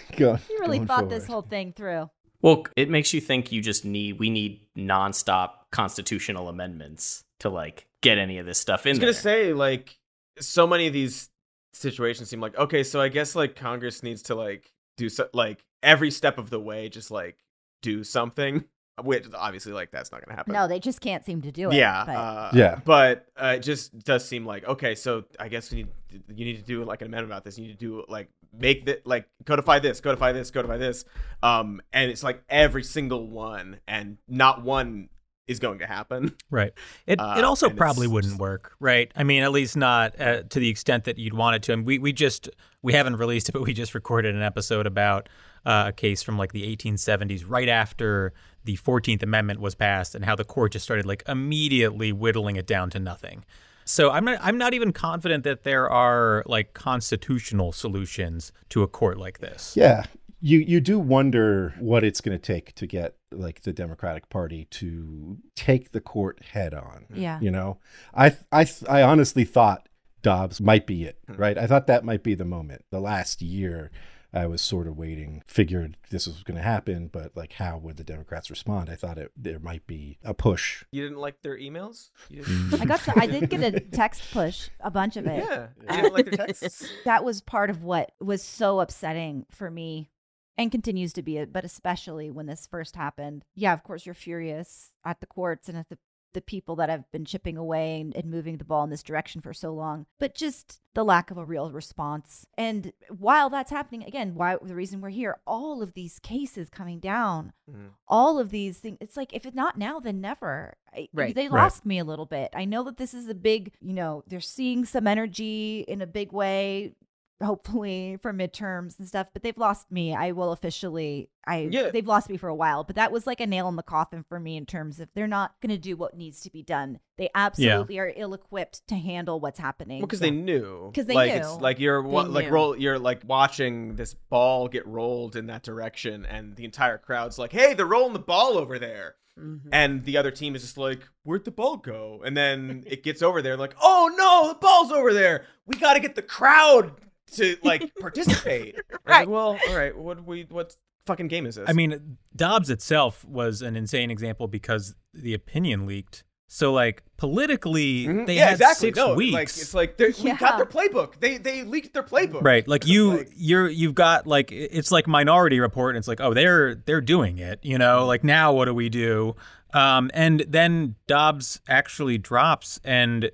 Go, 0.16 0.38
You 0.48 0.58
really 0.58 0.78
going 0.78 0.88
thought 0.88 1.08
this 1.10 1.26
whole 1.26 1.42
thing 1.42 1.72
through. 1.72 2.10
Well, 2.42 2.64
it 2.74 2.88
makes 2.88 3.12
you 3.12 3.20
think 3.20 3.52
you 3.52 3.60
just 3.60 3.84
need 3.84 4.18
we 4.18 4.30
need 4.30 4.60
nonstop 4.76 5.50
constitutional 5.70 6.48
amendments 6.48 7.24
to 7.40 7.50
like 7.50 7.86
get 8.00 8.16
any 8.18 8.38
of 8.38 8.46
this 8.46 8.58
stuff 8.58 8.86
in. 8.86 8.90
I 8.90 8.92
in 8.92 8.94
was 8.94 8.98
gonna 9.00 9.12
say 9.22 9.52
like 9.52 9.98
so 10.40 10.66
many 10.66 10.86
of 10.86 10.92
these 10.94 11.28
situations 11.74 12.30
seem 12.30 12.40
like 12.40 12.56
okay, 12.56 12.82
so 12.82 13.00
I 13.00 13.08
guess 13.08 13.34
like 13.34 13.54
Congress 13.56 14.02
needs 14.02 14.22
to 14.24 14.34
like 14.34 14.72
do 14.96 15.08
so 15.10 15.28
like 15.34 15.64
every 15.82 16.10
step 16.10 16.38
of 16.38 16.48
the 16.50 16.60
way, 16.60 16.88
just 16.88 17.10
like 17.10 17.36
do 17.82 18.02
something. 18.04 18.64
Which 19.04 19.26
obviously 19.34 19.72
like 19.72 19.90
that's 19.90 20.12
not 20.12 20.24
gonna 20.24 20.36
happen. 20.36 20.52
No, 20.52 20.68
they 20.68 20.78
just 20.80 21.00
can't 21.00 21.24
seem 21.24 21.42
to 21.42 21.52
do 21.52 21.70
it. 21.70 21.74
yeah, 21.76 22.04
but- 22.06 22.12
uh, 22.16 22.50
Yeah. 22.54 22.80
But 22.84 23.26
uh, 23.36 23.54
it 23.56 23.60
just 23.60 23.98
does 24.04 24.26
seem 24.26 24.44
like 24.46 24.64
okay. 24.66 24.94
So 24.94 25.24
I 25.38 25.48
guess 25.48 25.70
we 25.70 25.78
need 25.78 25.88
you 26.28 26.44
need 26.44 26.56
to 26.56 26.62
do 26.62 26.84
like 26.84 27.00
an 27.02 27.06
amendment 27.08 27.32
about 27.32 27.44
this. 27.44 27.58
You 27.58 27.66
need 27.66 27.78
to 27.78 27.86
do 27.86 28.04
like 28.08 28.28
make 28.58 28.86
that 28.86 29.06
like 29.06 29.28
codify 29.46 29.78
this, 29.78 30.00
codify 30.00 30.32
this, 30.32 30.50
codify 30.50 30.76
this. 30.76 31.04
Um, 31.42 31.80
and 31.92 32.10
it's 32.10 32.22
like 32.22 32.42
every 32.48 32.82
single 32.82 33.26
one, 33.28 33.78
and 33.86 34.18
not 34.28 34.62
one 34.62 35.08
is 35.46 35.58
going 35.58 35.78
to 35.80 35.86
happen. 35.86 36.34
Right. 36.50 36.72
It 37.06 37.18
Uh, 37.20 37.34
it 37.38 37.44
also 37.44 37.70
probably 37.70 38.06
wouldn't 38.06 38.38
work, 38.38 38.74
right? 38.80 39.10
I 39.16 39.22
mean, 39.24 39.42
at 39.42 39.50
least 39.52 39.76
not 39.76 40.20
uh, 40.20 40.42
to 40.44 40.58
the 40.60 40.68
extent 40.68 41.04
that 41.04 41.18
you'd 41.18 41.34
want 41.34 41.56
it 41.56 41.62
to. 41.64 41.72
And 41.72 41.84
we 41.86 41.98
we 41.98 42.12
just 42.12 42.48
we 42.82 42.92
haven't 42.92 43.16
released 43.16 43.48
it, 43.48 43.52
but 43.52 43.62
we 43.62 43.72
just 43.72 43.94
recorded 43.94 44.34
an 44.34 44.42
episode 44.42 44.86
about 44.86 45.28
uh, 45.66 45.84
a 45.88 45.92
case 45.92 46.22
from 46.22 46.38
like 46.38 46.52
the 46.52 46.64
1870s, 46.76 47.44
right 47.46 47.68
after 47.68 48.32
the 48.64 48.76
14th 48.76 49.22
Amendment 49.22 49.60
was 49.60 49.74
passed, 49.74 50.14
and 50.14 50.24
how 50.24 50.34
the 50.36 50.44
court 50.44 50.72
just 50.72 50.84
started 50.84 51.06
like 51.06 51.22
immediately 51.28 52.12
whittling 52.12 52.56
it 52.56 52.66
down 52.66 52.90
to 52.90 52.98
nothing. 52.98 53.44
So 53.84 54.10
I'm 54.10 54.24
not 54.24 54.38
I'm 54.42 54.58
not 54.58 54.74
even 54.74 54.92
confident 54.92 55.42
that 55.44 55.64
there 55.64 55.90
are 55.90 56.44
like 56.46 56.74
constitutional 56.74 57.72
solutions 57.72 58.52
to 58.68 58.82
a 58.82 58.86
court 58.88 59.18
like 59.18 59.38
this. 59.40 59.74
Yeah. 59.76 60.04
You 60.42 60.58
you 60.58 60.80
do 60.80 60.98
wonder 60.98 61.74
what 61.78 62.02
it's 62.04 62.20
going 62.20 62.38
to 62.38 62.42
take 62.42 62.74
to 62.76 62.86
get 62.86 63.16
like 63.32 63.62
the 63.62 63.72
Democratic 63.72 64.28
Party 64.30 64.66
to 64.70 65.38
take 65.54 65.92
the 65.92 66.00
court 66.00 66.42
head 66.52 66.72
on. 66.72 67.06
Yeah. 67.12 67.38
You 67.40 67.50
know, 67.50 67.78
I 68.14 68.36
I 68.52 68.66
I 68.88 69.02
honestly 69.02 69.44
thought 69.44 69.88
Dobbs 70.22 70.60
might 70.60 70.86
be 70.86 71.04
it, 71.04 71.18
Hmm. 71.26 71.34
right? 71.36 71.58
I 71.58 71.66
thought 71.66 71.86
that 71.88 72.04
might 72.04 72.22
be 72.22 72.34
the 72.34 72.44
moment. 72.44 72.84
The 72.90 73.00
last 73.00 73.42
year, 73.42 73.90
I 74.32 74.46
was 74.46 74.62
sort 74.62 74.86
of 74.86 74.96
waiting, 74.96 75.42
figured 75.46 75.96
this 76.10 76.26
was 76.26 76.42
going 76.42 76.56
to 76.56 76.62
happen, 76.62 77.08
but 77.12 77.36
like, 77.36 77.54
how 77.54 77.78
would 77.78 77.96
the 77.96 78.04
Democrats 78.04 78.50
respond? 78.50 78.88
I 78.88 78.94
thought 78.94 79.18
it 79.18 79.32
there 79.36 79.58
might 79.58 79.86
be 79.86 80.18
a 80.24 80.34
push. 80.34 80.84
You 80.92 81.02
didn't 81.02 81.18
like 81.18 81.42
their 81.42 81.58
emails? 81.58 82.10
Mm. 82.32 82.80
I 82.80 82.84
got. 82.84 83.00
To, 83.00 83.18
I 83.18 83.26
did 83.26 83.50
get 83.50 83.62
a 83.62 83.80
text 83.80 84.22
push, 84.32 84.68
a 84.80 84.90
bunch 84.90 85.16
of 85.16 85.26
it. 85.26 85.44
yeah, 85.44 85.68
you 85.80 86.02
didn't 86.02 86.14
like 86.14 86.30
their 86.30 86.46
texts. 86.46 86.86
That 87.04 87.24
was 87.24 87.40
part 87.40 87.70
of 87.70 87.82
what 87.82 88.12
was 88.20 88.42
so 88.42 88.80
upsetting 88.80 89.46
for 89.50 89.70
me, 89.70 90.10
and 90.56 90.70
continues 90.70 91.12
to 91.14 91.22
be. 91.22 91.44
But 91.44 91.64
especially 91.64 92.30
when 92.30 92.46
this 92.46 92.66
first 92.66 92.96
happened. 92.96 93.44
Yeah, 93.54 93.72
of 93.72 93.82
course 93.82 94.06
you're 94.06 94.14
furious 94.14 94.92
at 95.04 95.20
the 95.20 95.26
courts 95.26 95.68
and 95.68 95.76
at 95.76 95.88
the 95.88 95.98
the 96.32 96.40
people 96.40 96.76
that 96.76 96.88
have 96.88 97.10
been 97.12 97.24
chipping 97.24 97.56
away 97.56 98.00
and, 98.00 98.14
and 98.14 98.30
moving 98.30 98.56
the 98.58 98.64
ball 98.64 98.84
in 98.84 98.90
this 98.90 99.02
direction 99.02 99.40
for 99.40 99.52
so 99.52 99.72
long. 99.72 100.06
But 100.18 100.34
just 100.34 100.80
the 100.94 101.04
lack 101.04 101.30
of 101.30 101.38
a 101.38 101.44
real 101.44 101.70
response. 101.70 102.46
And 102.58 102.92
while 103.08 103.48
that's 103.50 103.70
happening, 103.70 104.02
again, 104.04 104.34
why 104.34 104.56
the 104.60 104.74
reason 104.74 105.00
we're 105.00 105.10
here, 105.10 105.38
all 105.46 105.82
of 105.82 105.92
these 105.94 106.18
cases 106.18 106.68
coming 106.70 106.98
down 107.00 107.52
Mhm. 107.70 107.90
all 108.08 108.38
of 108.40 108.50
these 108.50 108.78
things. 108.78 108.98
It's 109.00 109.16
like 109.16 109.32
if 109.32 109.46
it's 109.46 109.54
not 109.54 109.78
now, 109.78 110.00
then 110.00 110.20
never. 110.20 110.74
I, 110.92 111.08
Right. 111.12 111.34
They 111.34 111.48
Right. 111.48 111.62
lost 111.62 111.86
me 111.86 111.98
a 111.98 112.04
little 112.04 112.26
bit. 112.26 112.50
I 112.54 112.64
know 112.64 112.82
that 112.84 112.96
this 112.96 113.14
is 113.14 113.28
a 113.28 113.34
big, 113.34 113.72
you 113.80 113.92
know, 113.94 114.24
they're 114.26 114.40
seeing 114.40 114.84
some 114.84 115.06
energy 115.06 115.84
in 115.86 116.00
a 116.00 116.06
big 116.06 116.32
way, 116.32 116.94
hopefully 117.42 118.18
for 118.20 118.32
midterms 118.32 118.98
and 118.98 119.06
stuff. 119.08 119.28
But 119.32 119.42
they've 119.42 119.56
lost 119.56 119.90
me. 119.90 120.14
I 120.14 120.32
will 120.32 120.52
officially. 120.52 121.28
I 121.46 121.68
Yeah. 121.70 121.90
they've 121.90 122.06
lost 122.06 122.28
me 122.28 122.36
for 122.36 122.48
a 122.48 122.54
while. 122.54 122.84
But 122.84 122.96
that 122.96 123.10
was 123.12 123.26
like 123.26 123.40
a 123.40 123.46
nail 123.46 123.68
in 123.68 123.76
the 123.76 123.82
coffin 123.82 124.24
for 124.28 124.38
me 124.38 124.56
in 124.56 124.66
terms 124.66 125.00
of 125.00 125.08
they're 125.14 125.26
not 125.26 125.54
going 125.62 125.70
to 125.70 125.78
do 125.78 125.96
what 125.96 126.16
needs 126.16 126.40
to 126.42 126.50
be 126.50 126.62
done. 126.62 127.00
They 127.16 127.30
absolutely 127.34 127.98
are 127.98 128.12
ill-equipped 128.14 128.86
to 128.88 128.94
handle 128.94 129.40
what's 129.40 129.58
happening. 129.58 129.98
Well, 130.00 130.06
because 130.06 130.20
they 130.20 130.30
knew 130.30 130.90
because 130.92 131.06
they 131.06 131.14
like, 131.14 131.32
knew. 131.32 131.38
It's 131.40 131.56
like 131.60 131.78
you're 131.80 132.02
wa- 132.02 132.22
like 132.22 132.50
roll. 132.50 132.76
You're 132.76 132.98
like 132.98 133.22
watching 133.26 133.96
this 133.96 134.14
ball 134.14 134.68
get 134.68 134.86
rolled 134.86 135.34
in 135.36 135.46
that 135.46 135.62
direction, 135.62 136.24
and 136.26 136.56
the 136.56 136.64
entire 136.64 136.98
crowd's 136.98 137.38
like, 137.38 137.52
"Hey, 137.52 137.74
they're 137.74 137.86
rolling 137.86 138.12
the 138.12 138.18
ball 138.18 138.56
over 138.58 138.78
there." 138.78 139.16
Mhm. 139.38 139.68
And 139.72 140.04
the 140.04 140.16
other 140.18 140.30
team 140.30 140.54
is 140.54 140.62
just 140.62 140.76
like, 140.76 141.00
"Where'd 141.22 141.44
the 141.44 141.50
ball 141.50 141.78
go?" 141.78 142.20
And 142.24 142.36
then 142.36 142.84
it 142.86 143.02
gets 143.02 143.22
over 143.22 143.40
there, 143.40 143.56
like, 143.56 143.74
"Oh 143.80 144.10
no, 144.16 144.52
the 144.52 144.58
ball's 144.58 144.92
over 144.92 145.12
there. 145.14 145.46
We 145.66 145.76
got 145.76 145.94
to 145.94 146.00
get 146.00 146.14
the 146.14 146.22
crowd 146.22 146.92
to 147.36 147.56
like 147.62 147.94
participate." 148.00 148.76
Right. 149.04 149.20
Like, 149.20 149.28
well, 149.28 149.58
all 149.68 149.76
right. 149.76 149.96
What 149.96 150.24
we? 150.26 150.46
What 150.48 150.76
fucking 151.06 151.28
game 151.28 151.46
is 151.46 151.54
this? 151.56 151.68
I 151.68 151.72
mean, 151.72 152.18
Dobbs 152.36 152.70
itself 152.70 153.24
was 153.24 153.62
an 153.62 153.76
insane 153.76 154.10
example 154.10 154.48
because 154.48 154.94
the 155.14 155.34
opinion 155.34 155.86
leaked. 155.86 156.24
So, 156.52 156.72
like 156.72 157.04
politically, 157.16 158.06
Mhm. 158.06 158.26
they 158.26 158.34
yeah, 158.36 158.46
had 158.46 158.52
exactly. 158.54 158.88
six 158.88 158.96
no, 158.96 159.14
weeks. 159.14 159.32
like 159.32 159.48
it's 159.48 159.72
like 159.74 159.96
they're- 159.96 160.12
we 160.22 160.32
got 160.36 160.56
their 160.56 160.66
playbook. 160.66 161.20
They 161.20 161.36
they 161.38 161.62
leaked 161.62 161.94
their 161.94 162.02
playbook. 162.02 162.42
right 162.42 162.66
like 162.66 162.86
you 162.88 163.18
Like- 163.18 163.30
you're 163.36 163.68
you've 163.68 163.94
got 163.94 164.26
like 164.26 164.50
it's 164.50 164.90
like 164.90 165.06
minority 165.06 165.60
report 165.60 165.94
and 165.94 166.02
it's 166.02 166.08
like 166.08 166.20
oh 166.20 166.34
they're 166.34 166.74
they're 166.74 167.00
doing 167.00 167.38
it 167.38 167.60
you 167.62 167.78
know 167.78 168.04
like 168.04 168.24
now 168.24 168.52
what 168.52 168.64
do 168.64 168.74
we 168.74 168.88
do 168.88 169.36
um 169.74 170.10
and 170.12 170.44
then 170.48 170.96
dobbs 171.06 171.60
actually 171.68 172.18
drops 172.18 172.80
and 172.82 173.30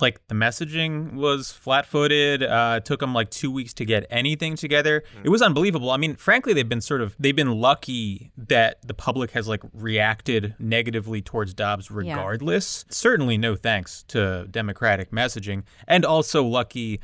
like 0.00 0.26
the 0.28 0.34
messaging 0.34 1.14
was 1.14 1.50
flat-footed. 1.52 2.42
Uh 2.42 2.74
it 2.78 2.84
took 2.84 3.00
them 3.00 3.14
like 3.14 3.30
two 3.30 3.50
weeks 3.50 3.72
to 3.74 3.84
get 3.84 4.06
anything 4.10 4.56
together. 4.56 5.02
It 5.24 5.28
was 5.28 5.42
unbelievable. 5.42 5.90
I 5.90 5.96
mean 5.96 6.16
frankly 6.16 6.52
they've 6.52 6.68
been 6.68 6.80
sort 6.80 7.00
of 7.00 7.16
they've 7.18 7.34
been 7.36 7.52
lucky 7.52 8.32
that 8.36 8.86
the 8.86 8.94
public 8.94 9.30
has 9.32 9.48
like 9.48 9.62
reacted 9.72 10.54
negatively 10.58 11.22
towards 11.22 11.54
dobbs 11.54 11.90
regardless. 11.90 12.84
Certainly 12.90 13.38
no 13.38 13.56
thanks 13.56 14.02
to 14.08 14.46
democratic 14.50 15.10
messaging 15.10 15.62
and 15.88 16.04
also 16.04 16.44
lucky 16.44 17.00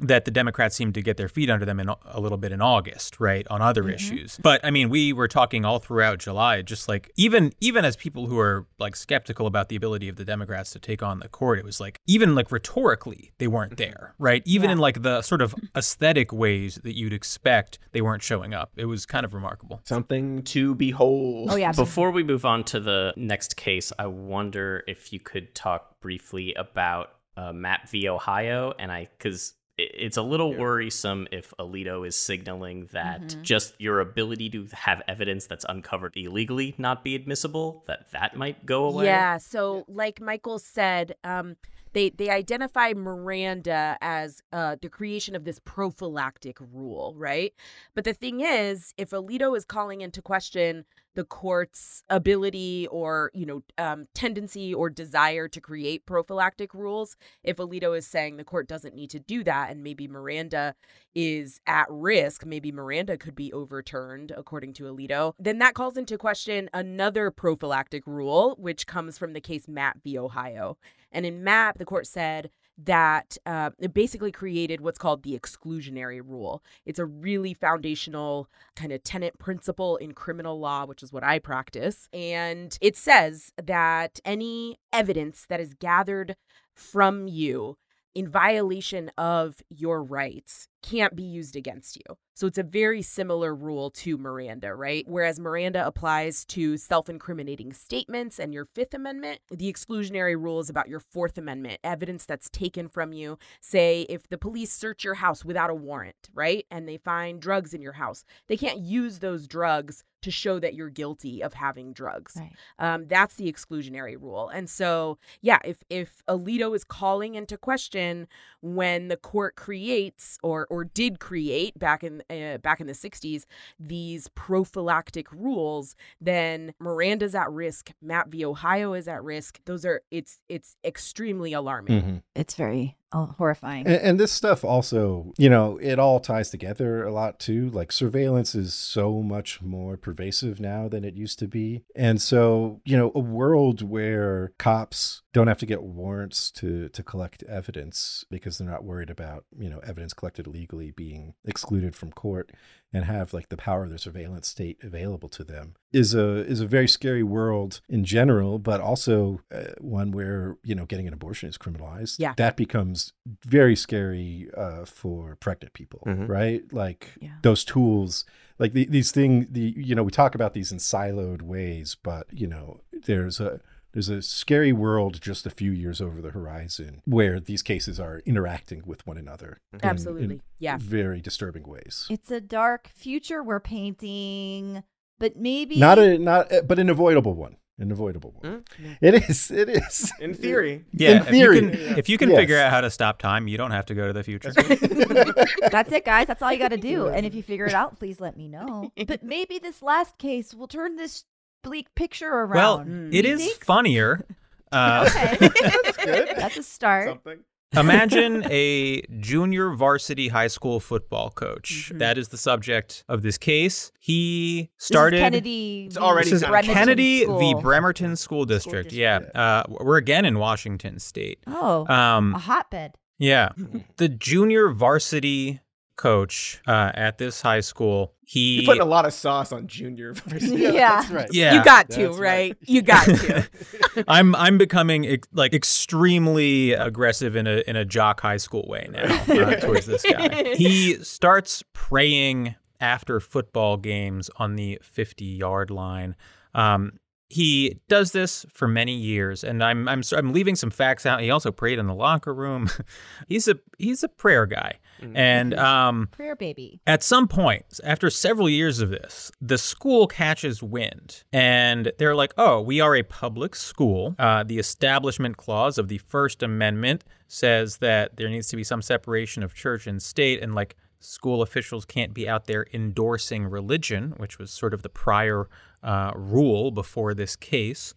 that 0.00 0.24
the 0.24 0.30
Democrats 0.30 0.74
seemed 0.74 0.94
to 0.94 1.02
get 1.02 1.16
their 1.16 1.28
feet 1.28 1.48
under 1.48 1.64
them 1.64 1.78
in 1.78 1.88
a 1.88 2.20
little 2.20 2.38
bit 2.38 2.50
in 2.50 2.60
August, 2.60 3.20
right, 3.20 3.46
on 3.48 3.62
other 3.62 3.82
mm-hmm. 3.82 3.94
issues. 3.94 4.38
But 4.42 4.60
I 4.64 4.70
mean, 4.70 4.90
we 4.90 5.12
were 5.12 5.28
talking 5.28 5.64
all 5.64 5.78
throughout 5.78 6.18
July, 6.18 6.62
just 6.62 6.88
like 6.88 7.10
even 7.16 7.52
even 7.60 7.84
as 7.84 7.96
people 7.96 8.26
who 8.26 8.38
are 8.38 8.66
like 8.78 8.96
skeptical 8.96 9.46
about 9.46 9.68
the 9.68 9.76
ability 9.76 10.08
of 10.08 10.16
the 10.16 10.24
Democrats 10.24 10.70
to 10.72 10.78
take 10.78 11.02
on 11.02 11.20
the 11.20 11.28
court, 11.28 11.58
it 11.58 11.64
was 11.64 11.80
like 11.80 12.00
even 12.06 12.34
like 12.34 12.50
rhetorically 12.50 13.32
they 13.38 13.46
weren't 13.46 13.76
mm-hmm. 13.76 13.90
there, 13.90 14.14
right? 14.18 14.42
Even 14.44 14.70
in 14.70 14.78
like 14.78 15.02
the 15.02 15.22
sort 15.22 15.40
of 15.40 15.54
mm-hmm. 15.54 15.66
aesthetic 15.76 16.32
ways 16.32 16.80
that 16.82 16.96
you'd 16.96 17.12
expect, 17.12 17.78
they 17.92 18.02
weren't 18.02 18.22
showing 18.22 18.52
up. 18.52 18.72
It 18.76 18.86
was 18.86 19.06
kind 19.06 19.24
of 19.24 19.32
remarkable. 19.32 19.80
Something 19.84 20.42
to 20.44 20.74
behold. 20.74 21.50
Oh 21.52 21.56
yeah. 21.56 21.72
Before 21.72 22.10
we 22.10 22.24
move 22.24 22.44
on 22.44 22.64
to 22.64 22.80
the 22.80 23.14
next 23.16 23.56
case, 23.56 23.92
I 23.98 24.06
wonder 24.06 24.82
if 24.88 25.12
you 25.12 25.20
could 25.20 25.54
talk 25.54 26.00
briefly 26.00 26.52
about 26.54 27.10
uh, 27.36 27.52
Mapp 27.52 27.88
v. 27.88 28.08
Ohio, 28.08 28.74
and 28.78 28.92
I 28.92 29.08
because 29.18 29.54
it's 29.76 30.16
a 30.16 30.22
little 30.22 30.52
Yeah. 30.52 30.58
worrisome 30.60 31.26
if 31.32 31.52
Alito 31.58 32.06
is 32.06 32.14
signaling 32.16 32.88
that 32.92 33.22
Mhm. 33.22 33.42
just 33.42 33.74
your 33.80 34.00
ability 34.00 34.48
to 34.50 34.66
have 34.72 35.02
evidence 35.08 35.46
that's 35.46 35.64
uncovered 35.68 36.12
illegally 36.16 36.74
not 36.78 37.02
be 37.02 37.14
admissible, 37.14 37.82
that 37.86 38.10
that 38.12 38.36
might 38.36 38.64
go 38.66 38.84
away. 38.84 39.06
Yeah. 39.06 39.38
So, 39.38 39.84
like 39.88 40.20
Michael 40.20 40.58
said, 40.58 41.16
um, 41.24 41.56
they 41.92 42.10
they 42.10 42.30
identify 42.30 42.92
Miranda 42.92 43.96
as 44.00 44.42
uh, 44.52 44.76
the 44.80 44.88
creation 44.88 45.34
of 45.34 45.44
this 45.44 45.58
prophylactic 45.60 46.58
rule, 46.60 47.14
right? 47.16 47.52
But 47.94 48.04
the 48.04 48.14
thing 48.14 48.40
is, 48.40 48.94
if 48.96 49.10
Alito 49.10 49.56
is 49.56 49.64
calling 49.64 50.00
into 50.00 50.20
question 50.22 50.84
the 51.14 51.24
court's 51.24 52.02
ability 52.08 52.86
or 52.90 53.30
you 53.34 53.46
know 53.46 53.62
um, 53.78 54.06
tendency 54.14 54.74
or 54.74 54.90
desire 54.90 55.48
to 55.48 55.60
create 55.60 56.06
prophylactic 56.06 56.74
rules. 56.74 57.16
If 57.42 57.58
alito 57.58 57.96
is 57.96 58.06
saying 58.06 58.36
the 58.36 58.44
court 58.44 58.68
doesn't 58.68 58.94
need 58.94 59.10
to 59.10 59.20
do 59.20 59.44
that 59.44 59.70
and 59.70 59.82
maybe 59.82 60.08
miranda 60.08 60.74
is 61.14 61.60
at 61.66 61.86
risk 61.88 62.44
maybe 62.44 62.72
miranda 62.72 63.16
could 63.16 63.36
be 63.36 63.52
overturned 63.52 64.32
according 64.36 64.72
to 64.72 64.84
alito 64.84 65.32
then 65.38 65.58
that 65.58 65.74
calls 65.74 65.96
into 65.96 66.18
question 66.18 66.68
another 66.72 67.30
prophylactic 67.30 68.04
rule 68.06 68.56
which 68.58 68.86
comes 68.86 69.16
from 69.16 69.32
the 69.32 69.40
case 69.40 69.68
mapp 69.68 70.02
v. 70.02 70.18
Ohio. 70.18 70.76
And 71.12 71.24
in 71.24 71.44
mapp 71.44 71.78
the 71.78 71.84
court 71.84 72.06
said 72.06 72.50
that 72.76 73.38
uh, 73.46 73.70
basically 73.92 74.32
created 74.32 74.80
what's 74.80 74.98
called 74.98 75.22
the 75.22 75.38
exclusionary 75.38 76.20
rule. 76.24 76.62
It's 76.84 76.98
a 76.98 77.04
really 77.06 77.54
foundational 77.54 78.48
kind 78.74 78.92
of 78.92 79.02
tenant 79.02 79.38
principle 79.38 79.96
in 79.96 80.12
criminal 80.12 80.58
law, 80.58 80.84
which 80.84 81.02
is 81.02 81.12
what 81.12 81.24
I 81.24 81.38
practice. 81.38 82.08
And 82.12 82.76
it 82.80 82.96
says 82.96 83.52
that 83.62 84.20
any 84.24 84.78
evidence 84.92 85.46
that 85.48 85.60
is 85.60 85.74
gathered 85.74 86.36
from 86.72 87.28
you 87.28 87.78
in 88.14 88.28
violation 88.28 89.10
of 89.18 89.56
your 89.68 90.02
rights 90.02 90.68
can't 90.84 91.16
be 91.16 91.22
used 91.22 91.56
against 91.56 91.96
you. 91.96 92.16
So 92.34 92.46
it's 92.46 92.58
a 92.58 92.62
very 92.62 93.00
similar 93.00 93.54
rule 93.54 93.90
to 93.90 94.18
Miranda, 94.18 94.74
right? 94.74 95.04
Whereas 95.06 95.40
Miranda 95.40 95.86
applies 95.86 96.44
to 96.46 96.76
self 96.76 97.08
incriminating 97.08 97.72
statements 97.72 98.38
and 98.38 98.52
your 98.52 98.66
Fifth 98.66 98.92
Amendment, 98.92 99.40
the 99.50 99.72
exclusionary 99.72 100.36
rule 100.40 100.60
is 100.60 100.68
about 100.68 100.88
your 100.88 101.00
Fourth 101.00 101.38
Amendment, 101.38 101.80
evidence 101.82 102.26
that's 102.26 102.50
taken 102.50 102.88
from 102.88 103.12
you. 103.12 103.38
Say, 103.60 104.02
if 104.08 104.28
the 104.28 104.36
police 104.36 104.72
search 104.72 105.04
your 105.04 105.14
house 105.14 105.44
without 105.44 105.70
a 105.70 105.74
warrant, 105.74 106.28
right? 106.34 106.66
And 106.70 106.88
they 106.88 106.98
find 106.98 107.40
drugs 107.40 107.72
in 107.72 107.80
your 107.80 107.92
house, 107.92 108.24
they 108.48 108.56
can't 108.56 108.80
use 108.80 109.20
those 109.20 109.46
drugs 109.46 110.04
to 110.24 110.30
show 110.30 110.58
that 110.58 110.74
you're 110.74 110.88
guilty 110.88 111.42
of 111.42 111.52
having 111.52 111.92
drugs. 111.92 112.36
Right. 112.36 112.52
Um, 112.78 113.06
that's 113.06 113.34
the 113.34 113.52
exclusionary 113.52 114.16
rule. 114.18 114.48
And 114.48 114.70
so, 114.70 115.18
yeah, 115.42 115.58
if 115.64 115.84
if 115.90 116.22
Alito 116.26 116.74
is 116.74 116.82
calling 116.82 117.34
into 117.34 117.58
question 117.58 118.26
when 118.62 119.08
the 119.08 119.18
court 119.18 119.54
creates 119.54 120.38
or 120.42 120.66
or 120.74 120.84
did 120.84 121.20
create 121.20 121.78
back 121.78 122.02
in 122.02 122.22
uh, 122.28 122.58
back 122.58 122.80
in 122.80 122.86
the 122.88 122.92
60s 122.92 123.44
these 123.78 124.28
prophylactic 124.28 125.30
rules, 125.32 125.94
then 126.20 126.74
Miranda's 126.80 127.34
at 127.34 127.50
risk, 127.50 127.92
Mapp 128.02 128.28
v 128.28 128.44
Ohio 128.44 128.92
is 128.94 129.06
at 129.06 129.22
risk. 129.22 129.60
Those 129.66 129.84
are 129.84 130.02
it's 130.10 130.40
it's 130.48 130.76
extremely 130.84 131.52
alarming. 131.52 132.02
Mhm. 132.02 132.22
It's 132.34 132.54
very 132.54 132.96
Oh, 133.16 133.26
horrifying. 133.38 133.86
And, 133.86 133.96
and 133.96 134.20
this 134.20 134.32
stuff 134.32 134.64
also, 134.64 135.32
you 135.38 135.48
know, 135.48 135.78
it 135.80 136.00
all 136.00 136.18
ties 136.18 136.50
together 136.50 137.04
a 137.04 137.12
lot 137.12 137.38
too. 137.38 137.70
Like 137.70 137.92
surveillance 137.92 138.56
is 138.56 138.74
so 138.74 139.22
much 139.22 139.62
more 139.62 139.96
pervasive 139.96 140.58
now 140.58 140.88
than 140.88 141.04
it 141.04 141.14
used 141.14 141.38
to 141.38 141.46
be. 141.46 141.84
And 141.94 142.20
so, 142.20 142.80
you 142.84 142.96
know, 142.96 143.12
a 143.14 143.20
world 143.20 143.88
where 143.88 144.52
cops 144.58 145.22
don't 145.32 145.46
have 145.46 145.58
to 145.58 145.66
get 145.66 145.84
warrants 145.84 146.50
to 146.52 146.88
to 146.88 147.02
collect 147.04 147.44
evidence 147.44 148.24
because 148.30 148.58
they're 148.58 148.68
not 148.68 148.84
worried 148.84 149.10
about, 149.10 149.44
you 149.56 149.70
know, 149.70 149.78
evidence 149.78 150.12
collected 150.12 150.48
illegally 150.48 150.90
being 150.90 151.34
excluded 151.44 151.94
from 151.94 152.10
court 152.10 152.50
and 152.92 153.04
have 153.04 153.32
like 153.32 153.48
the 153.48 153.56
power 153.56 153.84
of 153.84 153.90
the 153.90 153.98
surveillance 153.98 154.48
state 154.48 154.78
available 154.82 155.28
to 155.28 155.44
them 155.44 155.74
is 155.94 156.14
a 156.14 156.44
is 156.46 156.60
a 156.60 156.66
very 156.66 156.88
scary 156.88 157.22
world 157.22 157.80
in 157.88 158.04
general, 158.04 158.58
but 158.58 158.80
also 158.80 159.40
uh, 159.54 159.72
one 159.80 160.10
where 160.10 160.56
you 160.64 160.74
know 160.74 160.84
getting 160.86 161.06
an 161.08 161.14
abortion 161.14 161.48
is 161.48 161.56
criminalized. 161.56 162.16
Yeah. 162.18 162.34
that 162.36 162.56
becomes 162.56 163.12
very 163.46 163.76
scary 163.76 164.48
uh, 164.56 164.84
for 164.84 165.36
pregnant 165.36 165.72
people, 165.72 166.02
Mhm. 166.06 166.28
right? 166.28 166.62
Like 166.72 167.14
Yeah. 167.20 167.36
those 167.42 167.64
tools, 167.64 168.24
like 168.58 168.72
the, 168.72 168.84
these 168.86 169.12
things. 169.12 169.46
The 169.50 169.72
you 169.76 169.94
know 169.94 170.02
we 170.02 170.10
talk 170.10 170.34
about 170.34 170.52
these 170.54 170.72
in 170.72 170.78
siloed 170.78 171.42
ways, 171.42 171.96
but 172.02 172.26
you 172.32 172.46
know 172.48 172.80
there's 173.06 173.40
a 173.40 173.60
there's 173.92 174.08
a 174.08 174.20
scary 174.22 174.72
world 174.72 175.20
just 175.20 175.46
a 175.46 175.50
few 175.50 175.70
years 175.70 176.00
over 176.00 176.20
the 176.20 176.32
horizon 176.32 177.00
where 177.04 177.38
these 177.38 177.62
cases 177.62 178.00
are 178.00 178.20
interacting 178.26 178.82
with 178.84 179.06
one 179.06 179.16
another. 179.16 179.60
in- 179.72 179.78
in 179.80 179.88
Absolutely. 179.88 180.40
Yeah. 180.58 180.78
very 180.80 181.20
disturbing 181.20 181.62
ways. 181.62 182.06
It's 182.10 182.32
a 182.32 182.40
dark 182.40 182.90
future 182.96 183.40
we're 183.44 183.60
painting, 183.60 184.82
but 185.18 185.36
maybe 185.36 185.76
Not 185.78 185.98
a 185.98 186.18
not, 186.18 186.52
a, 186.52 186.62
but 186.62 186.78
an 186.78 186.88
avoidable 186.90 187.34
one. 187.34 187.56
An 187.76 187.90
avoidable 187.90 188.32
one. 188.40 188.62
Mm. 188.80 188.96
It 189.00 189.28
is. 189.28 189.50
It 189.50 189.68
is. 189.68 190.12
In 190.20 190.32
theory. 190.32 190.84
Yeah, 190.92 191.16
In 191.18 191.24
theory. 191.24 191.58
if 191.58 191.64
you 191.64 191.70
can, 191.88 191.98
if 191.98 192.08
you 192.08 192.18
can 192.18 192.30
Yes. 192.30 192.38
figure 192.38 192.56
out 192.58 192.70
how 192.70 192.80
to 192.80 192.88
stop 192.88 193.18
time, 193.18 193.48
you 193.48 193.58
don't 193.58 193.72
have 193.72 193.86
to 193.86 193.94
go 193.96 194.06
to 194.06 194.12
the 194.12 194.22
future. 194.22 194.52
That's 194.52 195.90
it, 195.92 196.04
guys. 196.04 196.28
That's 196.28 196.40
all 196.40 196.52
you 196.52 196.58
got 196.58 196.68
to 196.68 196.76
do. 196.76 197.08
And 197.08 197.26
if 197.26 197.34
you 197.34 197.42
figure 197.42 197.66
it 197.66 197.74
out, 197.74 197.98
please 197.98 198.20
let 198.20 198.36
me 198.36 198.46
know. 198.46 198.92
But 199.08 199.24
maybe 199.24 199.58
this 199.58 199.82
last 199.82 200.18
case 200.18 200.54
will 200.54 200.68
turn 200.68 200.94
this 200.94 201.24
bleak 201.64 201.92
picture 201.96 202.28
around. 202.30 202.54
well, 202.54 203.08
it 203.12 203.24
You 203.24 203.34
is 203.34 203.40
think? 203.44 203.64
funnier. 203.64 204.24
Uh, 204.70 205.08
okay, 205.36 205.36
That's 205.82 205.96
good. 205.96 206.28
that's 206.36 206.56
a 206.58 206.62
start. 206.62 207.08
Something. 207.08 207.40
Imagine 207.76 208.44
a 208.50 209.02
junior 209.20 209.70
varsity 209.74 210.28
high 210.28 210.46
school 210.48 210.80
football 210.80 211.30
coach. 211.30 211.90
Mhm. 211.92 211.98
That 211.98 212.18
is 212.18 212.28
the 212.28 212.36
subject 212.38 213.04
of 213.08 213.22
this 213.22 213.38
case. 213.38 213.90
He 214.00 214.70
This 214.78 214.84
is 214.84 214.86
started. 214.86 215.18
Kennedy. 215.20 215.84
It's 215.86 215.96
already 215.96 216.30
This 216.30 216.34
is 216.36 216.42
kind 216.42 216.52
Bremerton 216.52 216.74
Kennedy 216.74 217.22
School. 217.22 217.38
v. 217.38 217.54
Bremerton 217.60 218.16
School 218.16 218.44
District. 218.44 218.92
Yeah, 218.92 219.18
district. 219.18 219.36
uh, 219.36 219.64
we're 219.68 219.96
again 219.96 220.24
in 220.24 220.38
Washington 220.38 220.98
State. 220.98 221.38
Oh, 221.46 221.86
Um, 221.88 222.34
a 222.34 222.38
hotbed. 222.38 222.94
yeah, 223.18 223.50
the 223.96 224.08
junior 224.08 224.68
varsity 224.70 225.60
coach 225.96 226.60
uh, 226.66 226.90
at 226.94 227.18
this 227.18 227.40
high 227.42 227.60
school. 227.60 228.14
He 228.26 228.56
You're 228.56 228.64
putting 228.66 228.82
a 228.82 228.86
lot 228.86 229.04
of 229.06 229.12
sauce 229.12 229.52
on 229.52 229.66
junior 229.66 230.12
varsity. 230.14 230.56
Yeah. 230.62 231.00
that's 231.00 231.10
right. 231.10 231.28
yeah, 231.32 231.54
You 231.54 231.64
got 231.64 231.90
to, 231.90 232.06
That's 232.06 232.18
right? 232.18 232.56
You 232.62 232.82
got 232.82 233.04
to. 233.04 233.48
I'm 234.08 234.34
I'm 234.34 234.58
becoming 234.58 235.06
ex- 235.06 235.28
like 235.32 235.52
extremely 235.54 236.72
aggressive 236.72 237.36
in 237.36 237.46
a 237.46 237.62
in 237.68 237.76
a 237.76 237.84
jock 237.84 238.20
high 238.20 238.38
school 238.38 238.64
way 238.68 238.88
now 238.90 239.02
uh, 239.28 239.56
towards 239.56 239.86
this 239.86 240.02
guy. 240.02 240.54
He 240.56 240.94
starts 241.02 241.62
praying 241.72 242.54
after 242.80 243.20
football 243.20 243.76
games 243.76 244.30
on 244.36 244.56
the 244.56 244.78
50 244.82 245.24
yard 245.24 245.70
line. 245.70 246.16
Um, 246.54 246.98
he 247.34 247.80
does 247.88 248.12
this 248.12 248.46
for 248.48 248.68
many 248.68 248.94
years, 248.94 249.42
and 249.42 249.62
I'm 249.64 249.88
I'm 249.88 250.02
I'm 250.16 250.32
leaving 250.32 250.54
some 250.54 250.70
facts 250.70 251.04
out. 251.04 251.20
He 251.20 251.30
also 251.30 251.50
prayed 251.50 251.80
in 251.80 251.88
the 251.88 251.94
locker 251.94 252.32
room. 252.32 252.70
he's 253.28 253.48
a 253.48 253.56
he's 253.76 254.04
a 254.04 254.08
prayer 254.08 254.46
guy, 254.46 254.78
and 255.14 255.52
um, 255.54 256.10
Prayer 256.12 256.36
baby. 256.36 256.80
at 256.86 257.02
some 257.02 257.26
point, 257.26 257.80
after 257.82 258.08
several 258.08 258.48
years 258.48 258.78
of 258.78 258.90
this, 258.90 259.32
the 259.40 259.58
school 259.58 260.06
catches 260.06 260.62
wind 260.62 261.24
and 261.32 261.90
they're 261.98 262.14
like, 262.14 262.32
oh, 262.38 262.60
we 262.60 262.80
are 262.80 262.94
a 262.94 263.02
public 263.02 263.56
school. 263.56 264.14
Uh, 264.16 264.44
the 264.44 264.60
Establishment 264.60 265.36
Clause 265.36 265.76
of 265.76 265.88
the 265.88 265.98
First 265.98 266.40
Amendment 266.40 267.02
says 267.26 267.78
that 267.78 268.16
there 268.16 268.28
needs 268.28 268.46
to 268.46 268.56
be 268.56 268.62
some 268.62 268.80
separation 268.80 269.42
of 269.42 269.54
church 269.54 269.88
and 269.88 270.00
state, 270.00 270.40
and 270.40 270.54
like 270.54 270.76
school 271.00 271.42
officials 271.42 271.84
can't 271.84 272.14
be 272.14 272.28
out 272.28 272.46
there 272.46 272.64
endorsing 272.72 273.44
religion, 273.44 274.14
which 274.18 274.38
was 274.38 274.52
sort 274.52 274.72
of 274.72 274.82
the 274.82 274.88
prior 274.88 275.48
uh, 275.84 276.12
rule 276.16 276.70
before 276.70 277.14
this 277.14 277.36
case. 277.36 277.94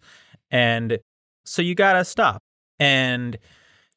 And 0.50 0.98
so 1.44 1.62
you 1.62 1.74
got 1.74 1.94
to 1.94 2.04
stop. 2.04 2.42
And 2.78 3.38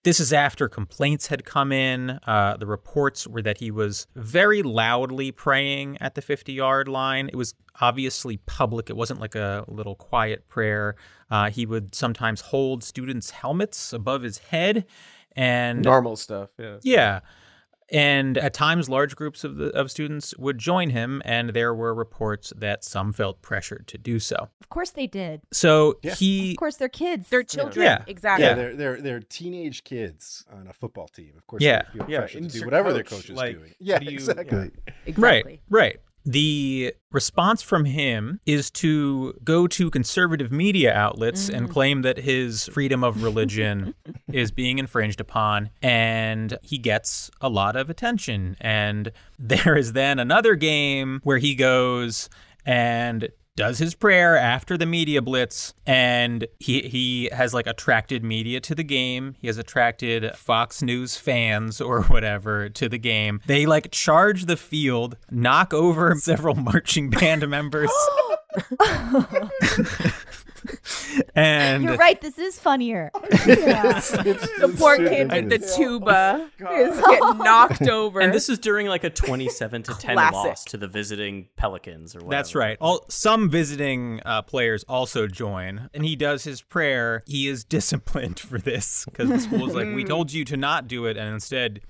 this 0.04 0.20
is 0.20 0.34
after 0.34 0.68
complaints 0.68 1.28
had 1.28 1.46
come 1.46 1.72
in. 1.72 2.20
Uh, 2.26 2.58
the 2.58 2.66
reports 2.66 3.28
were 3.28 3.42
that 3.44 3.60
he 3.60 3.70
was 3.70 4.08
very 4.16 4.64
loudly 4.64 5.32
praying 5.32 5.98
at 6.02 6.16
the 6.16 6.22
50 6.22 6.54
yard 6.54 6.88
line. 6.88 7.30
It 7.30 7.36
was 7.36 7.54
obviously 7.80 8.38
public, 8.38 8.89
it 8.89 8.96
wasn't 8.96 9.20
like 9.20 9.36
a 9.36 9.64
little 9.68 9.96
quiet 9.96 10.48
prayer. 10.48 10.96
Uh, 11.30 11.50
he 11.52 11.66
would 11.66 11.94
sometimes 11.94 12.42
hold 12.42 12.84
students' 12.84 13.30
helmets 13.30 13.94
above 13.94 14.24
his 14.24 14.39
head. 14.39 14.86
And 15.36 15.84
Normal 15.84 16.16
stuff. 16.16 16.50
Yeah. 16.58 16.78
yeah. 16.84 17.20
And 17.92 18.38
at 18.38 18.54
times, 18.54 18.88
large 18.89 19.16
groups 19.16 19.44
of, 19.44 19.58
the, 19.58 19.68
of 19.78 19.92
students 19.92 20.36
would 20.38 20.58
join 20.58 20.92
him, 20.92 21.22
and 21.26 21.50
there 21.50 21.74
were 21.74 21.94
reports 21.94 22.54
that 22.56 22.84
some 22.86 23.12
felt 23.12 23.42
pressured 23.42 23.88
to 23.88 23.98
do 23.98 24.18
so. 24.20 24.48
Of 24.62 24.70
course 24.70 24.92
they 24.92 25.08
did. 25.08 25.42
So 25.52 25.98
Yeah. 26.02 26.16
he 26.16 26.52
Of 26.52 26.58
course 26.58 26.78
they're 26.78 26.88
kids. 26.89 27.28
They're 27.30 27.44
children. 27.44 27.84
Yeah. 27.86 28.04
Exactly. 28.08 28.46
Yeah, 28.46 28.54
they're 28.54 28.76
they're 28.76 29.02
they're 29.02 29.20
teenage 29.20 29.84
kids 29.84 30.46
on 30.52 30.68
a 30.68 30.74
football 30.74 31.08
team. 31.10 31.34
Of 31.38 31.46
course, 31.48 31.62
Yeah. 31.62 31.82
they 31.94 32.00
feel 32.00 32.10
Yeah, 32.10 32.20
pressure 32.20 32.34
to 32.36 32.39
do 32.39 32.46
insert 32.46 32.66
whatever 32.66 32.94
their 32.94 33.04
coach, 33.04 33.22
coach 33.24 33.30
is 33.32 33.36
like, 33.36 33.58
doing. 33.58 33.74
Yeah, 33.80 34.00
do 34.00 34.06
you- 34.06 34.12
exactly. 34.12 34.72
Exactly. 35.06 35.18
Right, 35.18 35.62
right. 35.70 35.98
The 36.26 36.93
response 37.11 37.61
from 37.61 37.86
him 37.86 38.39
is 38.45 38.69
to 38.72 39.34
go 39.43 39.67
to 39.67 39.89
conservative 39.89 40.51
media 40.51 40.93
outlets 40.93 41.49
and 41.49 41.67
mm. 41.67 41.72
claim 41.72 42.03
that 42.03 42.17
his 42.17 42.67
freedom 42.67 43.03
of 43.03 43.24
religion 43.24 43.95
is 44.32 44.51
being 44.51 44.78
infringed 44.78 45.19
upon, 45.19 45.72
and 45.82 46.57
he 46.61 46.78
gets 46.78 47.32
a 47.41 47.49
lot 47.49 47.76
of 47.76 47.89
attention. 47.89 48.55
And 48.61 49.11
there 49.39 49.76
is 49.76 49.93
then 49.93 50.19
another 50.19 50.55
game 50.55 51.22
where 51.24 51.39
he 51.39 51.55
goes 51.55 52.30
and 52.65 53.30
does 53.62 53.78
his 53.78 53.93
prayer 53.93 54.36
after 54.36 54.76
the 54.76 54.88
media 54.88 55.22
blitz 55.22 55.76
and 55.86 56.47
he 56.57 56.82
he 56.82 57.30
has 57.32 57.53
like 57.53 57.68
attracted 57.68 58.24
media 58.24 58.59
to 58.59 58.74
the 58.74 58.84
game. 58.84 59.36
He 59.38 59.45
has 59.45 59.59
attracted 59.59 60.36
fox 60.36 60.82
news 60.82 61.16
fans 61.16 61.80
or 61.80 62.01
whatever 62.05 62.70
to 62.70 62.89
the 62.89 62.97
game. 62.97 63.39
They 63.45 63.68
like 63.68 63.91
charge 63.91 64.45
the 64.45 64.57
field 64.57 65.16
knock 65.30 65.76
over 65.76 66.16
several 66.20 66.55
marching 66.55 67.12
band 67.12 67.47
members 67.47 67.91
and 71.36 71.84
You're 71.84 71.95
right. 71.97 72.20
This 72.22 72.38
is 72.38 72.59
funnier. 72.59 73.12
The 73.41 74.74
poor 74.78 74.97
kid 74.97 75.32
with 75.32 75.49
the 75.49 75.57
tuba 75.57 76.49
is 76.59 76.99
getting 76.99 77.38
knocked 77.39 77.88
over. 77.88 78.20
And 78.20 78.34
this 78.34 78.49
is 78.49 78.59
during 78.59 78.88
like 78.88 79.03
a 79.03 79.09
27 79.09 79.84
to 79.84 79.93
10 79.93 80.16
Classic. 80.16 80.34
loss 80.34 80.64
to 80.66 80.78
the 80.78 80.88
visiting 80.88 81.47
Pelicans 81.55 82.16
or 82.16 82.20
whatever. 82.20 82.32
That's 82.32 82.55
right. 82.55 82.78
All 82.80 83.05
some 83.09 83.49
visiting 83.49 84.22
uh, 84.26 84.41
players 84.43 84.84
also 84.88 85.28
join, 85.28 85.89
and 85.93 86.05
he 86.05 86.16
does 86.16 86.43
his 86.43 86.62
prayer. 86.62 87.24
He 87.26 87.47
is 87.47 87.64
disciplined 87.72 88.39
for 88.39 88.59
this 88.59 89.05
because 89.05 89.30
the 89.30 89.39
school's 89.39 89.74
like, 89.74 89.88
"We 89.93 90.03
told 90.03 90.32
you 90.32 90.45
to 90.45 90.57
not 90.57 90.88
do 90.88 91.05
it, 91.05 91.18
and 91.18 91.34
instead, 91.34 91.82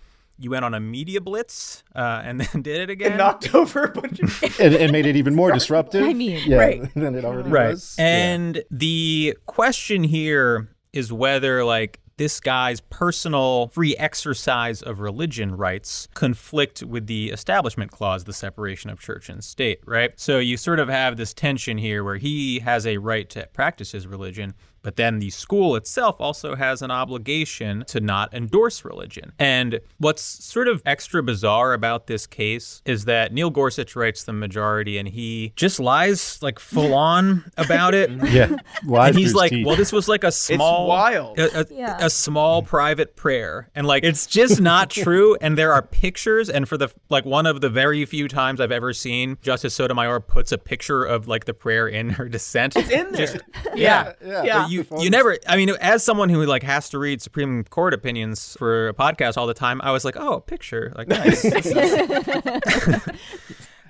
you 0.42 0.52
went 0.52 0.66
on 0.66 0.74
a 0.74 0.80
media 0.80 1.22
blitz 1.22 1.84
uh, 1.96 2.22
and 2.24 2.42
then 2.54 2.62
did 2.62 2.82
it 2.82 2.89
again." 2.89 3.12
And 3.12 3.18
knocked 3.18 3.54
over 3.56 3.84
a 3.84 3.92
bunch 3.92 4.20
of 4.20 4.44
and, 4.60 4.76
and 4.76 4.92
made 4.92 5.06
it 5.06 5.16
even 5.16 5.36
more 5.36 5.52
disruptive. 5.52 6.04
I 6.04 6.14
mean, 6.14 6.42
yeah, 6.46 6.58
right. 6.58 6.94
than 6.94 7.16
it 7.16 7.26
already 7.26 7.50
right. 7.50 7.72
was. 7.72 7.96
And 8.00 8.64
the 8.70 9.38
question 9.46 10.04
here 10.04 10.70
is 10.94 11.14
whether 11.14 11.64
like 11.64 12.02
this 12.22 12.39
guy's 12.39 12.82
personal 12.82 13.70
free 13.70 13.96
exercise 13.98 14.84
of 14.84 15.00
religion 15.00 15.56
rights 15.56 16.08
conflict 16.14 16.84
with 16.84 17.08
the 17.08 17.32
establishment 17.32 17.89
clause, 17.89 18.26
the 18.26 18.34
separation 18.34 18.92
of 18.92 19.00
church 19.00 19.28
and 19.28 19.44
state, 19.44 19.80
right? 19.88 20.20
So 20.20 20.38
you 20.38 20.56
sort 20.56 20.78
of 20.78 20.88
have 20.88 21.18
this 21.18 21.34
tension 21.34 21.80
here 21.80 22.04
where 22.04 22.18
he 22.18 22.60
has 22.60 22.86
a 22.86 22.98
right 22.98 23.28
to 23.32 23.48
practice 23.54 23.94
his 23.94 24.06
religion, 24.06 24.54
but 24.82 24.95
then 24.95 25.19
the 25.19 25.29
school 25.29 25.75
itself 25.75 26.15
also 26.19 26.55
has 26.55 26.82
an 26.82 26.91
obligation 26.91 27.84
to 27.88 27.99
not 27.99 28.34
endorse 28.34 28.84
religion. 28.84 29.32
And 29.39 29.79
what's 29.97 30.21
sort 30.21 30.67
of 30.67 30.82
extra 30.86 31.21
bizarre 31.21 31.73
about 31.73 32.07
this 32.07 32.25
case 32.27 32.82
is 32.86 33.05
that 33.05 33.34
Neil 33.34 33.49
Gorsuch 33.49 33.95
writes 33.95 34.23
the 34.23 34.34
majority 34.34 34.97
and 34.97 35.07
he 35.07 35.53
just 35.55 35.79
lies 35.79 36.41
like 36.41 36.59
full 36.59 36.93
on 37.11 37.51
about 37.57 37.93
it. 37.93 38.09
yeah, 38.32 38.55
live 38.86 39.09
And 39.09 39.17
he's 39.19 39.34
like, 39.36 39.51
teeth. 39.51 39.65
well, 39.65 39.75
this 39.75 39.91
was 39.91 40.07
like 40.07 40.23
a 40.23 40.32
small, 40.32 40.88
wild. 40.88 41.38
a, 41.39 41.61
a, 41.61 41.65
Yeah. 41.69 41.97
a 41.99 42.09
small 42.09 42.63
private 42.63 43.15
prayer, 43.15 43.69
and 43.75 43.86
like 43.86 44.03
it's 44.03 44.25
just 44.27 44.59
not 44.71 44.89
true. 44.89 45.38
And 45.41 45.57
there 45.57 45.73
are 45.73 45.82
pictures, 45.82 46.49
and 46.49 46.67
for 46.67 46.77
the 46.77 46.89
like 47.09 47.25
one 47.25 47.45
of 47.45 47.61
the 47.61 47.69
very 47.69 48.03
few 48.05 48.27
times 48.27 48.59
I've 48.59 48.71
ever 48.71 48.93
seen 48.93 49.38
Justice 49.41 49.73
Sotomayor 49.73 50.19
puts 50.21 50.51
a 50.51 50.57
picture 50.57 51.03
of 51.03 51.27
like 51.27 51.45
the 51.45 51.53
prayer 51.53 51.88
in 51.88 52.09
her 52.11 52.27
dissent. 52.27 52.75
It's 52.75 52.89
in 52.89 53.11
there. 53.11 53.39
yeah, 53.75 54.13
yeah, 54.23 54.61
But 54.63 54.70
you 54.72 54.86
you 54.99 55.09
never. 55.09 55.38
I 55.47 55.55
mean, 55.57 55.69
as 55.82 56.03
someone 56.03 56.30
who 56.30 56.45
like 56.45 56.63
has 56.63 56.89
to 56.89 56.99
read 56.99 57.22
Supreme 57.22 57.63
Court 57.65 57.93
opinions 57.93 58.55
for 58.57 58.88
a 58.88 58.93
podcast 58.93 59.38
all 59.38 59.45
the 59.47 59.53
time, 59.53 59.82
I 59.84 59.91
was 59.91 60.03
like, 60.05 60.15
oh, 60.17 60.34
a 60.36 60.41
picture, 60.41 60.93
like 60.95 61.07
nice. 61.09 61.43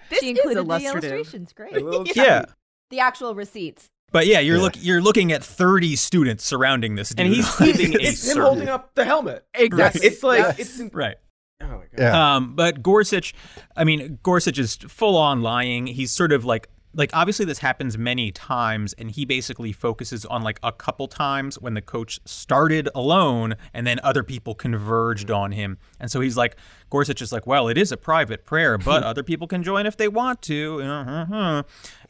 This 0.10 0.20
she 0.20 0.32
is 0.32 0.38
included 0.40 0.68
the 0.68 0.86
illustrations. 0.86 1.54
Great. 1.54 1.78
A 1.78 2.04
yeah. 2.16 2.44
The 2.90 3.00
actual 3.00 3.34
receipts. 3.34 3.90
But 4.12 4.28
yeah, 4.28 4.40
you're 4.40 4.58
Yeah. 4.58 4.62
look 4.64 4.74
you're 4.78 5.02
looking 5.02 5.32
at 5.32 5.42
30 5.42 5.96
students 5.96 6.44
surrounding 6.44 6.96
this 6.96 7.10
dude. 7.12 7.26
And 7.28 7.34
he's 7.34 7.56
giving 7.56 7.96
a 7.96 8.00
It's 8.00 8.24
him 8.28 8.34
sermon. 8.34 8.42
holding 8.44 8.68
up 8.70 8.94
the 8.96 9.06
helmet. 9.06 9.46
Exactly. 9.54 10.02
It's 10.06 10.22
like 10.22 10.40
Yes. 10.40 10.60
it's. 10.60 10.80
In- 10.82 10.90
right. 10.94 11.16
oh 11.62 11.68
my 11.68 11.76
god. 11.78 11.88
Yeah. 11.98 12.36
Um, 12.36 12.56
but 12.58 12.84
Gorsuch, 12.84 13.34
I 13.78 13.86
mean, 13.86 14.20
Gorsuch 14.22 14.60
is 14.60 14.76
full 14.76 15.16
on 15.16 15.42
lying. 15.42 15.88
He's 15.88 16.12
sort 16.12 16.34
of 16.34 16.44
like, 16.44 16.68
like 16.94 17.10
obviously 17.14 17.46
this 17.46 17.60
happens 17.60 17.98
many 17.98 18.32
times, 18.32 18.94
and 18.94 19.12
he 19.12 19.26
basically 19.26 19.72
focuses 19.72 20.26
on 20.26 20.42
like 20.44 20.60
a 20.64 20.72
couple 20.72 21.08
times 21.08 21.60
when 21.60 21.74
the 21.74 21.82
coach 21.82 22.20
started 22.26 22.90
alone, 22.96 23.56
and 23.74 23.86
then 23.88 24.00
other 24.04 24.24
people 24.24 24.56
converged 24.56 25.32
on 25.32 25.52
him, 25.52 25.78
and 26.00 26.12
so 26.12 26.22
he's 26.22 26.36
like, 26.38 26.56
Gorsuch 26.90 27.22
is 27.22 27.32
like, 27.32 27.48
well, 27.48 27.68
it 27.70 27.78
is 27.78 27.92
a 27.92 27.98
private 27.98 28.46
prayer, 28.46 28.78
but 28.78 29.04
other 29.12 29.24
people 29.24 29.48
can 29.48 29.64
join 29.64 29.86
if 29.86 29.96
they 29.98 30.08
want 30.10 30.42
to. 30.44 30.82
Uh-huh. 30.82 31.64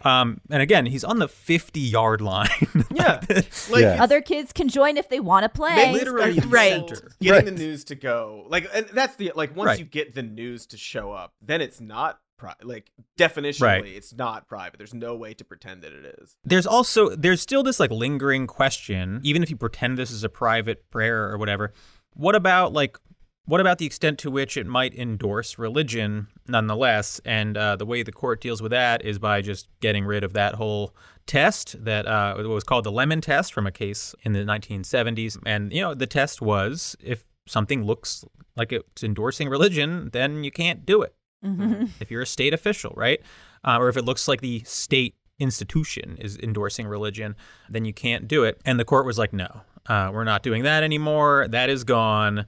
Um, 0.03 0.41
and 0.49 0.61
again, 0.61 0.87
he's 0.87 1.03
on 1.03 1.19
the 1.19 1.27
50 1.27 1.79
yard 1.79 2.21
line. 2.21 2.47
Yeah. 2.93 3.21
Like 3.69 3.81
Yeah. 3.83 3.97
Other 4.03 4.21
kids 4.21 4.51
can 4.51 4.67
join 4.67 4.97
if 4.97 5.07
they 5.09 5.19
want 5.19 5.43
to 5.43 5.49
play. 5.49 5.75
They 5.75 5.91
literally 5.93 6.37
expect 6.37 6.51
Right. 6.51 6.87
getting 7.21 7.31
Right. 7.31 7.45
the 7.45 7.51
news 7.51 7.83
to 7.85 7.95
go 7.95 8.45
like 8.49 8.67
and 8.73 8.85
that's 8.93 9.15
the 9.15 9.31
like 9.35 9.55
once 9.55 9.67
Right. 9.67 9.79
you 9.79 9.85
get 9.85 10.13
the 10.13 10.23
news 10.23 10.65
to 10.67 10.77
show 10.77 11.11
up 11.11 11.33
then 11.41 11.61
it's 11.61 11.79
not 11.79 12.19
pri- 12.41 12.55
like 12.63 12.91
definitionally 13.17 13.61
Right. 13.61 13.85
it's 13.85 14.13
not 14.13 14.47
private. 14.47 14.77
There's 14.77 14.93
no 14.95 15.15
way 15.15 15.33
to 15.35 15.45
pretend 15.45 15.81
that 15.83 15.93
it 15.93 16.05
is. 16.19 16.35
There's 16.43 16.65
also 16.65 17.15
there's 17.15 17.41
still 17.41 17.63
this 17.63 17.79
like 17.79 17.91
lingering 17.91 18.47
question 18.47 19.21
even 19.23 19.43
if 19.43 19.49
you 19.51 19.55
pretend 19.57 19.97
this 19.97 20.11
is 20.11 20.23
a 20.23 20.29
private 20.29 20.89
prayer 20.89 21.29
or 21.31 21.37
whatever 21.37 21.71
what 22.13 22.35
about 22.35 22.73
like 22.73 22.97
what 23.45 23.59
about 23.61 23.77
the 23.79 23.85
extent 23.85 24.17
to 24.19 24.29
which 24.31 24.55
it 24.55 24.67
might 24.67 24.93
endorse 24.93 25.57
religion 25.57 26.27
nonetheless? 26.47 27.19
And 27.25 27.57
uh, 27.57 27.75
the 27.75 27.85
way 27.87 28.03
the 28.03 28.11
court 28.11 28.39
deals 28.39 28.61
with 28.61 28.69
that 28.71 29.03
is 29.03 29.17
by 29.19 29.41
just 29.41 29.67
getting 29.81 30.05
rid 30.05 30.23
of 30.23 30.33
that 30.33 30.55
whole 30.55 30.95
test 31.25 31.83
that 31.83 32.05
uh, 32.07 32.35
was 32.47 32.63
called 32.63 32.83
the 32.85 32.91
lemon 32.91 33.19
test 33.19 33.51
from 33.53 33.65
a 33.67 33.71
case 33.71 34.13
in 34.23 34.33
the 34.33 34.39
1970s 34.39 35.37
and 35.45 35.73
you 35.73 35.81
know 35.81 35.93
the 35.93 36.07
test 36.07 36.41
was 36.41 36.95
if 37.01 37.25
something 37.47 37.83
looks 37.83 38.23
like 38.55 38.71
it's 38.71 39.03
endorsing 39.03 39.49
religion 39.49 40.09
then 40.13 40.43
you 40.43 40.51
can't 40.51 40.85
do 40.85 41.01
it 41.01 41.13
Mhm. 41.43 41.89
if 41.99 42.11
you're 42.11 42.21
a 42.21 42.25
state 42.25 42.53
official, 42.53 42.93
right? 42.95 43.19
Uh, 43.63 43.77
or 43.79 43.89
if 43.89 43.97
it 43.97 44.05
looks 44.05 44.27
like 44.27 44.41
the 44.41 44.61
state 44.65 45.15
institution 45.39 46.17
is 46.19 46.37
endorsing 46.37 46.87
religion, 46.87 47.35
then 47.69 47.83
you 47.85 47.93
can't 47.93 48.27
do 48.27 48.43
it. 48.43 48.61
And 48.65 48.79
the 48.79 48.85
court 48.85 49.05
was 49.05 49.17
like, 49.17 49.33
no, 49.33 49.61
uh, 49.87 50.11
we're 50.13 50.23
not 50.23 50.43
doing 50.43 50.63
that 50.63 50.83
anymore. 50.83 51.47
That 51.49 51.69
is 51.69 51.83
gone. 51.83 52.45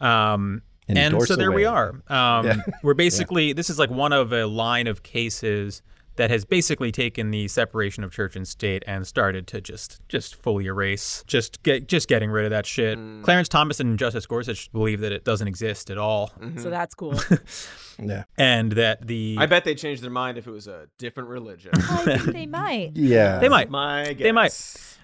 Um, 0.00 0.62
and 0.88 0.98
Endorse 0.98 1.28
so 1.28 1.36
there 1.36 1.52
we 1.52 1.64
are. 1.64 1.90
Um, 2.08 2.46
Yeah. 2.46 2.56
We're 2.82 2.94
basically, 3.06 3.52
this 3.52 3.70
is 3.70 3.78
like 3.78 3.90
one 3.90 4.12
of 4.12 4.32
a 4.32 4.46
line 4.46 4.88
of 4.88 5.02
cases 5.04 5.82
that 6.16 6.30
has 6.30 6.44
basically 6.44 6.92
taken 6.92 7.30
the 7.30 7.48
separation 7.48 8.04
of 8.04 8.12
church 8.12 8.36
and 8.36 8.46
state 8.46 8.82
and 8.86 9.06
started 9.06 9.46
to 9.48 9.60
just 9.60 10.00
just 10.08 10.34
fully 10.34 10.66
erase 10.66 11.24
just 11.26 11.62
get 11.62 11.88
just 11.88 12.08
getting 12.08 12.30
rid 12.30 12.44
of 12.44 12.50
that 12.50 12.66
shit. 12.66 12.98
Clarence 13.22 13.48
Thomas 13.48 13.80
and 13.80 13.98
Justice 13.98 14.26
Gorsuch 14.26 14.70
believe 14.72 15.00
that 15.00 15.12
it 15.12 15.24
doesn't 15.24 15.48
exist 15.48 15.90
at 15.90 15.98
all 15.98 16.32
So 16.58 16.70
that's 16.70 16.94
cool. 16.94 17.18
yeah. 17.98 18.24
and 18.36 18.72
that 18.72 19.06
the 19.06 19.36
i 19.38 19.46
bet 19.46 19.64
they 19.64 19.74
changed 19.74 20.02
their 20.02 20.10
mind 20.10 20.38
if 20.38 20.46
it 20.46 20.50
was 20.50 20.66
a 20.66 20.88
different 20.98 21.28
religion 21.28 21.72
I 21.74 22.16
think 22.18 22.32
they 22.32 22.46
might. 22.62 22.92
Yeah. 22.94 23.38
They 23.38 23.48
might. 23.48 23.70
my 23.70 24.12
guess. 24.12 24.22
They 24.24 24.32
might. 24.32 24.52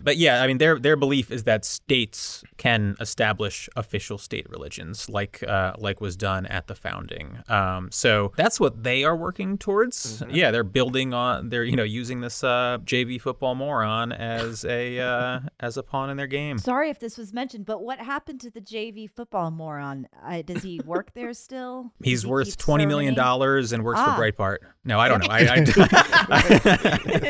But 0.01 0.17
yeah, 0.17 0.43
I 0.43 0.47
mean, 0.47 0.59
their 0.59 0.79
their 0.79 0.97
belief 0.97 1.31
is 1.31 1.45
that 1.45 1.65
states 1.65 2.45
can 2.57 2.97
establish 3.01 3.69
official 3.77 4.17
state 4.19 4.49
religions, 4.49 5.09
like 5.09 5.43
uh, 5.43 5.73
like 5.79 6.01
was 6.01 6.17
done 6.17 6.47
at 6.47 6.69
the 6.69 6.75
founding. 6.75 7.39
Um, 7.49 7.89
so 7.91 8.33
that's 8.37 8.61
what 8.61 8.85
they 8.85 9.03
are 9.05 9.17
working 9.17 9.59
towards. 9.59 10.23
Yeah, 10.31 10.51
they're 10.53 10.63
building 10.63 10.98
on. 11.07 11.49
They're 11.49 11.65
you 11.65 11.77
know 11.77 11.83
using 11.85 12.21
this 12.21 12.43
uh, 12.45 12.79
JV 12.85 13.21
football 13.21 13.55
moron 13.55 14.13
as 14.13 14.65
a 14.65 14.99
uh, 14.99 15.41
as 15.61 15.77
a 15.77 15.83
pawn 15.83 16.11
in 16.11 16.17
their 16.17 16.27
game. 16.27 16.59
Sorry 16.59 16.91
if 16.91 16.99
this 17.01 17.17
was 17.17 17.33
mentioned, 17.33 17.65
but 17.67 17.83
what 17.83 17.99
happened 18.01 18.41
to 18.43 18.51
the 18.51 18.61
JV 18.61 19.09
football 19.11 19.51
moron? 19.51 20.09
Uh, 20.27 20.43
does 20.43 20.63
he 20.63 20.81
work 20.85 21.13
there 21.15 21.33
still? 21.33 21.93
He's 22.03 22.23
he 22.23 22.29
worth 22.29 22.47
keep 22.49 22.57
twenty 22.57 22.87
million 22.87 23.13
serving? 23.15 23.25
dollars 23.25 23.73
and 23.73 23.85
works 23.85 24.01
Ah. 24.03 24.15
for 24.17 24.23
Breitbart. 24.23 24.59
No, 24.85 24.99
I 24.99 25.09
don't 25.09 25.21
know. 25.21 25.29
I, 25.31 25.41
I, 25.41 25.61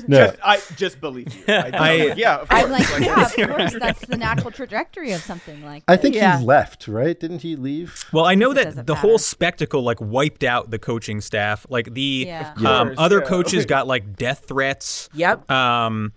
No. 0.08 0.26
just, 0.26 0.38
i 0.42 0.60
just 0.76 1.00
believe 1.00 1.34
you 1.34 1.44
I, 1.48 1.52
I- 1.54 1.70
I 1.74 1.92
yeah 2.14 2.36
of 2.38 2.48
course. 2.48 2.64
I'm 2.64 2.70
like, 2.70 2.90
Like, 2.92 3.04
yeah, 3.04 3.44
of 3.44 3.50
course, 3.56 3.74
that's 3.78 4.06
the 4.06 4.16
natural 4.16 4.50
trajectory 4.50 5.12
of 5.12 5.20
something 5.20 5.64
like. 5.64 5.84
That. 5.86 5.92
I 5.92 5.96
think 5.96 6.14
Yeah. 6.14 6.38
he 6.38 6.44
left, 6.44 6.86
right? 6.88 7.18
Didn't 7.18 7.42
he 7.42 7.56
leave? 7.56 8.04
Well, 8.12 8.24
I 8.24 8.34
know 8.34 8.52
that 8.52 8.70
the 8.70 8.76
matter. 8.82 8.94
whole 8.94 9.18
spectacle 9.18 9.82
like 9.82 9.98
wiped 10.00 10.44
out 10.44 10.70
the 10.70 10.78
coaching 10.78 11.20
staff. 11.20 11.66
Like 11.68 11.92
the 11.94 12.24
Yeah. 12.26 12.52
Of 12.70 12.88
um, 12.88 12.94
other 12.98 13.20
yeah. 13.20 13.26
coaches 13.26 13.66
got 13.66 13.86
like 13.86 14.16
death 14.16 14.44
threats. 14.48 15.08
Yep. 15.14 15.50
Um, 15.50 16.12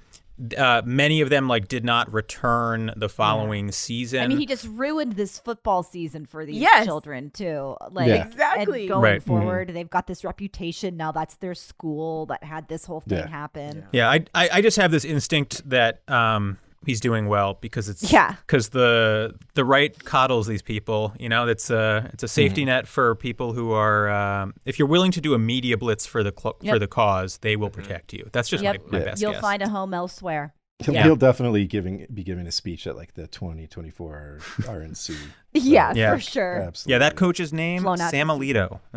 uh, 0.57 0.81
many 0.83 1.21
of 1.21 1.29
them 1.29 1.47
like 1.47 1.67
did 1.67 1.85
not 1.85 2.11
return 2.11 2.91
the 2.95 3.07
following 3.07 3.71
season. 3.71 4.21
I 4.23 4.27
mean, 4.27 4.39
he 4.39 4.45
just 4.47 4.65
ruined 4.67 5.13
this 5.13 5.37
football 5.37 5.83
season 5.83 6.25
for 6.25 6.43
these 6.45 6.55
Yes. 6.57 6.85
children 6.85 7.29
too. 7.29 7.75
Like 7.91 8.07
Yeah. 8.07 8.25
Exactly. 8.25 8.81
and 8.81 8.89
going 8.89 9.03
Right. 9.03 9.21
Mhm. 9.21 9.25
forward, 9.27 9.69
they've 9.73 9.89
got 9.89 10.07
this 10.07 10.23
reputation 10.23 10.97
now. 10.97 11.11
That's 11.11 11.35
their 11.35 11.53
school 11.53 12.25
that 12.25 12.43
had 12.43 12.67
this 12.67 12.85
whole 12.85 13.01
thing 13.01 13.19
Yeah. 13.19 13.27
happen. 13.27 13.85
yeah, 13.91 14.09
I, 14.09 14.25
I 14.33 14.49
I 14.53 14.61
just 14.61 14.77
have 14.77 14.91
this 14.91 15.05
instinct 15.05 15.69
that 15.69 16.01
um 16.09 16.57
he's 16.85 16.99
doing 17.01 17.27
well 17.27 17.57
because 17.61 17.89
it's 17.89 18.11
Yeah. 18.11 18.35
because 18.45 18.69
the 18.69 19.33
the 19.55 19.65
right 19.65 19.97
coddles 20.03 20.47
these 20.47 20.61
people. 20.61 21.13
You 21.19 21.29
know, 21.29 21.47
it's 21.47 21.69
a 21.69 22.09
it's 22.13 22.23
a 22.23 22.27
safety 22.27 22.65
net 22.65 22.87
for 22.87 23.15
people 23.15 23.53
who 23.53 23.71
are 23.71 24.09
um, 24.09 24.53
if 24.65 24.79
you're 24.79 24.87
willing 24.87 25.11
to 25.11 25.21
do 25.21 25.33
a 25.33 25.39
media 25.39 25.77
blitz 25.77 26.05
for 26.05 26.23
the 26.23 26.33
cl- 26.37 26.57
for 26.65 26.79
the 26.79 26.87
cause, 26.87 27.37
they 27.39 27.55
will 27.55 27.69
protect 27.69 28.13
you. 28.13 28.29
That's 28.31 28.49
just 28.49 28.63
Yep. 28.63 28.81
my, 28.87 28.91
my 28.91 28.99
Yeah. 28.99 29.05
best 29.11 29.21
You'll 29.21 29.31
guess. 29.33 29.41
find 29.41 29.61
a 29.61 29.69
home 29.69 29.93
elsewhere. 29.93 30.53
He'll, 30.79 30.93
Yeah. 30.95 31.03
he'll 31.03 31.15
definitely 31.15 31.65
giving 31.65 32.07
be 32.13 32.23
giving 32.23 32.45
a 32.47 32.51
speech 32.51 32.87
at 32.87 32.95
like 32.95 33.13
the 33.13 33.27
2024 33.27 34.39
RNC. 34.63 35.15
Yeah, 35.55 35.93
Yeah. 35.95 36.15
for 36.15 36.19
sure. 36.19 36.55
Absolutely. 36.63 36.93
yeah, 36.93 36.97
that 36.97 37.15
coach's 37.15 37.53
name 37.53 37.83
Flown 37.83 37.99
Sam 37.99 38.27
Alito. 38.29 38.79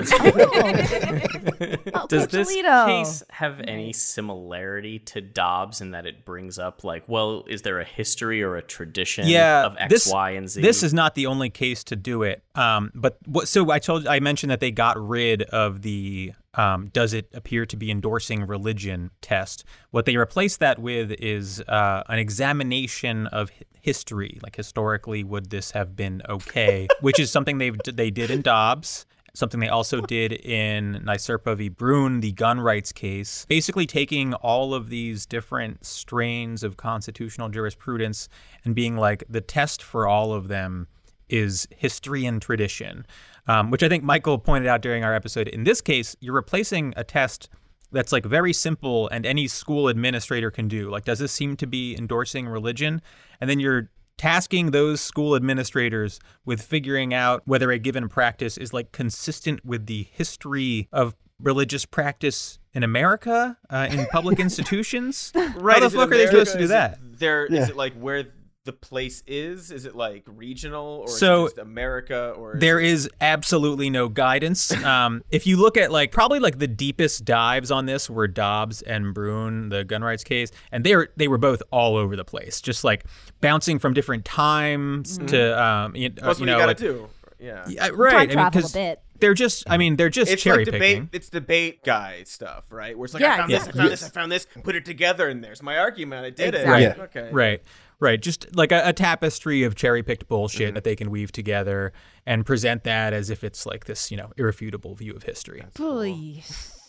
Oh, 1.94 2.06
Does 2.08 2.22
Coach 2.24 2.30
this 2.30 2.56
Alito. 2.56 2.86
case 2.86 3.22
have 3.30 3.60
any 3.60 3.92
similarity 3.92 4.98
to 5.00 5.20
Dobbs 5.20 5.80
in 5.80 5.90
that 5.92 6.06
it 6.06 6.24
brings 6.24 6.58
up 6.58 6.82
like, 6.84 7.04
well, 7.08 7.44
is 7.48 7.62
there 7.62 7.78
a 7.80 7.84
history 7.84 8.42
or 8.42 8.56
a 8.56 8.62
tradition 8.62 9.26
yeah, 9.28 9.66
of 9.66 9.76
X, 9.78 9.90
this, 9.92 10.06
Y, 10.12 10.30
and 10.30 10.48
Z? 10.48 10.62
This 10.62 10.82
is 10.82 10.94
not 10.94 11.14
the 11.14 11.26
only 11.26 11.50
case 11.50 11.84
to 11.84 11.96
do 11.96 12.22
it. 12.22 12.42
Um, 12.54 12.90
but 12.94 13.18
what, 13.26 13.48
so 13.48 13.70
I 13.70 13.78
told 13.78 14.06
I 14.06 14.20
mentioned 14.20 14.50
that 14.50 14.60
they 14.60 14.70
got 14.70 14.96
rid 14.98 15.42
of 15.42 15.82
the 15.82 16.32
um, 16.56 16.88
does 16.88 17.12
it 17.12 17.28
appear 17.34 17.66
to 17.66 17.76
be 17.76 17.90
endorsing 17.90 18.46
religion 18.46 19.10
test. 19.20 19.64
What 19.90 20.06
they 20.06 20.16
replace 20.16 20.56
that 20.56 20.78
with 20.78 21.12
is 21.12 21.60
uh, 21.60 22.02
an 22.08 22.18
examination 22.18 23.26
of 23.28 23.50
history. 23.80 24.38
Like 24.42 24.56
historically, 24.56 25.22
would 25.22 25.50
this 25.50 25.72
have 25.72 25.94
been 25.94 26.22
okay? 26.28 26.88
Which 27.00 27.20
is 27.20 27.30
something 27.30 27.58
they 27.58 27.70
they 27.70 28.10
did 28.10 28.30
in 28.30 28.42
Dobbs. 28.42 29.06
Something 29.34 29.60
they 29.60 29.68
also 29.68 30.00
did 30.00 30.32
in 30.32 31.02
NYSRPA 31.04 31.58
v. 31.58 31.68
Bruen, 31.68 32.20
the 32.20 32.32
gun 32.32 32.58
rights 32.58 32.90
case, 32.90 33.44
basically 33.46 33.84
taking 33.84 34.32
all 34.32 34.72
of 34.72 34.88
these 34.88 35.26
different 35.26 35.84
strains 35.84 36.62
of 36.62 36.78
constitutional 36.78 37.50
jurisprudence 37.50 38.30
and 38.64 38.74
being 38.74 38.96
like 38.96 39.24
the 39.28 39.42
test 39.42 39.82
for 39.82 40.08
all 40.08 40.32
of 40.32 40.48
them 40.48 40.88
is 41.28 41.68
history 41.70 42.24
and 42.24 42.40
tradition, 42.40 43.06
um, 43.46 43.70
which 43.70 43.82
I 43.82 43.88
think 43.88 44.04
Michael 44.04 44.38
pointed 44.38 44.68
out 44.68 44.82
during 44.82 45.04
our 45.04 45.14
episode. 45.14 45.48
In 45.48 45.64
this 45.64 45.80
case, 45.80 46.16
you're 46.20 46.34
replacing 46.34 46.92
a 46.96 47.04
test 47.04 47.48
that's 47.92 48.12
like 48.12 48.24
very 48.26 48.52
simple 48.52 49.08
and 49.08 49.24
any 49.24 49.46
school 49.46 49.88
administrator 49.88 50.50
can 50.50 50.68
do. 50.68 50.90
Like, 50.90 51.04
does 51.04 51.18
this 51.20 51.32
seem 51.32 51.56
to 51.58 51.66
be 51.66 51.96
endorsing 51.96 52.48
religion? 52.48 53.00
And 53.40 53.48
then 53.48 53.60
you're 53.60 53.90
tasking 54.18 54.70
those 54.70 55.00
school 55.00 55.36
administrators 55.36 56.18
with 56.44 56.60
figuring 56.62 57.12
out 57.14 57.42
whether 57.44 57.70
a 57.70 57.78
given 57.78 58.08
practice 58.08 58.56
is 58.56 58.72
like 58.72 58.90
consistent 58.90 59.64
with 59.64 59.86
the 59.86 60.06
history 60.10 60.88
of 60.92 61.14
religious 61.38 61.84
practice 61.84 62.58
in 62.72 62.82
America 62.82 63.58
uh, 63.68 63.86
in 63.90 64.06
public 64.06 64.38
institutions. 64.46 65.32
Right. 65.34 65.78
How 65.78 65.86
is 65.86 65.92
the 65.92 65.98
it 65.98 66.02
fuck 66.02 66.12
are 66.12 66.16
they 66.16 66.26
supposed 66.26 66.52
to 66.52 66.58
do 66.58 66.64
Is 66.64 66.70
that? 66.70 66.98
There 67.18 67.44
is 67.46 67.52
Yeah. 67.52 67.68
it 67.68 67.76
like 67.76 67.92
where 67.94 68.24
the 68.66 68.72
place 68.74 69.22
is? 69.26 69.70
Is 69.70 69.86
it 69.86 69.96
like 69.96 70.24
regional 70.26 70.84
or 71.06 71.08
So, 71.08 71.46
is 71.46 71.52
it 71.52 71.56
just 71.56 71.66
America 71.66 72.34
or 72.36 72.56
there 72.58 72.78
is, 72.78 73.06
it- 73.06 73.12
is 73.12 73.16
absolutely 73.22 73.88
no 73.90 74.08
guidance. 74.08 74.70
Um, 74.86 75.22
if 75.30 75.46
you 75.46 75.56
look 75.56 75.76
at 75.76 75.90
like 75.90 76.12
probably 76.12 76.38
like 76.38 76.58
the 76.58 76.66
deepest 76.68 77.24
dives 77.24 77.70
on 77.70 77.86
this 77.86 78.08
were 78.10 78.28
Dobbs 78.28 78.82
and 78.82 79.12
Bruen, 79.14 79.68
the 79.70 79.84
gun 79.84 80.04
rights 80.04 80.22
case, 80.22 80.50
and 80.70 80.84
they 80.84 80.94
were 80.94 81.10
they 81.16 81.26
were 81.28 81.38
both 81.38 81.62
all 81.72 81.96
over 81.96 82.14
the 82.14 82.24
place, 82.24 82.60
just 82.60 82.84
like 82.84 83.04
bouncing 83.40 83.78
from 83.78 83.94
different 83.94 84.24
times 84.24 85.18
to 85.18 85.60
um, 85.62 85.96
you, 85.96 86.08
uh, 86.08 86.10
Mm-hmm. 86.10 86.18
You 86.18 86.26
what 86.26 86.38
know 86.40 86.52
you 86.52 86.58
gotta 86.58 86.66
like 86.66 86.76
do. 86.76 87.08
Yeah. 87.38 87.64
yeah, 87.68 87.88
Time 87.88 88.00
right. 88.00 88.14
I 88.30 88.34
mean, 88.34 88.38
a 88.38 88.50
because 88.50 88.72
bit. 88.72 89.00
they're 89.20 89.34
just 89.34 89.68
I 89.68 89.76
mean 89.76 89.96
they're 89.96 90.08
just 90.08 90.30
It's 90.32 90.42
cherry 90.42 90.58
like 90.64 90.66
debate. 90.66 90.80
picking. 90.80 91.10
It's 91.12 91.28
debate 91.28 91.84
guy 91.84 92.22
stuff, 92.24 92.64
right? 92.72 92.96
Where 92.96 93.04
it's 93.04 93.12
like, 93.14 93.20
Yeah, 93.22 93.34
I 93.34 93.36
found 93.38 93.50
this, 93.50 93.56
I 93.56 93.66
exactly. 93.66 93.80
found 93.80 93.92
this, 93.92 94.02
I 94.04 94.08
found 94.08 94.32
this. 94.32 94.46
Put 94.64 94.74
it 94.76 94.84
together, 94.86 95.28
and 95.28 95.44
there's 95.44 95.62
my 95.62 95.76
argument. 95.78 96.24
I 96.24 96.30
did 96.30 96.54
Exactly. 96.54 96.84
it. 96.84 96.94
Yeah. 96.96 97.04
Okay. 97.04 97.28
Right. 97.32 97.62
Right. 97.98 98.20
Just 98.20 98.54
like 98.54 98.72
a, 98.72 98.82
a 98.88 98.92
tapestry 98.92 99.62
of 99.62 99.74
cherry 99.74 100.02
picked 100.02 100.28
bullshit 100.28 100.68
Mm-hmm. 100.68 100.74
that 100.74 100.84
they 100.84 100.96
can 100.96 101.10
weave 101.10 101.32
together 101.32 101.92
and 102.26 102.44
present 102.44 102.84
that 102.84 103.12
as 103.12 103.30
if 103.30 103.42
it's 103.42 103.64
like 103.64 103.86
this, 103.86 104.10
you 104.10 104.16
know, 104.16 104.32
irrefutable 104.36 104.94
view 104.94 105.14
of 105.14 105.22
history. 105.22 105.64
Boy, 105.74 106.42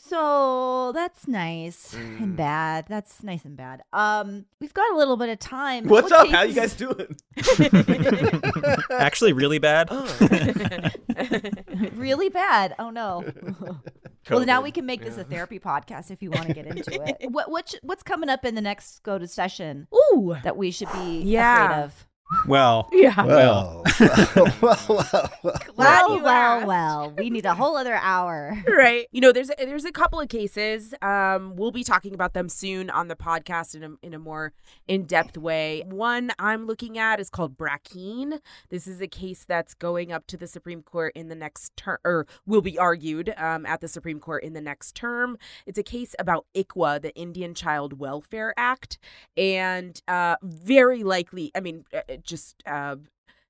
So 0.07 0.91
that's 0.93 1.27
nice 1.27 1.93
Mm. 1.93 2.21
and 2.21 2.37
bad. 2.37 2.85
That's 2.87 3.23
nice 3.23 3.43
and 3.45 3.57
bad. 3.57 3.81
Um, 3.91 4.45
we've 4.61 4.73
got 4.73 4.91
a 4.93 4.95
little 4.97 5.17
bit 5.17 5.29
of 5.29 5.39
time. 5.39 5.85
What's 5.87 6.11
What 6.11 6.27
up? 6.27 6.33
How 6.33 6.43
you 6.43 6.53
guys 6.55 6.73
doing? 6.73 7.15
Actually, 8.91 9.33
really 9.33 9.59
bad. 9.59 9.89
really 11.93 12.29
bad. 12.29 12.75
Oh 12.79 12.89
no. 12.89 13.25
well, 14.29 14.45
now 14.45 14.61
we 14.61 14.71
can 14.71 14.85
make 14.85 15.03
this 15.03 15.17
a 15.17 15.23
therapy 15.23 15.59
podcast 15.59 16.11
if 16.11 16.21
you 16.21 16.31
want 16.31 16.47
to 16.47 16.53
get 16.53 16.65
into 16.67 16.91
it. 17.05 17.29
What 17.31 17.51
what 17.51 17.69
sh- 17.69 17.75
what's 17.81 18.03
coming 18.03 18.29
up 18.29 18.45
in 18.45 18.55
the 18.55 18.61
next 18.61 19.03
go 19.03 19.17
to 19.17 19.27
session 19.27 19.87
Ooh. 20.13 20.35
that 20.43 20.55
we 20.57 20.71
should 20.71 20.91
be 20.93 21.21
Yeah. 21.23 21.65
afraid 21.65 21.83
of? 21.83 22.05
Well, 22.47 22.89
Yeah. 22.93 23.23
Well, 23.23 23.83
well, 23.99 24.53
well, 24.61 24.79
well. 24.89 25.29
Glad 25.43 25.67
well, 25.75 26.15
you 26.17 26.23
well, 26.23 26.57
asked. 26.57 26.67
well. 26.67 27.13
We 27.17 27.29
need 27.29 27.45
a 27.45 27.53
whole 27.55 27.77
other 27.77 27.95
hour. 27.95 28.57
right 28.67 29.07
you 29.11 29.21
know 29.21 29.31
there's 29.31 29.49
a, 29.49 29.55
there's 29.65 29.85
a 29.85 29.91
couple 29.91 30.19
of 30.19 30.29
cases 30.29 30.93
um 31.01 31.55
we'll 31.55 31.71
be 31.71 31.83
talking 31.83 32.13
about 32.13 32.33
them 32.33 32.49
soon 32.49 32.89
on 32.89 33.07
the 33.07 33.15
podcast 33.15 33.75
in 33.75 33.83
a, 33.83 33.89
in 34.05 34.13
a 34.13 34.19
more 34.19 34.53
in-depth 34.87 35.37
way 35.37 35.83
one 35.87 36.31
i'm 36.39 36.65
looking 36.65 36.97
at 36.97 37.19
is 37.19 37.29
called 37.29 37.57
brackeen 37.57 38.39
this 38.69 38.87
is 38.87 39.01
a 39.01 39.07
case 39.07 39.45
that's 39.47 39.73
going 39.73 40.11
up 40.11 40.25
to 40.27 40.37
the 40.37 40.47
supreme 40.47 40.81
court 40.81 41.11
in 41.15 41.27
the 41.29 41.35
next 41.35 41.75
term 41.77 41.97
or 42.03 42.25
will 42.45 42.61
be 42.61 42.77
argued 42.77 43.33
um, 43.37 43.65
at 43.65 43.81
the 43.81 43.87
supreme 43.87 44.19
court 44.19 44.43
in 44.43 44.53
the 44.53 44.61
next 44.61 44.95
term 44.95 45.37
it's 45.65 45.77
a 45.77 45.83
case 45.83 46.15
about 46.19 46.45
ICWA, 46.55 47.01
the 47.01 47.15
indian 47.15 47.53
child 47.53 47.99
welfare 47.99 48.53
act 48.57 48.97
and 49.35 50.01
uh 50.07 50.35
very 50.43 51.03
likely 51.03 51.51
i 51.55 51.59
mean 51.59 51.85
uh, 51.93 52.01
just 52.23 52.63
uh 52.65 52.95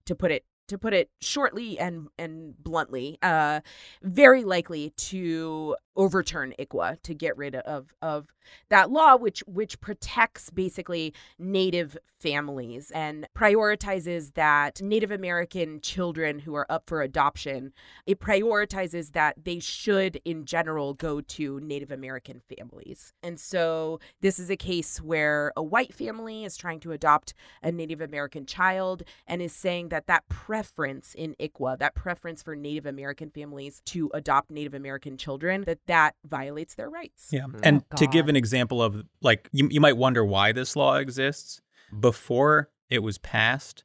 to 0.06 0.16
put 0.16 0.32
it 0.32 0.46
to 0.68 0.78
put 0.78 0.94
it 0.94 1.10
shortly 1.22 1.80
and 1.80 2.08
and 2.18 2.56
bluntly, 2.62 3.18
uh, 3.22 3.62
very 4.04 4.44
likely 4.44 4.92
to 4.98 5.76
overturn 5.98 6.54
ICWA 6.60 7.02
to 7.02 7.14
get 7.14 7.36
rid 7.36 7.56
of 7.56 7.94
of 8.02 8.28
that 8.70 8.90
law, 8.92 9.16
which 9.16 9.42
which 9.48 9.80
protects 9.82 10.50
basically 10.50 11.14
Native 11.38 11.98
families 12.20 12.92
and 12.92 13.28
prioritizes 13.38 14.34
that 14.34 14.82
Native 14.82 15.12
American 15.12 15.80
children 15.82 16.40
who 16.40 16.56
are 16.56 16.66
up 16.70 16.84
for 16.88 17.02
adoption. 17.02 17.74
It 18.06 18.20
prioritizes 18.20 19.12
that 19.12 19.36
they 19.44 19.60
should, 19.60 20.20
in 20.26 20.46
general, 20.46 20.94
go 20.94 21.22
to 21.22 21.60
Native 21.60 21.92
American 21.92 22.42
families. 22.56 23.14
And 23.22 23.40
so 23.40 24.00
this 24.22 24.40
is 24.40 24.50
a 24.50 24.58
case 24.58 25.00
where 25.00 25.52
a 25.56 25.64
white 25.64 25.94
family 25.94 26.44
is 26.44 26.58
trying 26.58 26.80
to 26.82 26.92
adopt 26.92 27.34
a 27.62 27.72
Native 27.72 28.02
American 28.02 28.46
child 28.46 29.04
and 29.28 29.42
is 29.42 29.54
saying 29.54 29.90
that 29.90 30.08
that 30.08 30.28
preference 30.30 31.14
in 31.14 31.36
ICWA, 31.40 31.78
that 31.80 31.96
preference 31.96 32.42
for 32.42 32.56
Native 32.56 32.86
American 32.86 33.30
families 33.30 33.82
to 33.86 34.10
adopt 34.14 34.50
Native 34.50 34.74
American 34.74 35.18
children, 35.18 35.64
that 35.66 35.86
that 35.88 36.16
violates 36.26 36.76
their 36.76 36.90
rights. 36.90 37.30
Yeah. 37.32 37.46
And 37.64 37.84
Oh, 37.92 37.96
to 37.98 38.08
give 38.08 38.30
an 38.30 38.36
example 38.36 38.82
of 38.82 39.04
like 39.22 39.50
you, 39.52 39.68
you 39.72 39.82
might 39.82 39.98
wonder 39.98 40.24
why 40.24 40.52
this 40.52 40.76
law 40.76 40.96
exists. 40.96 41.62
Before 42.00 42.70
it 42.90 43.00
was 43.00 43.18
passed, 43.18 43.84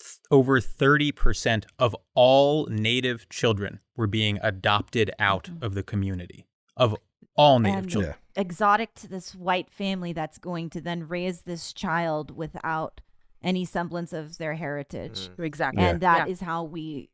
th- 0.00 0.18
over 0.30 0.60
30% 0.60 1.64
of 1.78 1.94
all 2.14 2.66
native 2.66 3.28
children 3.28 3.80
were 3.96 4.06
being 4.06 4.38
adopted 4.42 5.10
out 5.18 5.50
of 5.60 5.74
the 5.74 5.82
community. 5.82 6.46
Of 6.76 6.96
all 7.36 7.58
native 7.60 7.78
And- 7.80 7.90
children. 7.90 8.14
Exotic 8.36 8.94
to 8.94 9.08
this 9.08 9.34
white 9.34 9.70
family 9.70 10.12
that's 10.12 10.38
going 10.38 10.68
to 10.70 10.80
then 10.80 11.06
raise 11.06 11.42
this 11.42 11.72
child 11.72 12.36
without 12.36 13.00
any 13.42 13.64
semblance 13.64 14.12
of 14.12 14.38
their 14.38 14.54
heritage. 14.54 15.28
Mm. 15.36 15.44
Exactly. 15.44 15.82
And 15.84 16.00
that 16.00 16.26
Yeah. 16.26 16.32
is 16.32 16.40
how 16.40 16.64
we 16.64 17.10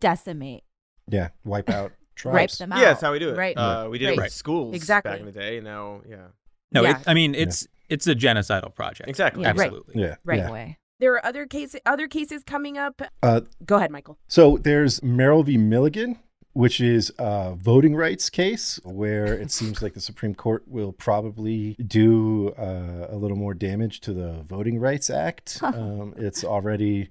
decimate, 0.00 0.64
Yeah, 1.08 1.28
wipe 1.44 1.70
out 1.70 1.92
wipe 2.24 2.32
tribes. 2.34 2.58
them 2.58 2.72
out. 2.72 2.78
Yeah, 2.78 2.84
that's 2.86 3.00
how 3.02 3.12
we 3.12 3.18
do 3.18 3.30
it. 3.30 3.36
Right. 3.36 3.56
Uh, 3.56 3.88
we 3.90 3.98
did 3.98 4.10
it 4.10 4.18
Right. 4.18 4.24
with 4.26 4.32
schools 4.32 4.74
Exactly. 4.74 5.10
back 5.12 5.20
in 5.20 5.26
the 5.26 5.32
day. 5.32 5.56
And 5.58 5.64
now, 5.66 6.00
yeah. 6.08 6.16
No, 6.72 6.82
Yeah. 6.82 6.98
it, 7.00 7.04
I 7.06 7.14
mean 7.14 7.34
it's 7.34 7.66
it's 7.88 8.06
a 8.06 8.14
genocidal 8.14 8.74
project. 8.74 9.08
Exactly. 9.08 9.42
Yeah, 9.42 9.48
right. 9.50 9.60
Absolutely. 9.60 10.02
Yeah, 10.02 10.16
Right. 10.24 10.38
yeah. 10.38 10.50
Way. 10.50 10.78
There 10.98 11.12
are 11.14 11.24
other 11.26 11.46
cases 11.46 11.80
other 11.86 12.08
cases 12.08 12.42
coming 12.42 12.78
up. 12.78 13.02
Uh, 13.22 13.42
Go 13.64 13.76
ahead, 13.76 13.90
Michael. 13.90 14.18
So 14.28 14.56
there's 14.56 15.02
Merrill 15.02 15.42
v. 15.42 15.56
Milligan, 15.58 16.18
which 16.54 16.80
is 16.80 17.12
a 17.18 17.54
voting 17.54 17.94
rights 17.94 18.30
case 18.30 18.80
where 18.82 19.26
it 19.34 19.50
seems 19.50 19.82
like 19.82 19.92
the 19.92 20.00
Supreme 20.00 20.34
Court 20.34 20.64
will 20.66 20.92
probably 20.92 21.74
do 21.86 22.48
uh, 22.58 23.08
a 23.10 23.16
little 23.16 23.36
more 23.36 23.52
damage 23.52 24.00
to 24.00 24.14
the 24.14 24.42
Voting 24.48 24.80
Rights 24.80 25.10
Act. 25.10 25.58
um, 25.62 26.14
it's 26.16 26.42
already 26.44 27.10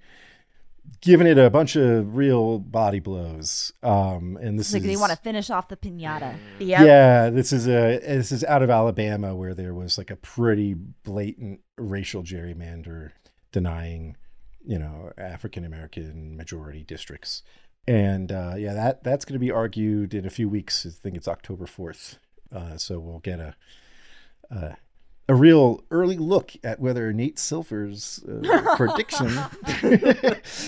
given 1.01 1.27
it 1.27 1.37
a 1.37 1.49
bunch 1.49 1.75
of 1.75 2.15
real 2.15 2.59
body 2.59 2.99
blows. 2.99 3.71
Um, 3.83 4.37
and 4.41 4.57
this 4.57 4.67
It's 4.67 4.73
like 4.73 4.81
is 4.83 4.87
they 4.87 4.97
want 4.97 5.11
to 5.11 5.17
finish 5.17 5.49
off 5.49 5.67
the 5.67 5.77
pinata. 5.77 6.37
Yeah. 6.59 6.83
yeah, 6.83 7.29
this 7.29 7.53
is 7.53 7.67
a 7.67 7.99
this 7.99 8.31
is 8.31 8.43
out 8.43 8.63
of 8.63 8.69
Alabama 8.69 9.35
where 9.35 9.53
there 9.53 9.73
was 9.73 9.97
like 9.97 10.09
a 10.09 10.15
pretty 10.15 10.73
blatant 10.73 11.61
racial 11.77 12.23
gerrymander 12.23 13.11
denying, 13.51 14.17
you 14.65 14.79
know, 14.79 15.11
African 15.17 15.63
American 15.63 16.35
majority 16.35 16.83
districts. 16.83 17.43
And 17.87 18.31
uh, 18.31 18.55
yeah, 18.57 18.73
that 18.73 19.03
that's 19.03 19.25
going 19.25 19.35
to 19.35 19.39
be 19.39 19.51
argued 19.51 20.13
in 20.13 20.25
a 20.25 20.31
few 20.31 20.49
weeks. 20.49 20.85
I 20.85 20.89
think 20.89 21.15
it's 21.15 21.27
October 21.27 21.67
fourth. 21.67 22.17
Uh, 22.51 22.77
so 22.77 22.99
we'll 22.99 23.19
get 23.19 23.39
a, 23.39 23.55
a 24.49 24.77
a 25.27 25.33
real 25.35 25.83
early 25.91 26.17
look 26.17 26.51
at 26.63 26.79
whether 26.79 27.11
Nate 27.11 27.39
Silver's 27.39 28.23
uh, 28.27 28.75
prediction. 28.77 29.27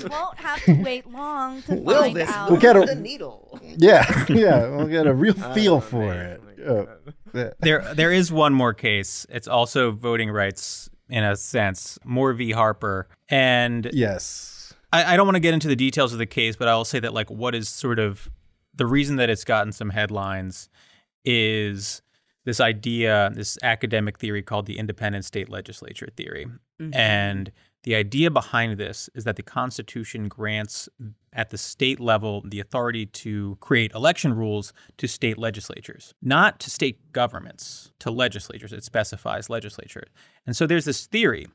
Won't 0.10 0.38
have 0.40 0.64
to 0.66 0.82
wait 0.84 1.10
long 1.12 1.62
to 1.64 1.76
Will 1.76 2.02
find 2.02 2.16
this 2.16 2.30
out. 2.30 2.50
We'll 2.50 2.60
get 2.60 2.76
a- 2.76 2.82
the 2.86 2.96
needle? 2.96 3.60
yeah, 3.78 4.26
yeah, 4.30 4.70
we'll 4.70 4.88
get 4.88 5.08
a 5.08 5.14
real 5.14 5.36
Oh, 5.44 5.54
feel 5.54 5.80
for 5.82 6.08
man. 6.08 6.26
it. 6.26 6.42
Oh 6.68 6.76
my 6.76 6.86
God. 6.86 7.14
yeah. 7.34 7.50
There 7.60 7.94
there 7.94 8.12
is 8.12 8.32
one 8.32 8.54
more 8.54 8.74
case. 8.74 9.26
It's 9.30 9.48
also 9.48 9.92
voting 9.92 10.32
rights 10.32 10.90
in 11.10 11.24
a 11.24 11.36
sense. 11.36 11.98
Moore 12.04 12.34
v. 12.34 12.52
Harper. 12.52 13.08
And 13.30 13.90
Yes. 13.94 14.74
I, 14.92 15.14
I 15.14 15.18
don't 15.18 15.28
want 15.28 15.36
to 15.36 15.42
get 15.42 15.54
into 15.54 15.68
the 15.68 15.76
details 15.76 16.14
of 16.14 16.20
the 16.20 16.26
case, 16.26 16.56
but 16.56 16.68
I 16.68 16.76
will 16.76 16.86
say 16.86 17.00
that 17.00 17.14
like 17.14 17.30
what 17.30 17.54
is 17.54 17.70
sort 17.70 18.00
of 18.00 18.30
the 18.74 18.86
reason 18.86 19.18
that 19.18 19.30
it's 19.30 19.44
gotten 19.44 19.72
some 19.72 19.90
headlines 19.90 20.70
is 21.26 22.02
this 22.48 22.62
idea, 22.62 23.30
this 23.34 23.58
academic 23.62 24.18
theory 24.18 24.42
called 24.42 24.66
the 24.68 24.78
independent 24.78 25.26
state 25.26 25.50
legislature 25.50 26.08
theory. 26.16 26.46
Mhm. 26.80 26.96
And 26.96 27.52
The 27.84 27.96
idea 27.96 28.30
behind 28.30 28.78
this 28.78 29.10
is 29.16 29.24
that 29.24 29.38
the 29.38 29.44
Constitution 29.44 30.28
grants 30.28 30.90
at 31.32 31.52
the 31.52 31.58
state 31.58 32.02
level 32.02 32.44
the 32.46 32.60
authority 32.60 33.06
to 33.06 33.56
create 33.62 33.94
election 33.94 34.34
rules 34.34 34.74
to 34.98 35.08
state 35.08 35.38
legislatures, 35.38 36.14
not 36.22 36.60
to 36.60 36.70
state 36.70 37.14
governments, 37.14 37.94
to 38.00 38.12
legislatures. 38.12 38.74
It 38.74 38.84
specifies 38.84 39.50
legislature. 39.50 40.04
And 40.46 40.54
so 40.54 40.68
there's 40.68 40.84
this 40.84 41.06
theory 41.06 41.48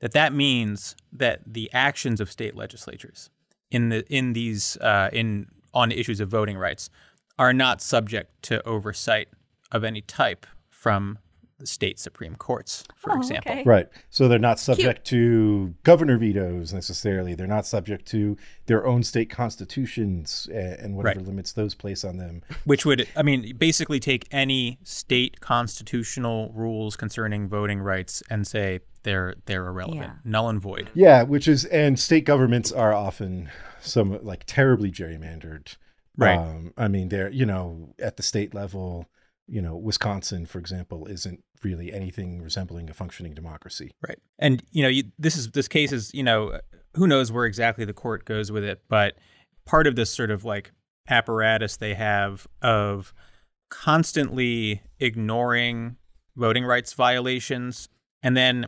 that 0.00 0.12
that 0.12 0.32
means 0.32 0.96
that 1.12 1.42
the 1.46 1.70
actions 1.72 2.20
of 2.20 2.28
state 2.28 2.56
legislatures 2.56 3.30
in 3.70 3.90
the 3.90 4.04
in 4.12 4.32
these 4.32 4.76
uh, 4.78 5.10
in 5.12 5.46
on 5.72 5.92
issues 5.92 6.18
of 6.18 6.28
voting 6.28 6.58
rights 6.58 6.90
are 7.38 7.52
not 7.52 7.80
subject 7.80 8.42
to 8.48 8.66
oversight 8.66 9.28
of 9.72 9.84
any 9.84 10.00
type 10.00 10.46
from 10.70 11.18
the 11.58 11.66
state 11.66 11.98
supreme 11.98 12.36
courts, 12.36 12.84
for 12.94 13.12
Oh, 13.14 13.16
example. 13.18 13.50
okay. 13.50 13.64
Right. 13.64 13.88
So 14.10 14.28
they're 14.28 14.38
not 14.38 14.60
subject 14.60 15.04
to 15.08 15.74
governor 15.82 16.16
vetoes 16.16 16.72
necessarily. 16.72 17.34
They're 17.34 17.48
not 17.48 17.66
subject 17.66 18.06
to 18.12 18.36
their 18.66 18.86
own 18.86 19.02
state 19.02 19.28
constitutions 19.28 20.48
and 20.54 20.94
whatever 20.96 21.18
Right. 21.18 21.26
limits 21.26 21.50
those 21.52 21.74
place 21.74 22.04
on 22.04 22.16
them. 22.16 22.42
Which 22.62 22.86
would, 22.86 23.08
I 23.16 23.24
mean, 23.24 23.56
basically 23.56 23.98
take 23.98 24.28
any 24.30 24.78
state 24.84 25.40
constitutional 25.40 26.52
rules 26.54 26.94
concerning 26.94 27.48
voting 27.48 27.80
rights 27.80 28.22
and 28.30 28.46
say 28.46 28.78
they're 29.02 29.34
they're 29.46 29.66
irrelevant, 29.66 30.02
Yeah. 30.02 30.30
null 30.30 30.48
and 30.50 30.60
void. 30.60 30.90
Yeah, 30.94 31.24
which 31.24 31.48
is 31.48 31.64
and 31.64 31.98
state 31.98 32.24
governments 32.24 32.70
are 32.70 32.92
often 32.94 33.50
some 33.80 34.22
like 34.24 34.44
terribly 34.46 34.92
gerrymandered. 34.92 35.76
Right. 36.16 36.38
Um, 36.38 36.72
I 36.76 36.86
mean, 36.86 37.08
they're 37.08 37.30
you 37.30 37.46
know 37.46 37.94
at 37.98 38.16
the 38.16 38.22
state 38.22 38.54
level, 38.54 39.06
you 39.48 39.62
know, 39.62 39.76
Wisconsin, 39.76 40.46
for 40.46 40.58
example, 40.58 41.06
isn't 41.06 41.42
really 41.62 41.92
anything 41.92 42.42
resembling 42.42 42.88
a 42.90 42.94
functioning 42.94 43.34
democracy. 43.34 43.90
Right. 44.06 44.18
And 44.38 44.62
you 44.70 44.82
know, 44.82 44.88
you, 44.88 45.04
this 45.18 45.36
is 45.36 45.50
this 45.52 45.68
case 45.68 45.92
is 45.92 46.12
you 46.14 46.22
know, 46.22 46.60
who 46.94 47.06
knows 47.06 47.32
where 47.32 47.46
exactly 47.46 47.84
the 47.84 47.92
court 47.92 48.24
goes 48.24 48.52
with 48.52 48.64
it, 48.64 48.82
but 48.88 49.14
part 49.64 49.86
of 49.86 49.96
this 49.96 50.10
sort 50.10 50.30
of 50.30 50.44
like 50.44 50.72
apparatus 51.08 51.76
they 51.76 51.94
have 51.94 52.46
of 52.62 53.14
constantly 53.70 54.82
ignoring 55.00 55.96
voting 56.36 56.64
rights 56.64 56.92
violations, 56.92 57.88
and 58.22 58.36
then 58.36 58.66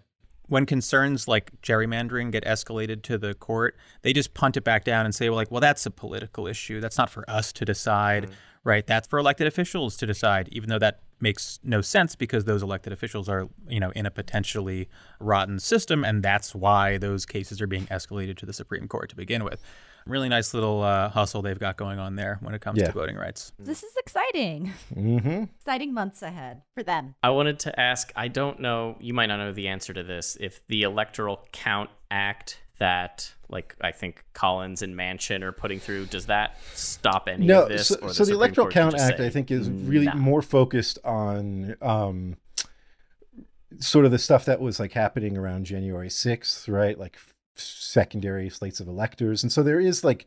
when 0.51 0.67
concerns 0.67 1.29
like 1.29 1.53
gerrymandering 1.63 2.33
get 2.33 2.45
escalated 2.45 3.03
to 3.03 3.17
the 3.17 3.35
court, 3.35 3.77
they 4.03 4.13
just 4.13 4.35
punt 4.35 4.57
it 4.57 4.65
back 4.65 4.85
down 4.85 5.05
and 5.05 5.15
say, 5.15 5.29
well, 5.29 5.37
like, 5.37 5.51
well, 5.51 5.61
that's 5.61 5.87
a 5.87 5.91
political 5.93 6.49
issue. 6.49 6.81
That's 6.81 6.99
not 6.99 7.09
for 7.09 7.29
us 7.31 7.53
to 7.53 7.65
decide, 7.65 8.27
mm. 8.27 8.33
Right? 8.65 8.87
That's 8.87 9.09
for 9.09 9.19
elected 9.19 9.47
officials 9.47 9.97
to 9.99 10.07
decide, 10.07 10.49
even 10.53 10.69
though 10.69 10.79
that 10.79 11.01
makes 11.21 11.59
no 11.63 11.81
sense 11.81 12.17
because 12.17 12.45
those 12.45 12.63
elected 12.63 12.93
officials 12.93 13.29
are, 13.29 13.49
you 13.69 13.79
know, 13.81 13.91
in 13.91 14.07
a 14.07 14.11
potentially 14.11 14.89
rotten 15.19 15.59
system, 15.59 16.05
and 16.05 16.23
that's 16.23 16.55
why 16.55 16.97
those 16.99 17.27
cases 17.27 17.61
are 17.61 17.67
being 17.67 17.87
escalated 17.87 18.37
to 18.39 18.47
the 18.47 18.53
Supreme 18.53 18.89
Court 18.89 19.11
to 19.11 19.17
begin 19.17 19.45
with. 19.45 19.61
Really 20.07 20.31
nice 20.31 20.55
little 20.55 20.83
uh, 20.83 21.11
hustle 21.11 21.43
they've 21.43 21.59
got 21.59 21.77
going 21.77 21.99
on 21.99 22.17
there 22.17 22.39
when 22.41 22.55
it 22.55 22.63
comes 22.63 22.79
Yeah. 22.81 22.87
to 22.87 22.93
voting 22.93 23.17
rights. 23.17 23.53
This 23.59 23.83
is 23.83 23.93
exciting. 23.99 24.73
Mm-hmm. 24.95 25.45
Exciting 25.59 25.93
months 25.93 26.23
ahead 26.23 26.63
for 26.75 26.83
them. 26.83 27.15
I 27.23 27.31
wanted 27.31 27.59
to 27.61 27.79
ask 27.79 28.11
I 28.17 28.29
don't 28.29 28.61
know, 28.61 28.97
you 28.99 29.13
might 29.13 29.27
not 29.27 29.37
know 29.37 29.53
the 29.53 29.69
answer 29.69 29.93
to 29.93 30.03
this. 30.03 30.39
If 30.41 30.67
the 30.69 30.83
Electoral 30.85 31.47
Count 31.53 31.91
Act 32.11 32.61
that, 32.79 33.35
like, 33.51 33.75
I 33.81 33.93
think 33.93 34.25
Collins 34.33 34.83
and 34.83 34.95
Manchin 34.95 35.43
are 35.43 35.53
putting 35.53 35.81
through, 35.81 36.07
does 36.07 36.27
that 36.27 36.57
stop 36.75 37.29
any 37.29 37.47
No, 37.47 37.63
of 37.65 37.69
this? 37.69 37.89
so, 37.89 37.97
or 38.03 38.13
so 38.13 38.25
the 38.25 38.33
Electoral 38.33 38.67
Court 38.67 38.75
Count 38.75 38.95
Act, 38.95 39.19
say, 39.19 39.27
I 39.27 39.31
think, 39.31 39.51
is 39.51 39.69
really 39.69 40.07
"Nah." 40.07 40.15
more 40.15 40.43
focused 40.43 40.99
on 41.05 41.77
um, 41.83 42.37
sort 43.79 44.05
of 44.05 44.11
the 44.11 44.19
stuff 44.19 44.45
that 44.45 44.61
was 44.61 44.81
like 44.81 44.93
happening 44.93 45.37
around 45.37 45.65
January 45.67 46.09
6th, 46.09 46.73
right? 46.73 46.99
Like 46.99 47.17
f- 47.17 47.35
secondary 47.57 48.49
slates 48.51 48.81
of 48.81 48.89
electors. 48.89 49.43
And 49.43 49.53
so 49.53 49.63
there 49.63 49.81
is 49.81 50.05
like, 50.05 50.27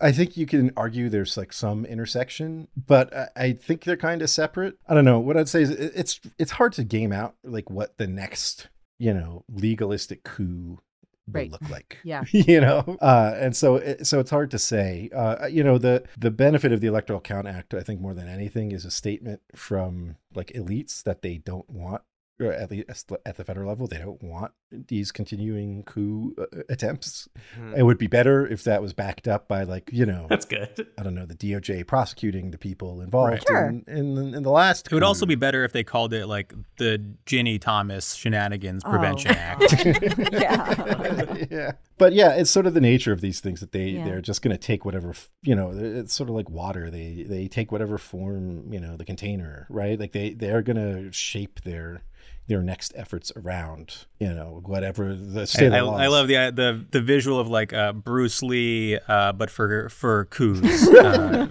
I 0.00 0.12
think 0.12 0.36
you 0.36 0.46
can 0.46 0.72
argue 0.76 1.08
there's 1.08 1.36
like 1.36 1.52
some 1.52 1.84
intersection, 1.84 2.68
but 2.86 3.14
I, 3.14 3.28
I 3.36 3.52
think 3.52 3.84
they're 3.84 3.96
kind 3.96 4.22
of 4.22 4.30
separate. 4.30 4.78
I 4.88 4.94
don't 4.94 5.04
know. 5.04 5.18
What 5.18 5.36
I'd 5.36 5.48
say 5.48 5.62
is 5.62 5.70
it's 5.70 6.20
it's 6.38 6.52
hard 6.52 6.72
to 6.74 6.84
game 6.84 7.12
out 7.12 7.34
like 7.44 7.68
what 7.70 7.98
the 7.98 8.06
next, 8.06 8.68
you 8.98 9.12
know, 9.12 9.44
legalistic 9.52 10.22
coup 10.22 10.78
Right. 11.32 11.50
look 11.50 11.68
like. 11.70 11.98
Yeah. 12.04 12.24
you 12.30 12.60
know 12.60 12.96
uh 13.00 13.34
and 13.36 13.54
so 13.54 13.76
it, 13.76 14.06
so 14.06 14.20
it's 14.20 14.30
hard 14.30 14.50
to 14.52 14.58
say 14.58 15.10
uh 15.14 15.46
you 15.46 15.62
know 15.62 15.78
the 15.78 16.04
the 16.16 16.30
benefit 16.30 16.72
of 16.72 16.80
the 16.80 16.86
electoral 16.86 17.20
count 17.20 17.46
act 17.46 17.74
i 17.74 17.82
think 17.82 18.00
more 18.00 18.14
than 18.14 18.28
anything 18.28 18.72
is 18.72 18.84
a 18.84 18.90
statement 18.90 19.40
from 19.54 20.16
like 20.34 20.48
elites 20.54 21.02
that 21.02 21.22
they 21.22 21.38
don't 21.38 21.68
want 21.68 22.02
or 22.40 22.52
at 22.52 22.70
least 22.70 23.12
at 23.26 23.36
the 23.36 23.44
federal 23.44 23.68
level 23.68 23.86
they 23.86 23.98
don't 23.98 24.22
want 24.22 24.52
these 24.72 25.10
continuing 25.10 25.82
coup 25.84 26.34
uh, 26.38 26.44
attempts 26.68 27.28
Hmm. 27.56 27.74
it 27.76 27.82
would 27.82 27.98
be 27.98 28.06
better 28.06 28.46
if 28.46 28.62
that 28.64 28.80
was 28.80 28.92
backed 28.92 29.26
up 29.26 29.48
by 29.48 29.64
like 29.64 29.90
you 29.92 30.06
know 30.06 30.26
That's 30.28 30.44
good. 30.44 30.86
i 30.98 31.02
don't 31.02 31.14
know 31.14 31.26
the 31.26 31.34
doj 31.34 31.86
prosecuting 31.86 32.50
the 32.52 32.58
people 32.58 33.00
involved 33.00 33.32
Right. 33.32 33.44
Sure. 33.48 33.66
in, 33.68 33.84
in 33.88 34.34
in 34.34 34.42
the 34.42 34.50
last 34.50 34.86
It 34.86 34.92
would 34.92 35.02
also 35.02 35.26
be 35.26 35.34
better 35.34 35.64
if 35.64 35.72
they 35.72 35.82
called 35.82 36.12
it 36.12 36.26
like 36.26 36.54
the 36.76 37.04
Ginny 37.26 37.58
Thomas 37.58 38.14
Shenanigans 38.14 38.82
Oh, 38.84 38.90
Prevention 38.90 39.30
Act. 39.36 39.72
yeah. 40.32 41.34
yeah 41.50 41.72
but 41.98 42.12
yeah 42.12 42.34
it's 42.34 42.50
sort 42.50 42.66
of 42.66 42.74
the 42.74 42.80
nature 42.80 43.12
of 43.12 43.20
these 43.20 43.40
things 43.40 43.60
that 43.60 43.72
they 43.72 43.88
Yeah. 43.90 44.04
they're 44.04 44.20
just 44.20 44.42
going 44.42 44.56
to 44.56 44.58
take 44.60 44.84
whatever 44.84 45.12
you 45.42 45.54
know 45.54 45.70
it's 45.74 46.14
sort 46.14 46.28
of 46.30 46.36
like 46.36 46.48
water 46.48 46.90
they 46.90 47.24
they 47.28 47.48
take 47.48 47.72
whatever 47.72 47.98
form 47.98 48.72
you 48.72 48.80
know 48.80 48.96
the 48.96 49.04
container 49.04 49.66
right 49.68 49.98
like 49.98 50.12
they 50.12 50.30
they're 50.34 50.62
going 50.62 50.76
to 50.76 51.10
shape 51.12 51.60
their 51.62 52.02
their 52.50 52.62
next 52.62 52.92
efforts 52.96 53.30
around 53.36 54.06
you 54.18 54.28
know 54.34 54.60
whatever 54.66 55.14
the 55.14 55.42
I, 55.42 55.44
state 55.44 55.72
I, 55.72 55.78
of 55.78 55.86
the 55.86 55.92
I 55.92 56.06
laws. 56.08 56.10
love 56.10 56.28
the 56.28 56.36
uh, 56.36 56.50
the 56.50 56.84
the 56.90 57.00
visual 57.00 57.38
of 57.38 57.48
like 57.48 57.72
uh, 57.72 57.92
Bruce 57.92 58.42
Lee, 58.42 58.98
uh, 59.08 59.32
but 59.32 59.50
for 59.50 59.88
for 59.88 60.26
coups. 60.26 60.88
Uh, 61.00 61.46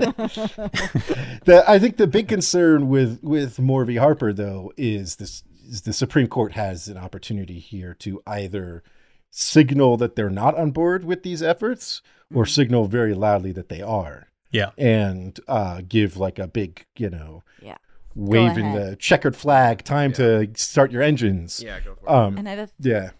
the, 1.46 1.64
I 1.68 1.80
think 1.80 1.98
the 1.98 2.08
big 2.08 2.28
concern 2.28 2.90
with 2.90 3.20
with 3.24 3.60
Moore 3.60 3.86
v. 3.86 3.96
Harper 3.96 4.34
though 4.34 4.72
is 4.78 5.16
this 5.16 5.44
is 5.68 5.84
the 5.84 5.94
Supreme 5.94 6.28
Court 6.28 6.54
has 6.54 6.88
an 6.88 6.98
opportunity 6.98 7.60
here 7.60 7.94
to 8.00 8.22
either 8.28 8.84
signal 9.32 9.98
that 9.98 10.16
they're 10.16 10.30
not 10.30 10.58
on 10.58 10.72
board 10.72 11.06
with 11.06 11.24
these 11.24 11.42
efforts 11.44 12.02
or 12.34 12.46
signal 12.46 12.86
very 12.86 13.14
loudly 13.14 13.52
that 13.52 13.70
they 13.70 13.82
are 13.82 14.28
yeah, 14.52 14.72
and 14.78 15.40
uh, 15.48 15.82
give 15.88 16.18
like 16.18 16.40
a 16.40 16.48
big 16.48 16.86
you 16.98 17.10
know 17.10 17.44
Yeah. 17.62 17.78
Waving 18.16 18.74
the 18.74 18.96
checkered 18.98 19.36
flag 19.36 19.84
time 19.84 20.12
to 20.14 20.50
start 20.56 20.92
your 20.92 21.02
engines. 21.02 21.62
Yeah, 21.64 21.80
go 21.80 21.96
for 21.96 22.06
it. 22.06 22.12
um 22.12 22.38
And 22.38 22.48
I 22.48 22.52
have 22.56 22.70
a 22.70 22.72
yeah 22.80 23.12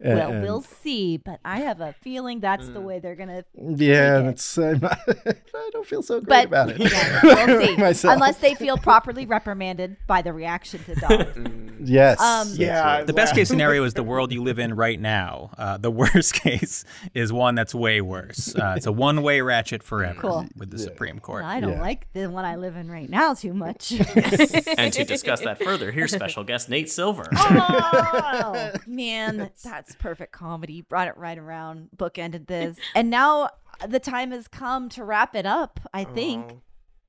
And- 0.00 0.18
well, 0.18 0.32
and- 0.32 0.42
we'll 0.42 0.60
see, 0.60 1.16
but 1.16 1.38
I 1.44 1.60
have 1.60 1.80
a 1.80 1.94
feeling 2.02 2.40
that's 2.40 2.68
the 2.68 2.80
way 2.80 2.98
they're 2.98 3.14
gonna. 3.14 3.44
yeah 3.56 4.16
take 4.18 4.20
it. 4.20 4.24
that's 4.26 4.58
I'm 4.58 4.84
I 4.84 5.70
don't 5.72 5.86
feel 5.86 6.02
so 6.02 6.20
great 6.20 6.28
But 6.28 6.46
about 6.46 6.70
it 6.70 6.80
yeah, 6.92 7.20
we'll 7.46 7.60
see. 7.66 7.76
Myself. 7.76 8.14
Unless 8.14 8.38
they 8.38 8.54
feel 8.54 8.76
properly 8.76 9.24
reprimanded 9.24 9.96
by 10.06 10.20
the 10.22 10.32
reaction 10.32 10.82
to 10.84 10.94
Dobbs. 10.96 11.38
yes 11.80 12.20
Um, 12.20 12.48
Yeah, 12.54 12.80
right. 12.84 13.06
the 13.06 13.12
best 13.12 13.34
case 13.34 13.48
scenario 13.48 13.84
is 13.84 13.94
the 13.94 14.02
world 14.02 14.32
you 14.32 14.42
live 14.42 14.58
in 14.58 14.74
right 14.74 15.00
now. 15.00 15.50
Uh, 15.56 15.78
the 15.78 15.90
worst 15.90 16.34
case 16.34 16.84
is 17.14 17.32
one 17.32 17.54
that's 17.54 17.74
way 17.74 18.00
worse. 18.00 18.54
Uh, 18.56 18.74
it's 18.76 18.86
a 18.86 18.92
one 18.92 19.22
way 19.22 19.40
ratchet 19.42 19.82
forever 19.82 20.20
Cool. 20.20 20.46
with 20.56 20.70
the 20.70 20.78
Supreme 20.78 21.20
Court. 21.20 21.44
I 21.44 21.60
don't 21.60 21.74
Yeah. 21.74 21.80
like 21.80 22.12
the 22.12 22.28
one 22.28 22.44
I 22.44 22.56
live 22.56 22.76
in 22.76 22.90
right 22.90 23.08
now 23.08 23.34
too 23.34 23.54
much. 23.54 23.92
And 23.92 24.92
to 24.92 25.04
discuss 25.04 25.40
that 25.42 25.62
further, 25.62 25.92
here's 25.92 26.12
special 26.12 26.42
guest 26.44 26.68
Nate 26.68 26.90
Silver. 26.90 27.26
oh 27.32 28.70
man, 28.86 29.50
that's 29.62 29.83
perfect 29.94 30.32
comedy. 30.32 30.80
Brought 30.82 31.08
it 31.08 31.16
right 31.16 31.36
around, 31.38 31.88
bookended 31.96 32.46
this, 32.46 32.76
and 32.94 33.10
now 33.10 33.48
the 33.86 34.00
time 34.00 34.30
has 34.30 34.46
come 34.48 34.88
to 34.90 35.04
wrap 35.04 35.34
it 35.34 35.46
up. 35.46 35.80
I 35.92 36.04
think. 36.04 36.46
Oh. 36.52 36.60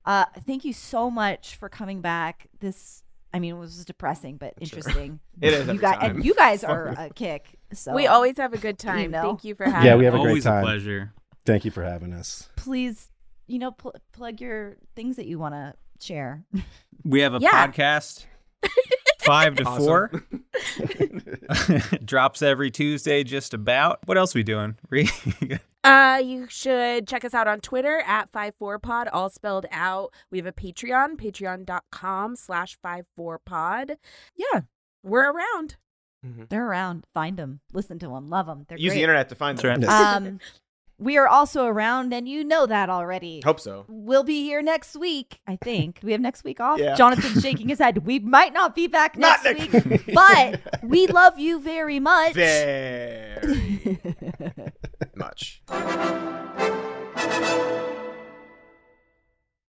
Uh, 0.07 0.25
thank 0.45 0.63
you 0.63 0.71
so 0.73 1.09
much 1.09 1.55
for 1.55 1.67
coming 1.67 1.99
back. 1.99 2.47
This, 2.59 3.01
I 3.33 3.39
mean, 3.39 3.55
it 3.55 3.57
was 3.57 3.83
depressing 3.85 4.37
but 4.37 4.53
interesting. 4.61 5.19
It 5.41 5.51
is 5.51 5.67
You 5.67 5.79
guys, 5.79 5.97
time. 5.97 6.15
and 6.17 6.23
you 6.25 6.35
guys 6.35 6.63
are 6.63 6.89
a 6.89 7.09
kick. 7.09 7.57
So 7.73 7.91
We 7.95 8.05
always 8.05 8.37
have 8.37 8.53
a 8.53 8.57
good 8.59 8.77
time. 8.77 9.09
know. 9.09 9.23
Thank 9.23 9.43
you 9.45 9.55
for 9.55 9.63
having 9.65 9.79
us. 9.79 9.85
Yeah, 9.85 9.95
we 9.95 10.05
have 10.05 10.13
a 10.13 10.17
us. 10.17 10.21
great 10.21 10.29
Always 10.29 10.43
time. 10.43 10.63
a 10.63 10.67
pleasure. 10.67 11.13
thank 11.43 11.65
you 11.65 11.71
for 11.71 11.83
having 11.83 12.13
us 12.13 12.49
please, 12.55 13.09
you 13.47 13.57
know, 13.57 13.71
pl- 13.71 13.95
plug 14.11 14.39
your 14.41 14.77
things 14.95 15.15
that 15.15 15.25
you 15.25 15.39
want 15.39 15.55
to 15.55 15.73
share. 15.99 16.45
We 17.03 17.21
have 17.21 17.33
a 17.33 17.39
Yeah. 17.39 17.65
podcast. 17.67 18.25
Five 19.25 19.55
to 19.57 19.63
Awesome. 19.65 19.85
four 19.85 20.11
drops 22.05 22.41
every 22.41 22.71
Tuesday, 22.71 23.23
just 23.23 23.53
about. 23.53 23.99
What 24.05 24.17
else 24.17 24.33
we 24.35 24.43
doing? 24.43 24.77
Uh, 25.83 26.17
you 26.17 26.47
should 26.49 27.07
check 27.07 27.23
us 27.23 27.35
out 27.35 27.47
on 27.47 27.59
Twitter 27.59 28.01
at 28.07 28.31
54pod, 28.31 29.07
all 29.13 29.29
spelled 29.29 29.67
out. 29.71 30.11
We 30.31 30.39
have 30.39 30.47
a 30.47 30.51
Patreon, 30.51 31.15
patreon.com 31.15 32.35
slash 32.37 32.75
54pod. 32.83 33.97
Yeah, 34.35 34.61
we're 35.03 35.31
around. 35.31 35.75
They're 36.49 36.65
around. 36.65 37.05
Find 37.13 37.37
them. 37.37 37.59
Listen 37.71 37.99
to 37.99 38.07
them. 38.07 38.31
Love 38.31 38.47
them. 38.47 38.65
They're 38.67 38.79
Use 38.79 38.93
great. 38.93 38.97
the 38.97 39.03
internet 39.03 39.29
to 39.29 39.35
find 39.35 39.59
them. 39.59 39.83
Um, 39.87 40.39
we 40.97 41.17
are 41.17 41.27
also 41.27 41.65
around, 41.65 42.13
and 42.13 42.27
you 42.27 42.43
know 42.45 42.65
that 42.65 42.89
already. 42.89 43.41
Hope 43.43 43.59
so. 43.59 43.85
We'll 43.89 44.23
be 44.23 44.43
here 44.43 44.61
next 44.61 44.95
week, 44.95 45.39
I 45.45 45.57
think. 45.57 45.99
we 46.03 46.13
have 46.13 46.21
next 46.21 46.43
week 46.45 46.59
off. 46.61 46.79
Yeah. 46.79 46.95
Jonathan's 46.95 47.41
shaking 47.41 47.67
his 47.67 47.79
head. 47.79 48.05
We 48.05 48.19
might 48.19 48.53
not 48.53 48.75
be 48.75 48.87
back 48.87 49.17
next, 49.17 49.43
next 49.43 49.73
week, 49.73 49.85
week. 49.85 50.15
but 50.15 50.61
we 50.83 51.07
love 51.07 51.37
you 51.37 51.59
very 51.59 51.99
much. 51.99 52.33
Very 52.33 53.99
much. 55.15 55.61